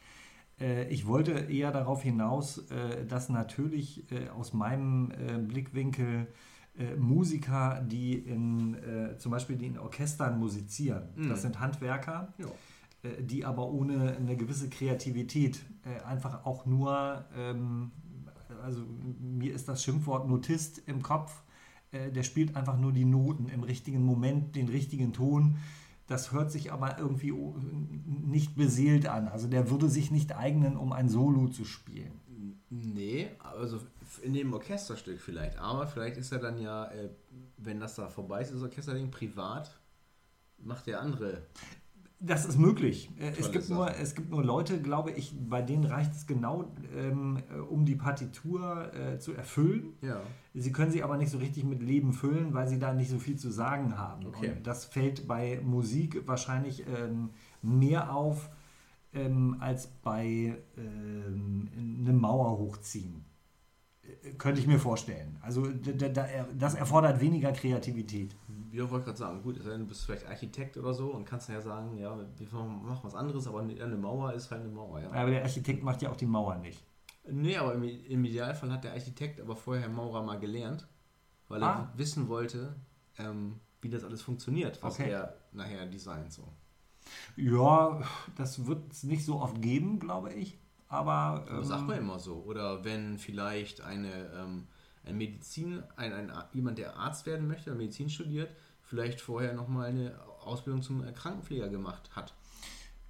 [0.60, 6.28] Äh, Ich wollte eher darauf hinaus, äh, dass natürlich äh, aus meinem äh, Blickwinkel
[6.78, 11.28] äh, Musiker, die in äh, zum Beispiel die in Orchestern musizieren, Mhm.
[11.28, 12.32] das sind Handwerker,
[13.02, 17.90] äh, die aber ohne eine gewisse Kreativität äh, einfach auch nur, ähm,
[18.62, 18.82] also
[19.20, 21.42] mir ist das Schimpfwort Notist im Kopf,
[21.92, 25.56] äh, der spielt einfach nur die Noten im richtigen Moment, den richtigen Ton.
[26.06, 27.34] Das hört sich aber irgendwie
[28.24, 29.28] nicht beseelt an.
[29.28, 32.12] Also der würde sich nicht eignen, um ein Solo zu spielen.
[32.70, 33.78] Nee, also
[34.22, 35.58] in dem Orchesterstück vielleicht.
[35.58, 37.10] Aber vielleicht ist er dann ja, äh,
[37.56, 39.78] wenn das da vorbei ist, das Orchesterding privat,
[40.58, 41.42] macht der andere.
[42.20, 43.10] Das ist möglich.
[43.20, 43.74] Äh, Es gibt, Sache.
[43.74, 46.64] nur, es gibt nur Leute, glaube ich, bei denen reicht es genau,
[46.96, 49.92] ähm, äh, um die Partitur äh, zu erfüllen.
[50.00, 50.20] Ja.
[50.52, 53.18] Sie können sie aber nicht so richtig mit Leben füllen, weil sie da nicht so
[53.18, 54.26] viel zu sagen haben.
[54.26, 54.50] Okay.
[54.50, 57.30] Und das fällt bei Musik wahrscheinlich ähm,
[57.62, 58.50] mehr auf
[59.14, 61.68] ähm, als bei ähm,
[62.00, 63.24] einem Mauer hochziehen.
[64.36, 65.36] Könnte ich mir vorstellen.
[65.40, 66.26] Also da, da, da,
[66.56, 68.34] das erfordert weniger Kreativität.
[68.70, 71.62] Ja, wollte gerade sagen, gut, du bist vielleicht Architekt oder so und kannst dann ja
[71.62, 75.10] sagen, ja, wir machen was anderes, aber eine Mauer ist halt eine Mauer, ja.
[75.10, 76.84] Aber der Architekt macht ja auch die Mauer nicht.
[77.30, 80.86] Nee, aber im, im Idealfall hat der Architekt aber vorher Maurer mal gelernt,
[81.48, 81.92] weil er Ah.
[81.96, 82.74] wissen wollte,
[83.18, 85.10] ähm, wie das alles funktioniert, was Okay.
[85.10, 86.42] er nachher designt so.
[87.36, 88.02] Ja,
[88.36, 90.58] das wird es nicht so oft geben, glaube ich.
[90.88, 92.36] Aber Das ähm, sagt man immer so.
[92.36, 94.66] Oder wenn vielleicht eine, ähm,
[95.04, 98.50] ein Medizin, ein, ein, jemand, der Arzt werden möchte, oder Medizin studiert,
[98.82, 102.34] vielleicht vorher nochmal eine Ausbildung zum Krankenpfleger gemacht hat.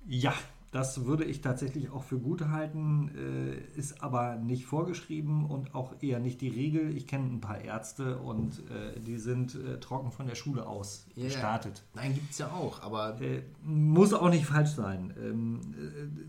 [0.07, 0.35] ja,
[0.71, 5.95] das würde ich tatsächlich auch für gut halten, äh, ist aber nicht vorgeschrieben und auch
[6.03, 6.95] eher nicht die Regel.
[6.95, 11.07] Ich kenne ein paar Ärzte und äh, die sind äh, trocken von der Schule aus
[11.15, 11.25] Ja.
[11.25, 11.85] gestartet.
[11.95, 13.17] Nein, gibt es ja auch, aber
[13.63, 15.15] muss auch nicht falsch sein.
[15.19, 15.61] Ähm,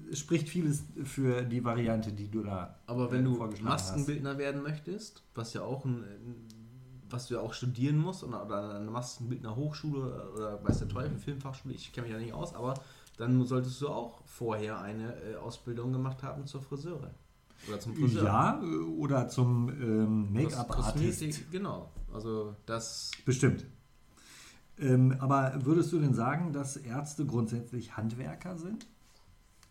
[0.09, 3.89] äh, es spricht vieles für die Variante, die du da Aber wenn du vorgeschlagen hast.
[3.91, 6.03] Maskenbildner werden möchtest, was ja auch ein,
[7.09, 11.17] was du ja auch studieren musst, oder, oder eine Maskenbildner Hochschule oder weiß der Teufel,
[11.17, 12.75] Filmfachschule, ich kenne mich ja nicht aus, aber
[13.19, 17.11] dann solltest du auch vorher eine äh, Ausbildung gemacht haben zur Friseurin.
[17.67, 18.23] Oder zum Friseur.
[18.23, 21.51] Ja, äh, oder zum ähm, Make-up-Artist.
[21.51, 21.91] Genau.
[22.13, 23.11] Also das.
[23.25, 23.65] Bestimmt.
[24.77, 28.87] Ähm, aber würdest du denn sagen, dass Ärzte grundsätzlich Handwerker sind?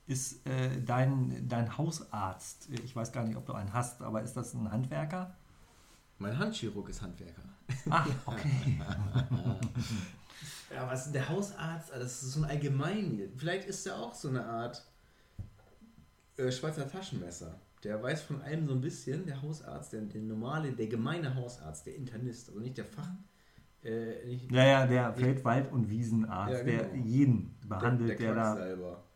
[0.07, 4.35] Ist äh, dein, dein Hausarzt, ich weiß gar nicht, ob du einen hast, aber ist
[4.35, 5.37] das ein Handwerker?
[6.19, 7.43] Mein Handchirurg ist Handwerker.
[7.89, 8.81] Ah, okay.
[10.75, 11.93] Ja, was ist der Hausarzt?
[11.93, 13.33] Also Das ist so ein allgemein.
[13.37, 14.85] Vielleicht ist er auch so eine Art
[16.37, 17.55] äh, Schweizer Taschenmesser.
[17.85, 21.87] Der weiß von allem so ein bisschen, der Hausarzt, der, der normale, der gemeine Hausarzt,
[21.87, 23.09] der Internist, also nicht der Fach.
[23.85, 27.05] Äh, nicht, Naja, der Feld-, Wald- und Wiesenarzt, Ja, der genau.
[27.07, 28.43] jeden behandelt, der, da.
[28.55, 28.91] Quacksalber.
[28.91, 29.08] M- m-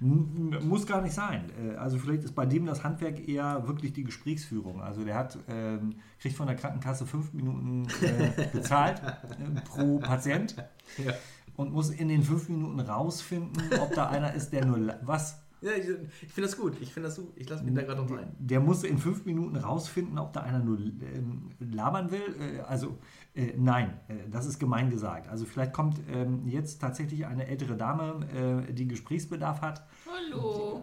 [0.00, 1.50] Muss gar nicht sein.
[1.62, 4.80] Äh, Also vielleicht ist bei dem das Handwerk eher wirklich die Gesprächsführung.
[4.82, 10.56] Also der hat, ähm, kriegt von der Krankenkasse fünf Minuten äh, bezahlt äh, pro Patient
[11.04, 11.12] Ja.
[11.56, 15.40] und muss in den fünf Minuten rausfinden, ob da einer ist, der nur was.
[15.64, 16.76] Ja, ich, ich finde das gut.
[16.82, 17.32] Ich finde das gut.
[17.36, 18.36] Ich lasse mich da gerade noch ein.
[18.38, 22.36] Der muss in fünf Minuten rausfinden, ob da einer nur ähm, labern will.
[22.38, 22.98] Äh, also
[23.34, 25.26] äh, nein, äh, das ist gemein gesagt.
[25.28, 28.26] Also vielleicht kommt ähm, jetzt tatsächlich eine ältere Dame,
[28.68, 29.86] äh, die Gesprächsbedarf hat.
[30.06, 30.82] Hallo.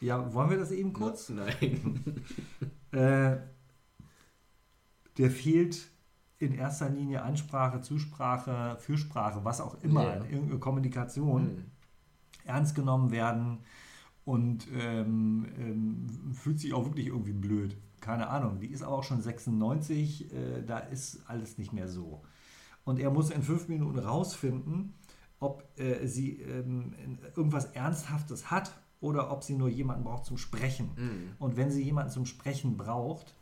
[0.00, 1.28] Ja, wollen wir das eben kurz?
[1.30, 2.02] Nein.
[2.92, 3.36] Äh,
[5.18, 5.88] der fehlt
[6.38, 10.24] in erster Linie Ansprache, Zusprache, Fürsprache, was auch immer, Ja.
[10.24, 11.64] irgendeine Kommunikation, Hm.
[12.46, 13.58] Ernst genommen werden
[14.24, 17.76] und ähm, ähm, fühlt sich auch wirklich irgendwie blöd.
[18.00, 22.22] Keine Ahnung, die ist aber auch schon 96, äh, da ist alles nicht mehr so.
[22.84, 24.94] Und er muss in fünf Minuten rausfinden,
[25.40, 26.94] ob äh, sie ähm,
[27.34, 30.90] irgendwas Ernsthaftes hat oder ob sie nur jemanden braucht zum Sprechen.
[30.96, 31.32] Hm.
[31.38, 33.34] Und wenn sie jemanden zum Sprechen braucht,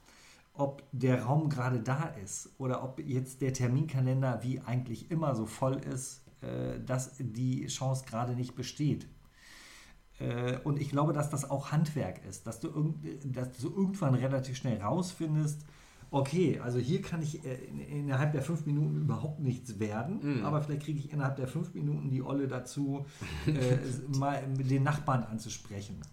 [0.55, 5.47] ob der Raum gerade da ist oder ob jetzt der Terminkalender wie eigentlich immer so
[5.47, 6.24] voll ist,
[6.87, 9.07] dass die Chance gerade nicht besteht.
[10.21, 12.97] Äh, und ich glaube, dass das auch Handwerk ist, dass du, irgend,
[13.37, 15.65] dass du irgendwann relativ schnell rausfindest,
[16.11, 20.45] okay, also hier kann ich äh, in, innerhalb der fünf Minuten überhaupt nichts werden, Mhm.
[20.45, 23.05] aber vielleicht kriege ich innerhalb der fünf Minuten die Olle dazu,
[23.47, 23.79] äh,
[24.17, 26.01] mal mit den Nachbarn anzusprechen.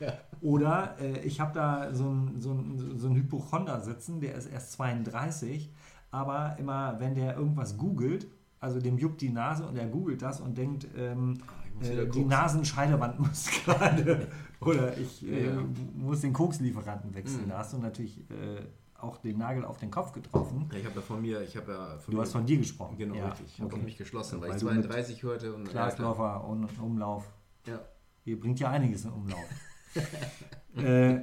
[0.00, 0.12] Ja.
[0.42, 4.46] Oder äh, ich habe da so einen so ein, so ein Hypochonder sitzen, der ist
[4.46, 5.72] erst 32,
[6.10, 8.26] aber immer, wenn der irgendwas googelt,
[8.66, 11.38] also dem juckt die Nase und er googelt das und denkt, ähm,
[11.80, 12.24] Ah, äh, die.
[12.24, 14.26] Nasenscheidewand muss gerade
[14.60, 15.62] oder ich äh, Ja.
[15.94, 17.44] muss den Kokslieferanten wechseln.
[17.44, 17.50] Mhm.
[17.50, 18.62] Da hast du natürlich äh,
[18.98, 20.68] auch den Nagel auf den Kopf getroffen.
[20.72, 22.96] Ja, ich habe ja von mir, ich habe ja von Du hast von dir gesprochen.
[22.96, 23.46] Genau, Ja, richtig.
[23.54, 23.84] Ich habe okay.
[23.84, 27.30] mich geschlossen, weil, Weil ich du mit 32 hörte und Glasläufer und Umlauf.
[27.66, 27.78] Ja.
[28.24, 29.44] Ihr bringt ja einiges in Umlauf.
[30.76, 31.20] äh,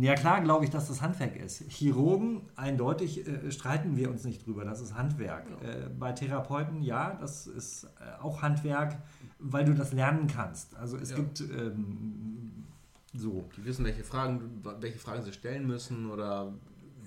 [0.00, 1.64] ja klar glaube ich, dass das Handwerk ist.
[1.68, 5.46] Chirurgen, eindeutig äh, streiten wir uns nicht drüber, das ist Handwerk.
[5.62, 5.68] Ja.
[5.68, 8.96] Äh, bei Therapeuten, ja, das ist äh, auch Handwerk,
[9.38, 10.76] weil du das lernen kannst.
[10.76, 11.16] Also es Ja.
[11.16, 12.64] gibt ähm,
[13.12, 13.48] so.
[13.56, 16.52] Die wissen, welche Fragen, welche Fragen sie stellen müssen oder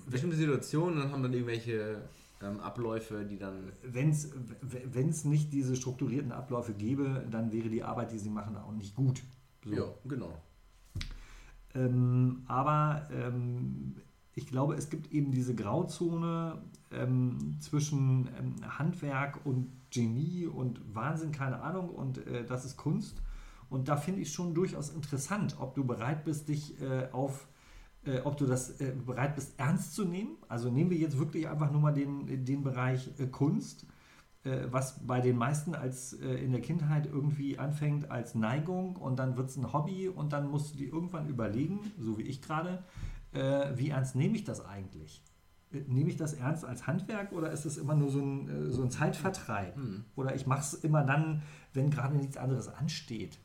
[0.10, 2.02] bestimmte Situationen und haben dann irgendwelche
[2.42, 3.72] ähm, Abläufe, die dann.
[3.84, 4.10] Wenn
[5.10, 8.96] es nicht diese strukturierten Abläufe gäbe, dann wäre die Arbeit, die sie machen, auch nicht
[8.96, 9.24] gut.
[9.66, 9.74] So.
[9.76, 10.32] Ja, genau.
[11.76, 13.96] Ähm, aber ähm,
[14.34, 16.62] ich glaube, es gibt eben diese Grauzone
[16.92, 23.22] ähm, zwischen ähm, Handwerk und Genie und Wahnsinn, keine Ahnung, und äh, das ist Kunst.
[23.70, 27.48] Und da finde ich schon durchaus interessant, ob du bereit bist, dich äh, auf,
[28.06, 30.38] äh, ob du das äh, bereit bist, ernst zu nehmen.
[30.48, 33.86] Also nehmen wir jetzt wirklich einfach nur mal den, den Bereich äh, Kunst,
[34.70, 39.38] was bei den meisten als äh, in der Kindheit irgendwie anfängt als Neigung und dann
[39.38, 42.84] wird es ein Hobby und dann musst du dir irgendwann überlegen, so wie ich gerade,
[43.34, 45.24] äh, wie ernst nehme ich das eigentlich?
[45.72, 48.72] Äh, Nehme ich das ernst als Handwerk oder ist es immer nur so ein, äh,
[48.72, 49.76] so ein Zeitvertreib?
[49.76, 50.06] Hm.
[50.16, 51.42] Oder ich mache es immer dann,
[51.74, 53.40] wenn gerade nichts anderes ansteht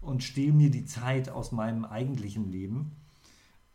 [0.00, 2.92] und stehle mir die Zeit aus meinem eigentlichen Leben.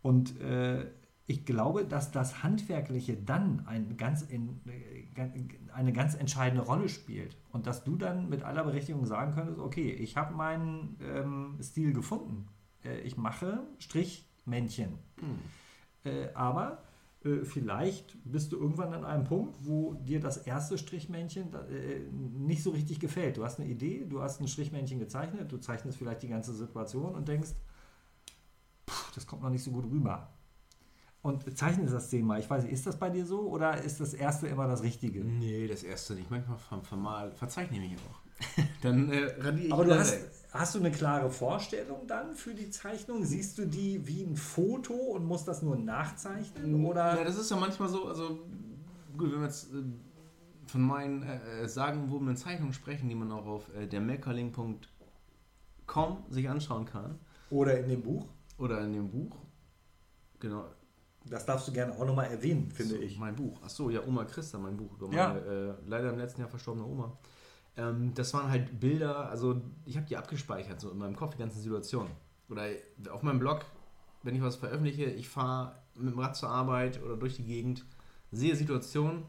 [0.01, 0.85] Und äh,
[1.27, 7.35] ich glaube, dass das Handwerkliche dann ein ganz in, äh, eine ganz entscheidende Rolle spielt.
[7.51, 11.93] Und dass du dann mit aller Berechtigung sagen könntest, okay, ich habe meinen ähm, Stil
[11.93, 12.47] gefunden.
[12.83, 14.99] Äh, ich mache Strichmännchen.
[15.19, 15.39] Hm.
[16.03, 16.83] Äh, aber
[17.23, 22.61] äh, vielleicht bist du irgendwann an einem Punkt, wo dir das erste Strichmännchen äh, nicht
[22.61, 23.37] so richtig gefällt.
[23.37, 27.15] Du hast eine Idee, du hast ein Strichmännchen gezeichnet, du zeichnest vielleicht die ganze Situation
[27.15, 27.55] und denkst,
[28.85, 30.34] "Puh, das kommt noch nicht so gut rüber.
[31.25, 32.39] Und zeichnest das zehnmal.
[32.39, 35.23] Ich weiß nicht, ist das bei dir so oder ist das erste immer das Richtige?
[35.23, 36.29] Nee, das erste nicht.
[36.29, 38.63] Manchmal ver verzeichne ich mich auch.
[38.83, 40.29] dann äh, radiere ich Aber du hast, weg.
[40.53, 43.25] hast du eine klare Vorstellung dann für die Zeichnung?
[43.25, 46.85] Siehst du die wie ein Foto und musst das nur nachzeichnen?
[46.85, 48.41] Oder Ja, das ist ja manchmal so, also
[49.17, 49.81] gut, wenn wir jetzt äh,
[50.67, 54.77] von meinen äh, sagenwobenen Zeichnungen sprechen, die man auch auf äh, der meckerling.com
[56.29, 57.17] sich anschauen kann
[57.49, 58.27] Oder in dem Buch?
[58.59, 59.35] oder in dem Buch.
[60.39, 60.65] Genau.
[61.27, 63.17] Das darfst du gerne auch nochmal erwähnen, finde so, ich.
[63.17, 63.59] Mein Buch.
[63.63, 65.29] Ach so, ja, Oma Christa, mein Buch über Ja.
[65.29, 67.17] meine äh, leider im letzten Jahr verstorbene Oma.
[67.77, 71.39] Ähm, das waren halt Bilder, also ich habe die abgespeichert, so in meinem Kopf, die
[71.39, 72.11] ganzen Situationen.
[72.49, 72.67] Oder
[73.11, 73.65] auf meinem Blog,
[74.23, 77.83] wenn ich was veröffentliche, ich fahre mit dem Rad zur Arbeit oder durch die Gegend,
[78.31, 79.23] sehe Situationen,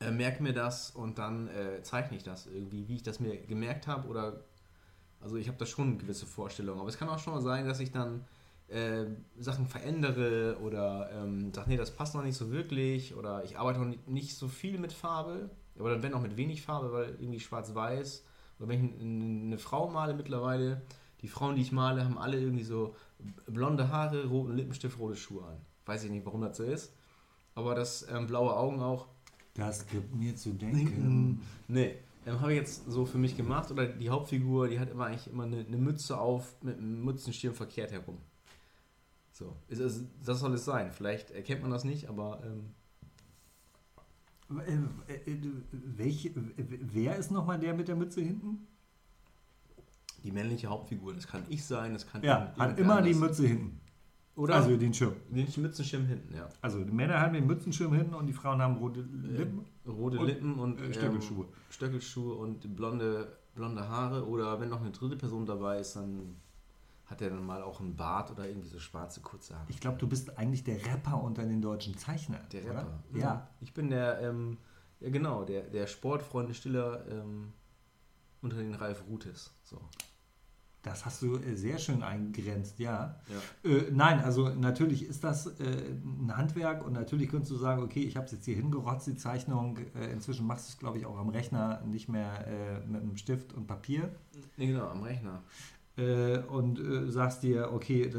[0.00, 3.36] äh, merke mir das und dann äh, zeichne ich das irgendwie, wie ich das mir
[3.36, 4.44] gemerkt habe oder
[5.20, 6.80] also ich habe da schon gewisse Vorstellungen.
[6.80, 8.24] Aber es kann auch schon mal sein, dass ich dann
[8.70, 9.06] äh,
[9.38, 13.80] Sachen verändere oder ähm, sage, nee, das passt noch nicht so wirklich oder ich arbeite
[13.80, 17.40] noch nicht, so viel mit Farbe, aber dann wenn auch mit wenig Farbe, weil irgendwie
[17.40, 18.24] schwarz-weiß
[18.58, 20.82] oder wenn ich eine Frau male mittlerweile,
[21.20, 22.94] die Frauen, die ich male, haben alle irgendwie so
[23.46, 25.56] blonde Haare, roten Lippenstift, rote Schuhe an.
[25.86, 26.94] Weiß ich nicht, warum das so ist,
[27.54, 29.08] aber das ähm, blaue Augen auch.
[29.54, 31.42] Das gibt mir zu denken.
[31.68, 33.70] Nee, ähm, habe ich jetzt so für mich gemacht.
[33.70, 37.54] Oder die Hauptfigur, die hat immer eigentlich immer eine, eine Mütze auf mit einem Mützenschirm
[37.54, 38.18] verkehrt herum.
[39.40, 40.92] So, ist es, das soll es sein.
[40.92, 42.74] Vielleicht erkennt man das nicht, aber ähm,
[45.08, 45.38] Äh, äh,
[45.96, 48.66] welche, wer ist nochmal der mit der Mütze hinten?
[50.22, 53.30] die männliche Hauptfigur, das kann ich sein, das kann Ja, hat immer die anders.
[53.30, 53.80] Mütze hinten.
[54.36, 55.14] Oder Also den Schirm.
[55.30, 56.46] den Mützenschirm hinten, ja.
[56.60, 59.64] Also die Männer haben den Mützenschirm hinten und die Frauen haben rote Lippen.
[59.86, 61.46] Rote Und, Lippen und äh, Stöckelschuhe.
[61.46, 64.26] Ähm, Stöckelschuhe und blonde, blonde Haare.
[64.28, 66.36] Oder wenn noch eine dritte Person dabei ist, dann
[67.10, 69.66] hat er dann mal auch einen Bart oder irgendwie so schwarze kurze Haare.
[69.68, 72.46] Ich glaube, du bist eigentlich der Rapper unter den deutschen Zeichnern.
[72.52, 72.74] Der oder?
[72.74, 73.02] Rapper.
[73.14, 73.48] Ja.
[73.60, 74.58] Ich bin der, ähm,
[75.00, 77.52] ja genau, der, der Sportfreunde Stiller ähm,
[78.42, 79.52] unter den Ralf Rutes.
[79.64, 79.80] So.
[80.82, 83.20] Das hast du äh, sehr schön eingegrenzt, ja.
[83.28, 83.70] Ja.
[83.70, 88.04] Äh, nein, also natürlich ist das äh, ein Handwerk und natürlich könntest du sagen, okay,
[88.04, 89.78] ich habe es jetzt hier hingerotzt, die Zeichnung.
[89.94, 93.16] Äh, inzwischen machst du es, glaube ich, auch am Rechner, nicht mehr äh, mit einem
[93.16, 94.14] Stift und Papier.
[94.56, 95.42] Nee, genau, am Rechner.
[96.00, 98.10] Äh, und äh, sagst dir, okay,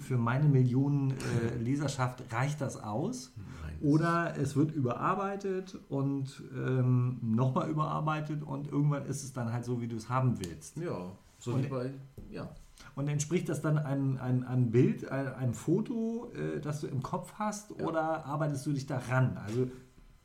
[0.00, 3.32] für- meine Millionen äh, Leserschaft reicht das aus.
[3.62, 3.76] Nein.
[3.80, 9.80] Oder es wird überarbeitet und ähm, nochmal überarbeitet und irgendwann ist es dann halt so,
[9.80, 10.76] wie du es haben willst.
[10.78, 11.90] Ja, so Und- wie bei,
[12.30, 12.48] ja.
[12.94, 17.02] Und entspricht das dann einem, einem, einem Bild, einem, einem Foto, äh, das du im
[17.02, 17.86] Kopf hast, Ja.
[17.86, 19.36] oder arbeitest du dich daran?
[19.36, 19.68] Also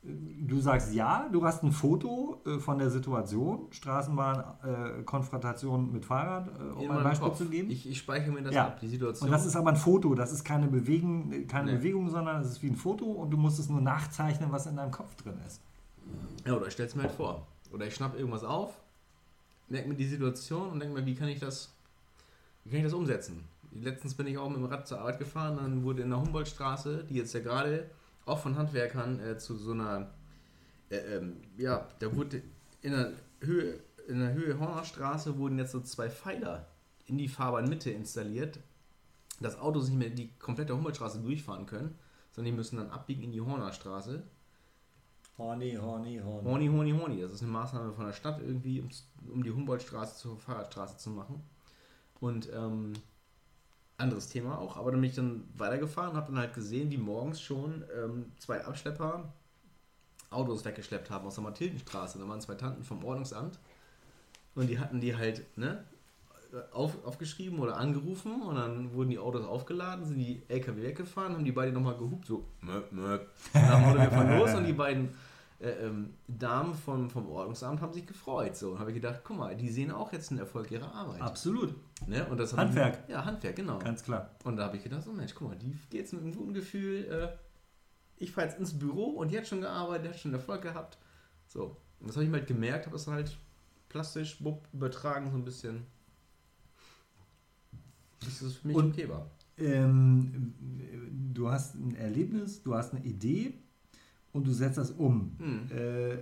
[0.04, 6.04] du sagst ja, du hast ein Foto äh, von der Situation, Straßenbahn, äh, Konfrontation mit
[6.06, 7.38] Fahrrad, äh, um In ein Beispiel Kopf.
[7.38, 7.70] zu geben.
[7.72, 8.68] Ich, ich speichere mir das Ja.
[8.68, 9.28] ab, die Situation.
[9.30, 11.78] Und das ist aber ein Foto, das ist keine, Bewegen, keine Nee.
[11.78, 14.76] Bewegung, sondern es ist wie ein Foto und du musst es nur nachzeichnen, was in
[14.76, 15.62] deinem Kopf drin ist.
[16.46, 17.48] ja, oder ich stelle es mir halt vor.
[17.72, 18.74] Oder ich schnapp irgendwas auf,
[19.70, 21.74] merke mir die Situation und denke mir, wie kann ich das,
[22.66, 23.46] wie kann ich das umsetzen?
[23.72, 27.06] Letztens bin ich auch mit dem Rad zur Arbeit gefahren, dann wurde in der Humboldtstraße,
[27.10, 27.90] die jetzt ja gerade
[28.26, 30.14] auch von Handwerkern äh, zu so einer,
[30.90, 32.42] äh, ähm, ja, da wurde
[32.82, 36.68] in der Höhe, in der Höhe Hornerstraße wurden jetzt so zwei Pfeiler
[37.06, 38.60] in die Fahrbahnmitte installiert,
[39.40, 41.96] dass Autos nicht mehr die komplette Humboldtstraße durchfahren können,
[42.32, 44.24] sondern die müssen dann abbiegen in die Hornerstraße.
[45.38, 46.48] Horny, horny, horny.
[46.48, 47.22] Horny, horny, horny.
[47.22, 48.90] Das ist eine Maßnahme von der Stadt irgendwie, um,
[49.32, 51.44] um die Humboldtstraße zur Fahrradstraße zu machen.
[52.20, 52.94] Und ähm,
[53.98, 54.78] anderes Thema auch.
[54.78, 58.32] Aber dann bin ich dann weitergefahren und habe dann halt gesehen, wie morgens schon ähm,
[58.38, 59.32] zwei Abschlepper
[60.30, 62.18] Autos weggeschleppt haben aus der Mathildenstraße.
[62.18, 63.60] Da waren zwei Tanten vom Ordnungsamt
[64.56, 65.84] und die hatten die halt ne,
[66.72, 71.46] auf, aufgeschrieben oder angerufen und dann wurden die Autos aufgeladen, sind die LKW weggefahren, haben
[71.46, 73.28] die beiden nochmal gehupt, so möp, möp.
[73.54, 75.10] Und dann wurde wir fahren los und die beiden
[75.64, 78.58] äh, ähm, Damen vom, vom Ordnungsamt haben sich gefreut.
[78.58, 81.22] So, und habe ich gedacht, guck mal, die sehen auch jetzt einen Erfolg ihrer Arbeit.
[81.22, 81.74] Absolut,
[82.06, 82.26] Ne?
[82.28, 83.02] Und das Handwerk.
[83.08, 83.80] Mich, ja, Handwerk, genau.
[83.80, 84.32] ganz klar.
[84.44, 86.54] Und da habe ich gedacht, oh Mensch, guck mal, die geht jetzt mit einem guten
[86.54, 87.06] Gefühl.
[87.06, 87.38] Äh,
[88.18, 90.98] ich fahre jetzt ins Büro und die hat schon gearbeitet, hat schon Erfolg gehabt.
[91.48, 93.38] So, und das habe ich mir halt gemerkt, habe es halt
[93.88, 95.86] plastisch bupp, übertragen, so ein bisschen.
[98.20, 99.30] Das ist für mich Und- okay war.
[99.56, 100.54] Ähm,
[101.34, 103.54] du hast ein Erlebnis, du hast eine Idee
[104.34, 105.36] und du setzt das um.
[105.38, 105.70] Hm.
[105.72, 106.18] Äh,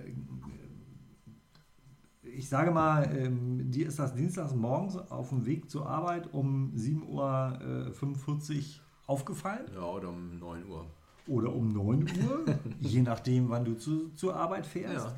[2.23, 6.71] ich sage mal, ähm, dir ist das dienstags morgens auf dem Weg zur Arbeit um
[6.75, 8.63] 7.45 Uhr
[9.07, 10.85] aufgefallen Ja, oder um 9 Uhr.
[11.27, 12.45] oder um 9 Uhr,
[12.79, 15.07] je nachdem, wann du zu, zur Arbeit fährst.
[15.07, 15.13] Ja.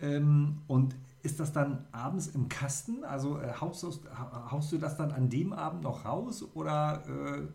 [0.00, 3.02] Ähm, und ist das dann abends im Kasten?
[3.04, 3.84] Also äh, haust,
[4.50, 7.48] haust du das dann an dem Abend noch raus oder äh.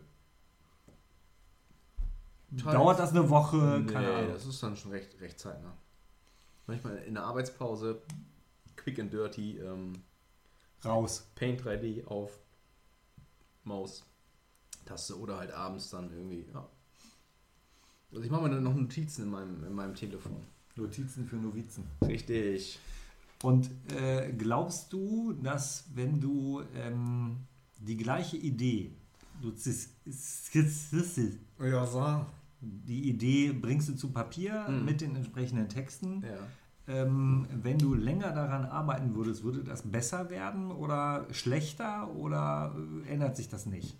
[2.50, 3.82] Dauert das eine Woche?
[3.84, 4.32] nee, Keine Ahnung.
[4.32, 5.76] das ist dann schon recht, recht zeitnah.
[6.66, 8.00] Manchmal in der Arbeitspause,
[8.76, 10.02] quick and dirty, ähm,
[10.84, 11.26] Raus.
[11.34, 12.30] Paint 3D auf
[13.64, 14.04] Maus,
[14.86, 16.66] Taste oder halt abends dann irgendwie, ja.
[18.10, 20.36] Also ich mache mir dann noch Notizen in meinem, in meinem Telefon.
[20.76, 21.84] Notizen für Novizen.
[22.02, 22.78] Richtig.
[23.42, 27.36] Und äh, glaubst du, dass wenn du ähm,
[27.78, 28.92] die gleiche Idee,
[29.40, 31.18] du zis- skizzierst
[31.60, 32.26] Ja, so.
[32.60, 34.84] Die Idee bringst du zu Papier Mhm.
[34.84, 36.38] mit den entsprechenden Texten, Ja.
[36.94, 42.74] ähm, wenn du länger daran arbeiten würdest, würde das besser werden oder schlechter oder
[43.06, 43.96] äh, ändert sich das nicht?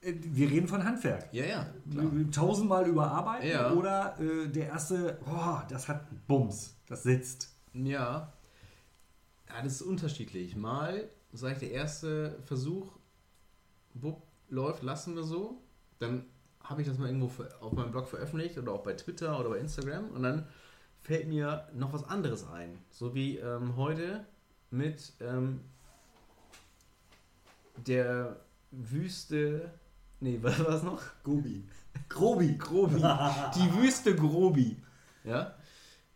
[0.00, 1.28] Äh, Wir reden von Handwerk.
[1.32, 2.06] Ja, ja, klar.
[2.30, 3.72] Tausendmal überarbeiten Ja.
[3.72, 7.54] oder äh, der erste, oh, das hat Bums, das sitzt.
[7.72, 8.32] Ja.
[9.48, 10.56] Ja, das ist unterschiedlich.
[10.56, 12.92] Mal, sage ich, der erste Versuch,
[13.94, 15.60] wupp, läuft, lassen wir so.
[15.98, 16.24] Dann
[16.60, 17.30] habe ich das mal irgendwo
[17.60, 20.46] auf meinem Blog veröffentlicht oder auch bei Twitter oder bei Instagram und dann
[21.00, 22.78] fällt mir noch was anderes ein.
[22.90, 24.24] So wie ähm, heute
[24.70, 25.60] mit ähm,
[27.86, 28.40] der
[28.70, 29.70] Wüste.
[30.20, 31.02] Nee, was war es noch?
[31.22, 31.64] Gobi.
[32.08, 32.56] Grobi.
[32.56, 32.96] Grobi.
[33.54, 34.76] Die Wüste Grobi.
[35.24, 35.54] Ja?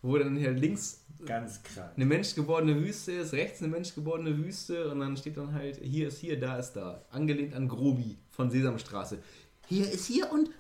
[0.01, 1.91] Wo dann hier links Ganz krank.
[1.97, 6.19] eine menschgewordene Wüste ist, rechts eine menschgewordene Wüste und dann steht dann halt, hier ist
[6.19, 7.05] hier, da ist da.
[7.11, 9.19] Angelehnt an Grobi von Sesamstraße.
[9.69, 10.51] Hier ist hier und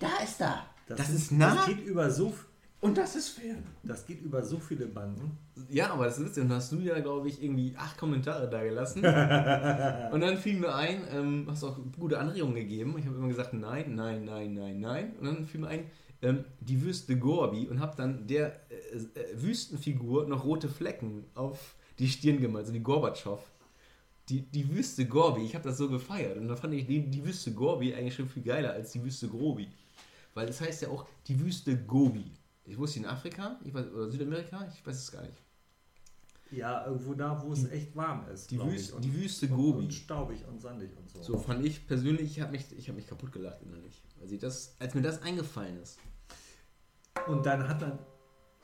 [0.00, 0.66] da ist da.
[0.86, 2.32] Das, ist nah Das geht über so,
[2.80, 3.64] und das ist fern.
[3.82, 5.36] das geht über so viele Banden.
[5.68, 8.98] Ja, aber das ist und hast du ja, glaube ich, irgendwie acht Kommentare da gelassen.
[10.12, 12.94] und dann fiel mir ein, ähm, hast auch gute Anregungen gegeben.
[12.98, 15.12] Ich habe immer gesagt, nein, nein, nein, nein, nein.
[15.18, 15.90] Und dann fiel mir ein,
[16.22, 21.74] ähm, die Wüste Gorbi und habe dann der äh, äh, Wüstenfigur noch rote Flecken auf
[21.98, 23.40] die Stirn gemalt, so wie Gorbatschow.
[24.28, 26.36] Die, die Wüste Gorbi, ich habe das so gefeiert.
[26.36, 29.28] Und dann fand ich die, die Wüste Gorbi eigentlich schon viel geiler als die Wüste
[29.28, 29.68] Grobi.
[30.34, 32.30] Weil das heißt ja auch die Wüste Gobi.
[32.64, 35.42] Ich wusste in Afrika ich weiß, oder Südamerika, ich weiß es gar nicht.
[36.50, 38.50] Ja, irgendwo da, wo es echt warm ist.
[38.50, 38.94] Die, Wüste.
[38.94, 39.84] Und- die Wüste und, Gobi.
[39.84, 41.22] und staubig und sandig und so.
[41.22, 44.02] So fand ich persönlich, ich habe mich, ich hab mich kaputt gelacht innerlich.
[44.20, 45.98] Als, ich das, als mir das eingefallen ist.
[47.26, 47.98] Und dann hat dann.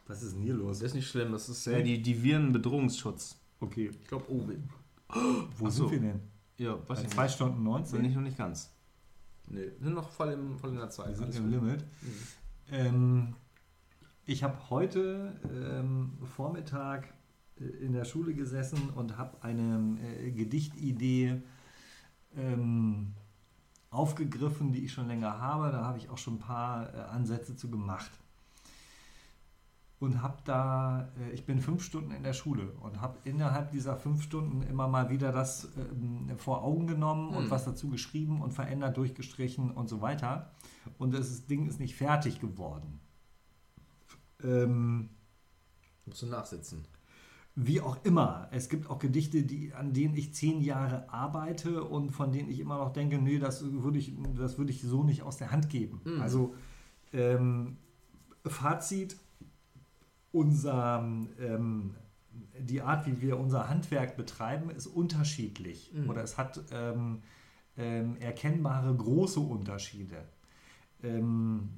[0.07, 0.79] Was ist denn hier los?
[0.79, 3.37] Das ist nicht schlimm, das ist äh, die, die Virenbedrohungsschutz.
[3.61, 3.91] Okay.
[4.01, 4.27] Ich glaube,
[5.15, 5.49] oben.
[5.57, 5.91] Wo Ach sind so.
[5.91, 6.21] wir denn?
[6.57, 8.05] Ja, was Bei ich 2 Stunden Bin 19?
[8.05, 8.73] ich noch nicht ganz.
[9.47, 11.09] Nee, wir sind noch voll, im, voll in der Zeit.
[11.09, 11.53] Wir sind Alles im gut.
[11.53, 11.85] Limit.
[12.03, 12.09] Mhm.
[12.73, 13.35] Ähm,
[14.25, 17.13] ich habe heute ähm, Vormittag
[17.61, 21.43] äh, in der Schule gesessen und habe eine äh, Gedichtidee
[22.37, 23.15] ähm,
[23.91, 25.71] aufgegriffen, die ich schon länger habe.
[25.71, 28.11] Da habe ich auch schon ein paar äh, Ansätze zu gemacht.
[30.01, 33.97] Und habe da, äh, ich bin fünf Stunden in der Schule und habe innerhalb dieser
[33.97, 37.51] fünf Stunden immer mal wieder das ähm, vor Augen genommen und Hm.
[37.51, 40.51] was dazu geschrieben und verändert, durchgestrichen und so weiter.
[40.99, 43.01] Und das Ding ist nicht fertig geworden.
[44.43, 45.11] Ähm,
[46.07, 46.85] Musst du nachsitzen.
[47.55, 48.49] wie auch immer.
[48.51, 52.59] Es gibt auch Gedichte, die, an denen ich zehn Jahre arbeite und von denen ich
[52.61, 55.71] immer noch denke, nee, das würde ich, das würde ich so nicht aus der Hand
[55.71, 56.01] geben.
[56.05, 56.21] Mhm.
[56.21, 56.55] Also
[57.13, 57.77] ähm,
[58.45, 59.17] Fazit,
[60.35, 61.09] unser,
[61.39, 61.95] ähm,
[62.59, 65.93] die Art, wie wir unser Handwerk betreiben, ist unterschiedlich.
[65.95, 66.11] Mhm.
[66.11, 67.23] Oder es hat ähm,
[67.77, 70.25] ähm, erkennbare große Unterschiede.
[71.03, 71.71] Ähm,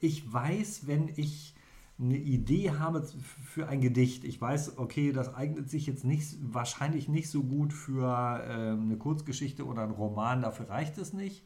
[0.00, 1.54] ich weiß, wenn ich
[1.98, 7.08] eine Idee habe für ein Gedicht, ich weiß, okay, das eignet sich jetzt nicht, wahrscheinlich
[7.08, 11.44] nicht so gut für ähm, eine Kurzgeschichte oder einen Roman, dafür reicht es nicht.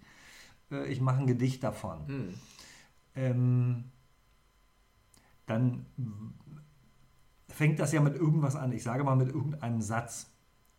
[0.70, 2.06] Äh, ich mache ein Gedicht davon.
[2.06, 2.34] Hm.
[3.14, 3.84] Ähm,
[5.46, 5.86] dann
[7.48, 8.72] fängt das ja mit irgendwas an.
[8.72, 10.30] Ich sage mal mit irgendeinem Satz.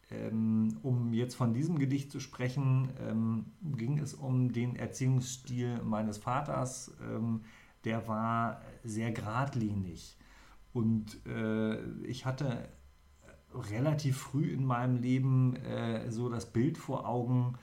[0.09, 3.45] Ähm, um jetzt von diesem Gedicht zu sprechen, ähm,
[3.77, 6.91] ging es um den Erziehungsstil meines Vaters.
[7.01, 7.43] Ähm,
[7.85, 10.17] der war sehr geradlinig.
[10.73, 12.69] Und äh, ich hatte
[13.53, 17.57] relativ früh in meinem Leben äh, so das Bild vor Augen,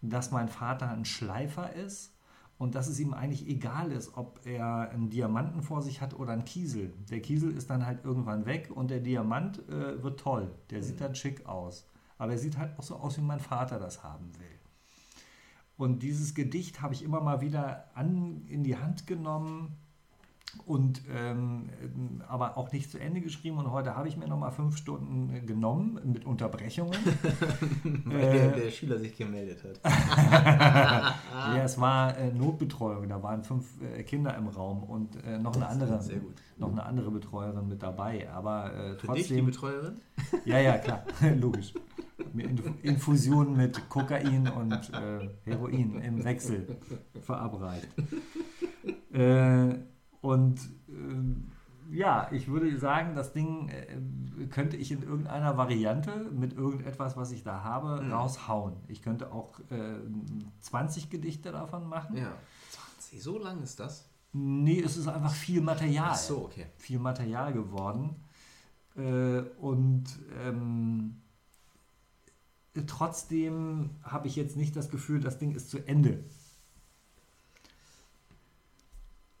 [0.00, 2.13] dass mein Vater ein Schleifer ist
[2.58, 6.32] und dass es ihm eigentlich egal ist, ob er einen Diamanten vor sich hat oder
[6.32, 6.92] einen Kiesel.
[7.10, 10.50] Der Kiesel ist dann halt irgendwann weg und der Diamant äh, wird toll.
[10.70, 11.88] Der sieht dann schick aus.
[12.16, 14.58] Aber er sieht halt auch so aus, wie mein Vater das haben will.
[15.76, 19.76] Und dieses Gedicht habe ich immer mal wieder an, in die Hand genommen
[20.66, 21.70] und ähm,
[22.28, 23.58] aber auch nicht zu Ende geschrieben.
[23.58, 26.94] Und heute habe ich mir noch mal fünf Stunden äh, genommen mit Unterbrechungen.
[28.04, 29.80] Weil Äh, der, der Schüler sich gemeldet hat.
[31.34, 33.08] Ja, es war äh, Notbetreuung.
[33.08, 36.00] Da waren fünf äh, Kinder im Raum und äh, noch eine andere,
[36.56, 38.30] noch eine andere Betreuerin mit dabei.
[38.30, 40.00] Aber äh, Für dich, die trotzdem, Betreuerin?
[40.44, 41.04] ja, ja, klar,
[41.38, 41.74] logisch.
[42.82, 46.78] Infusionen mit Kokain und äh, Heroin im Wechsel
[47.20, 47.88] verabreicht.
[49.12, 49.74] Äh,
[50.24, 56.54] und äh, ja, ich würde sagen, das Ding äh, könnte ich in irgendeiner Variante mit
[56.54, 58.12] irgendetwas, was ich da habe, Mhm.
[58.12, 58.72] raushauen.
[58.88, 59.98] Ich könnte auch äh,
[60.60, 62.16] 20 Gedichte davon machen.
[62.16, 62.32] Ja.
[62.98, 64.08] 20, so lang ist das?
[64.32, 66.08] Nee, es ist einfach viel Material.
[66.12, 66.66] Ach so, okay.
[66.78, 68.16] Viel Material geworden.
[68.96, 70.04] Äh, und
[70.42, 71.16] ähm,
[72.86, 76.24] trotzdem habe ich jetzt nicht das Gefühl, das Ding ist zu Ende.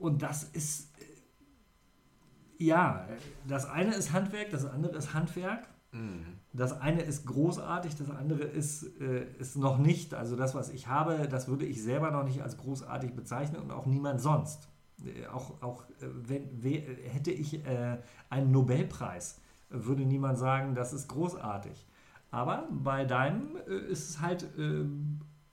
[0.04, 3.08] Und das ist, äh, ja,
[3.48, 5.66] das eine ist Handwerk, das andere ist Handwerk.
[5.92, 6.26] Mhm.
[6.52, 10.12] Das eine ist großartig, das andere ist, äh, ist noch nicht.
[10.12, 13.70] Also das, was ich habe, das würde ich selber noch nicht als großartig bezeichnen und
[13.70, 14.68] auch niemand sonst.
[15.02, 17.96] Äh, auch auch äh, wenn, we, hätte ich äh,
[18.28, 19.40] einen Nobelpreis,
[19.70, 21.86] würde niemand sagen, das ist großartig.
[22.30, 24.46] Aber bei deinem äh, ist es halt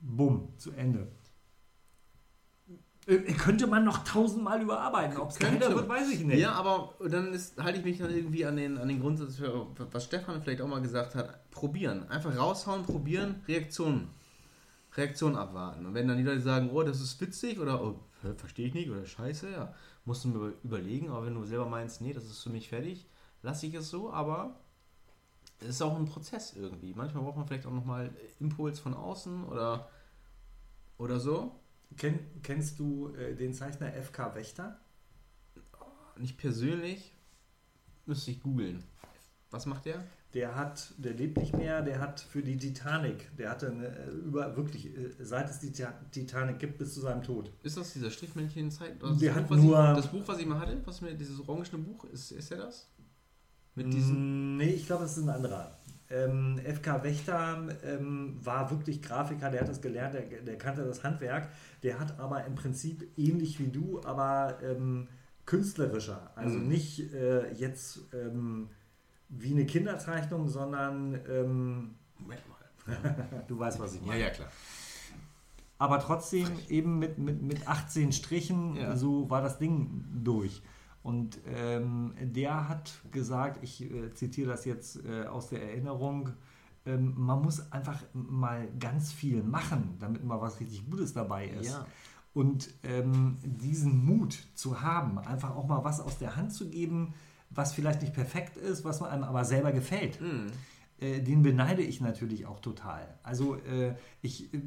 [0.01, 1.07] bumm, zu Ende.
[3.07, 5.17] Äh, könnte man noch tausendmal überarbeiten.
[5.17, 5.59] Ob es Könnte.
[5.59, 6.39] geiler wird, weiß ich nicht.
[6.39, 9.67] Ja, aber dann ist, halte ich mich dann irgendwie an den, an den Grundsatz, für,
[9.91, 12.07] was Stefan vielleicht auch mal gesagt hat, probieren.
[12.09, 14.09] Einfach raushauen, probieren, Reaktion.
[14.95, 15.85] Reaktion abwarten.
[15.85, 17.99] Und wenn dann die Leute sagen, oh, das ist witzig oder oh,
[18.37, 19.73] verstehe ich nicht oder scheiße, ja,
[20.05, 21.09] musst du mir überlegen.
[21.09, 23.07] Aber wenn du selber meinst, nee, das ist für mich fertig,
[23.41, 24.59] lasse ich es so, aber
[25.59, 26.93] es ist auch ein Prozess irgendwie.
[26.93, 29.89] Manchmal braucht man vielleicht auch nochmal Impuls von außen oder,
[30.97, 31.60] oder so.
[31.97, 34.79] Kenn, kennst du äh, den Zeichner FK Wächter?
[36.17, 37.13] Nicht persönlich,
[38.05, 38.83] müsste ich googeln.
[39.49, 40.03] Was macht der?
[40.33, 44.09] Der hat, der lebt nicht mehr, der hat für die Titanic, der hatte eine, äh,
[44.09, 47.51] über wirklich, äh, seit es die Tita- Titanic gibt, bis zu seinem Tod.
[47.63, 49.01] Ist das dieser Strichmännchen-Zeit?
[49.01, 51.13] Der das, hat Buch, was nur- ich, das Buch, was ich mal hatte, was mir
[51.15, 52.87] dieses orangene Buch, ist, ist der das?
[53.75, 54.53] Mit diesen.
[54.55, 55.77] Mm, Nee, ich glaube, das ist ein anderer.
[56.11, 61.03] Ähm, FK Wächter ähm, war wirklich Grafiker, der hat das gelernt, der, der kannte das
[61.03, 61.49] Handwerk.
[61.83, 65.07] Der hat aber im Prinzip ähnlich wie du, aber ähm,
[65.45, 66.31] künstlerischer.
[66.35, 66.67] Also Mhm.
[66.67, 68.69] nicht äh, jetzt ähm,
[69.29, 73.43] wie eine Kinderzeichnung, sondern ähm, Moment mal.
[73.47, 74.21] du weißt, was ich Ja, meine.
[74.21, 74.51] ja, klar.
[75.77, 78.95] Aber trotzdem eben mit, mit, mit 18 Strichen, Ja.
[78.95, 80.61] so war das Ding durch.
[81.03, 86.29] Und ähm, der hat gesagt, ich äh, zitiere das jetzt äh, aus der Erinnerung,
[86.85, 91.71] ähm, man muss einfach mal ganz viel machen, damit mal was richtig Gutes dabei ist.
[91.71, 91.85] Ja.
[92.33, 97.13] Und ähm, diesen Mut zu haben, einfach auch mal was aus der Hand zu geben,
[97.49, 100.47] was vielleicht nicht perfekt ist, was einem aber selber gefällt Mhm.
[101.01, 103.15] den beneide ich natürlich auch total.
[103.23, 104.59] Also äh, ich äh,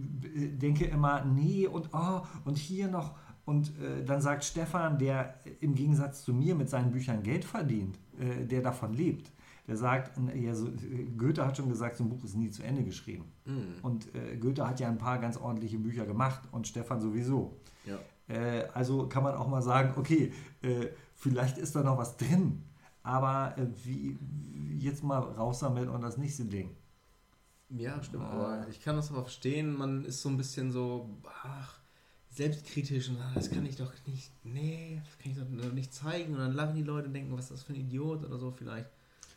[0.49, 3.15] denke immer, nee und oh, und hier noch.
[3.45, 7.99] Und äh, dann sagt Stefan, der im Gegensatz zu mir mit seinen Büchern Geld verdient,
[8.19, 9.31] äh, der davon lebt,
[9.67, 12.63] der sagt, ja, so, äh, Goethe hat schon gesagt, so ein Buch ist nie zu
[12.63, 13.27] Ende geschrieben.
[13.45, 13.75] Mhm.
[13.83, 17.57] Und äh, Goethe hat ja ein paar ganz ordentliche Bücher gemacht und Stefan sowieso.
[17.85, 17.99] Ja.
[18.29, 22.63] Äh, also kann man auch mal sagen, okay, äh, vielleicht ist da noch was drin,
[23.03, 24.17] aber äh, wie,
[24.79, 26.71] jetzt mal raus damit und das nächste Ding.
[27.71, 28.25] Ja, stimmt.
[28.25, 29.77] Aber ich kann das aber verstehen.
[29.77, 31.11] Man ist so ein bisschen so,
[31.43, 31.81] ach,
[32.35, 36.35] selbstkritisch und ah, das kann ich doch nicht, nee, das kann ich doch nicht zeigen.
[36.35, 38.51] Und dann lachen die Leute und denken, was ist das für ein Idiot oder so
[38.51, 38.91] vielleicht.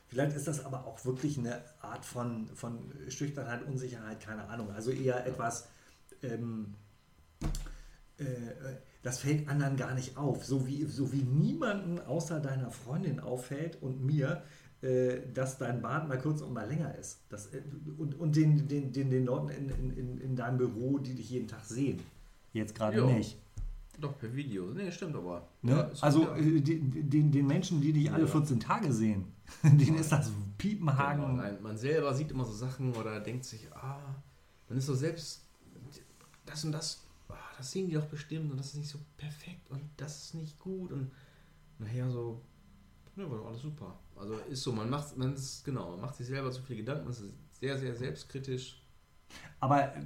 [0.08, 4.72] Vielleicht ist das aber auch wirklich eine Art von, von Schüchternheit, Unsicherheit, keine Ahnung.
[4.72, 5.68] Also eher etwas,
[6.24, 6.74] ähm,
[8.18, 8.26] äh,
[9.04, 10.46] das fällt anderen gar nicht auf.
[10.46, 14.44] So wie, so wie niemanden außer deiner Freundin auffällt und mir,
[14.82, 17.20] äh, dass dein Bart mal kurz und mal länger ist.
[17.30, 17.62] Das, äh,
[17.98, 21.30] und und den, den, den, den Leuten in, in, in, in deinem Büro, die dich
[21.30, 22.00] jeden Tag sehen.
[22.58, 23.38] Jetzt gerade nicht.
[24.00, 24.66] Doch, per Video.
[24.66, 25.48] Nee, stimmt aber.
[25.64, 25.72] Ne?
[25.72, 28.30] Ja, also äh, den, den Menschen, die dich alle Ja.
[28.30, 29.26] 14 Tage sehen,
[29.64, 31.22] denen ist das Piepenhagen.
[31.22, 34.16] Genau, nein, man selber sieht immer so Sachen oder denkt sich, ah,
[34.70, 35.46] man ist so selbst,
[36.46, 39.70] das und das, ah, das sehen die doch bestimmt und das ist nicht so perfekt
[39.72, 41.12] und das ist nicht gut und
[41.80, 42.42] nachher so,
[43.16, 44.00] ne, war doch alles super.
[44.16, 47.06] Also ist so, man macht, man ist, genau, man macht sich selber zu viele Gedanken,
[47.06, 47.24] man ist
[47.60, 48.84] sehr, sehr selbstkritisch.
[49.60, 50.00] Aber äh,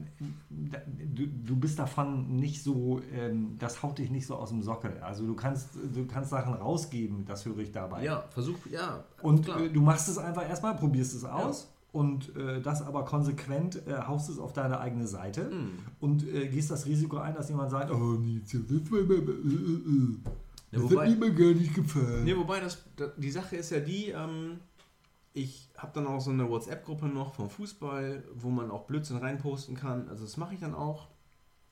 [0.50, 4.98] du, du bist davon nicht so, ähm, das haut dich nicht so aus dem Sockel.
[5.02, 8.04] Also du kannst, du kannst Sachen rausgeben, das höre ich dabei.
[8.06, 9.60] Ja, versuch, ja, Und klar.
[9.62, 14.02] äh, du machst es einfach erstmal, probierst es aus und äh, das aber konsequent äh,
[14.08, 15.72] haust es auf deine eigene Seite Hm.
[16.00, 18.64] und äh, gehst das Risiko ein, dass jemand sagt, oh nee, das, äh, äh,
[20.72, 22.24] Ja, das wobei- hat mir gar nicht gefallen.
[22.24, 24.60] Nee, wobei das, da- die Sache ist ja die, ähm,
[25.34, 29.76] ich habe dann auch so eine WhatsApp-Gruppe noch vom Fußball, wo man auch Blödsinn reinposten
[29.76, 30.10] kann.
[30.10, 31.08] Also das mache ich dann auch.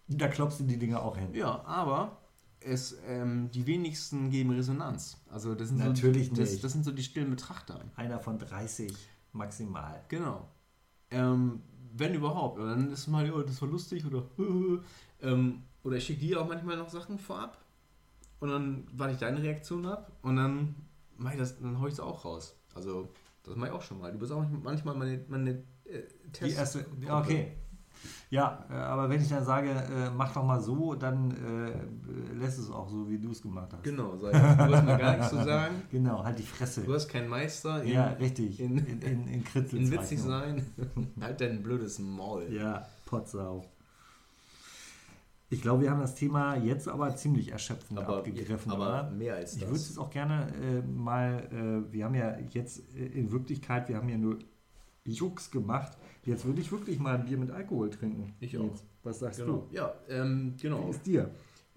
[0.08, 1.34] Da klopfst du die Dinge auch hin.
[1.34, 2.18] Ja, aber
[2.62, 5.18] es, ähm, die wenigsten geben Resonanz.
[5.30, 6.64] Also das sind Natürlich so, das, nicht.
[6.64, 7.82] das sind so die stillen Betrachter.
[7.96, 8.96] Einer von 30
[9.34, 10.04] maximal.
[10.08, 10.48] Genau.
[11.12, 11.62] Ähm,
[11.94, 12.60] wenn überhaupt.
[12.60, 14.24] Und dann ist mal, ja, das war lustig oder
[15.22, 17.58] ähm, oder ich schicke dir auch manchmal noch Sachen vorab
[18.40, 20.76] und dann warte ich deine Reaktion ab und dann
[21.18, 22.56] mach ich das, dann hau ich es auch raus.
[22.74, 23.10] Also
[23.44, 24.12] das mache ich auch schon mal.
[24.12, 26.58] Du bist auch manchmal meine, meine äh, Die Test.
[26.58, 27.54] erste, ja, okay.
[28.30, 32.60] Ja, äh, aber wenn ich dann sage, äh, mach doch mal so, dann äh, lässt
[32.60, 33.84] es auch so, wie du es gemacht hast.
[33.84, 34.40] Genau, sag ich.
[34.40, 35.76] du hast mir gar nichts zu sagen.
[35.92, 36.82] Genau, halt die Fresse.
[36.84, 38.60] Du hast keinen Meister in, ja, richtig.
[38.60, 40.66] in- In, in, in, in witzig sein.
[41.22, 42.48] halt dein blödes Maul.
[42.52, 43.66] Ja, Potsau.
[45.52, 49.10] Ich glaube, wir haben das Thema jetzt aber ziemlich erschöpfend aber, abgegriffen, aber oder?
[49.12, 49.90] mehr als Ich würde das.
[49.90, 51.48] es auch gerne äh, mal,
[51.90, 54.38] äh, wir haben ja jetzt äh, in Wirklichkeit, wir haben ja nur
[55.06, 55.98] Jux gemacht.
[56.24, 58.36] Jetzt würde ich wirklich mal ein Bier mit Alkohol trinken.
[58.40, 58.66] Ich auch.
[58.66, 59.68] Jetzt, was sagst Genau.
[59.72, 60.62] Ja, ähm, du?
[60.62, 60.86] genau.
[60.86, 61.32] Wie ist dir?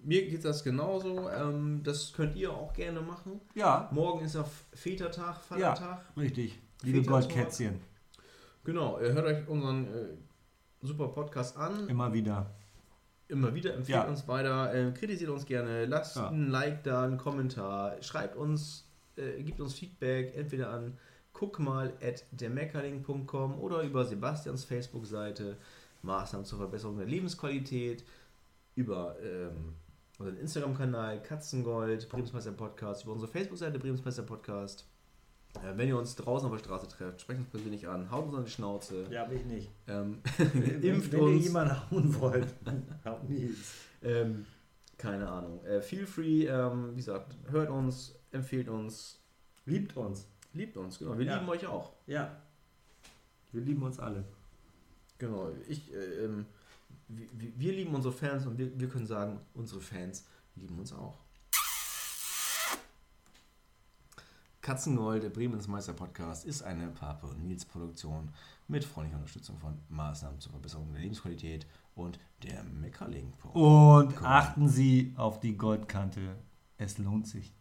[0.05, 1.29] Mir geht das genauso.
[1.29, 3.39] Ähm, das könnt ihr auch gerne machen.
[3.55, 6.01] Ja, Morgen ist ja Vätertag, Vatertag.
[6.15, 6.59] richtig.
[6.83, 7.79] Liebe Goldkätzchen,
[8.65, 10.05] Genau, ihr hört euch unseren äh,
[10.81, 11.87] super Podcast an.
[11.89, 12.51] immer wieder.
[13.33, 14.07] Immer wieder empfehlt Ja.
[14.07, 16.29] uns weiter, äh, kritisiert uns gerne, lasst Ja.
[16.29, 18.87] ein Like da, einen Kommentar, schreibt uns,
[19.17, 20.97] äh, gibt uns Feedback, entweder an
[21.33, 25.57] guck mal at dermeckerling.com oder über Sebastians Facebook-Seite
[26.03, 28.03] Maßnahmen zur Verbesserung der Lebensqualität,
[28.75, 29.73] über ähm,
[30.19, 34.85] unseren Instagram-Kanal Katzengold, Bremsmeister Podcast, über unsere Facebook-Seite Bremsmeister Podcast.
[35.61, 38.35] Äh, wenn ihr uns draußen auf der Straße trefft, sprecht uns persönlich an, haut uns
[38.35, 39.69] an die Schnauze, Ja, will ich nicht.
[39.87, 40.19] ähm,
[40.53, 41.43] wenn impft wenn ihr uns.
[41.45, 42.47] jemanden hauen wollt,
[43.05, 43.73] haut Nils.
[44.01, 44.45] Ähm,
[44.97, 45.63] keine Ahnung.
[45.65, 49.19] Äh, feel free, ähm, wie gesagt, hört uns, empfehlt uns,
[49.65, 50.27] Liebt uns.
[50.53, 51.17] liebt uns, genau.
[51.17, 51.35] Wir Ja.
[51.37, 51.93] lieben euch auch.
[52.07, 52.35] Ja.
[53.51, 54.23] Wir lieben uns alle.
[55.19, 55.51] Genau.
[55.67, 56.45] Ich, äh, ähm,
[57.07, 60.25] wir, wir- wir lieben unsere Fans und wir, wir können sagen, unsere Fans
[60.55, 61.22] lieben uns auch.
[64.63, 68.29] Katzengold, der Bremens Meister Podcast, ist eine Pape und Nils Produktion
[68.69, 73.33] mit freundlicher Unterstützung von Maßnahmen zur Verbesserung der Lebensqualität und der Meckerling.
[73.51, 76.37] Und achten Sie auf die Goldkante.
[76.77, 77.53] Es lohnt sich.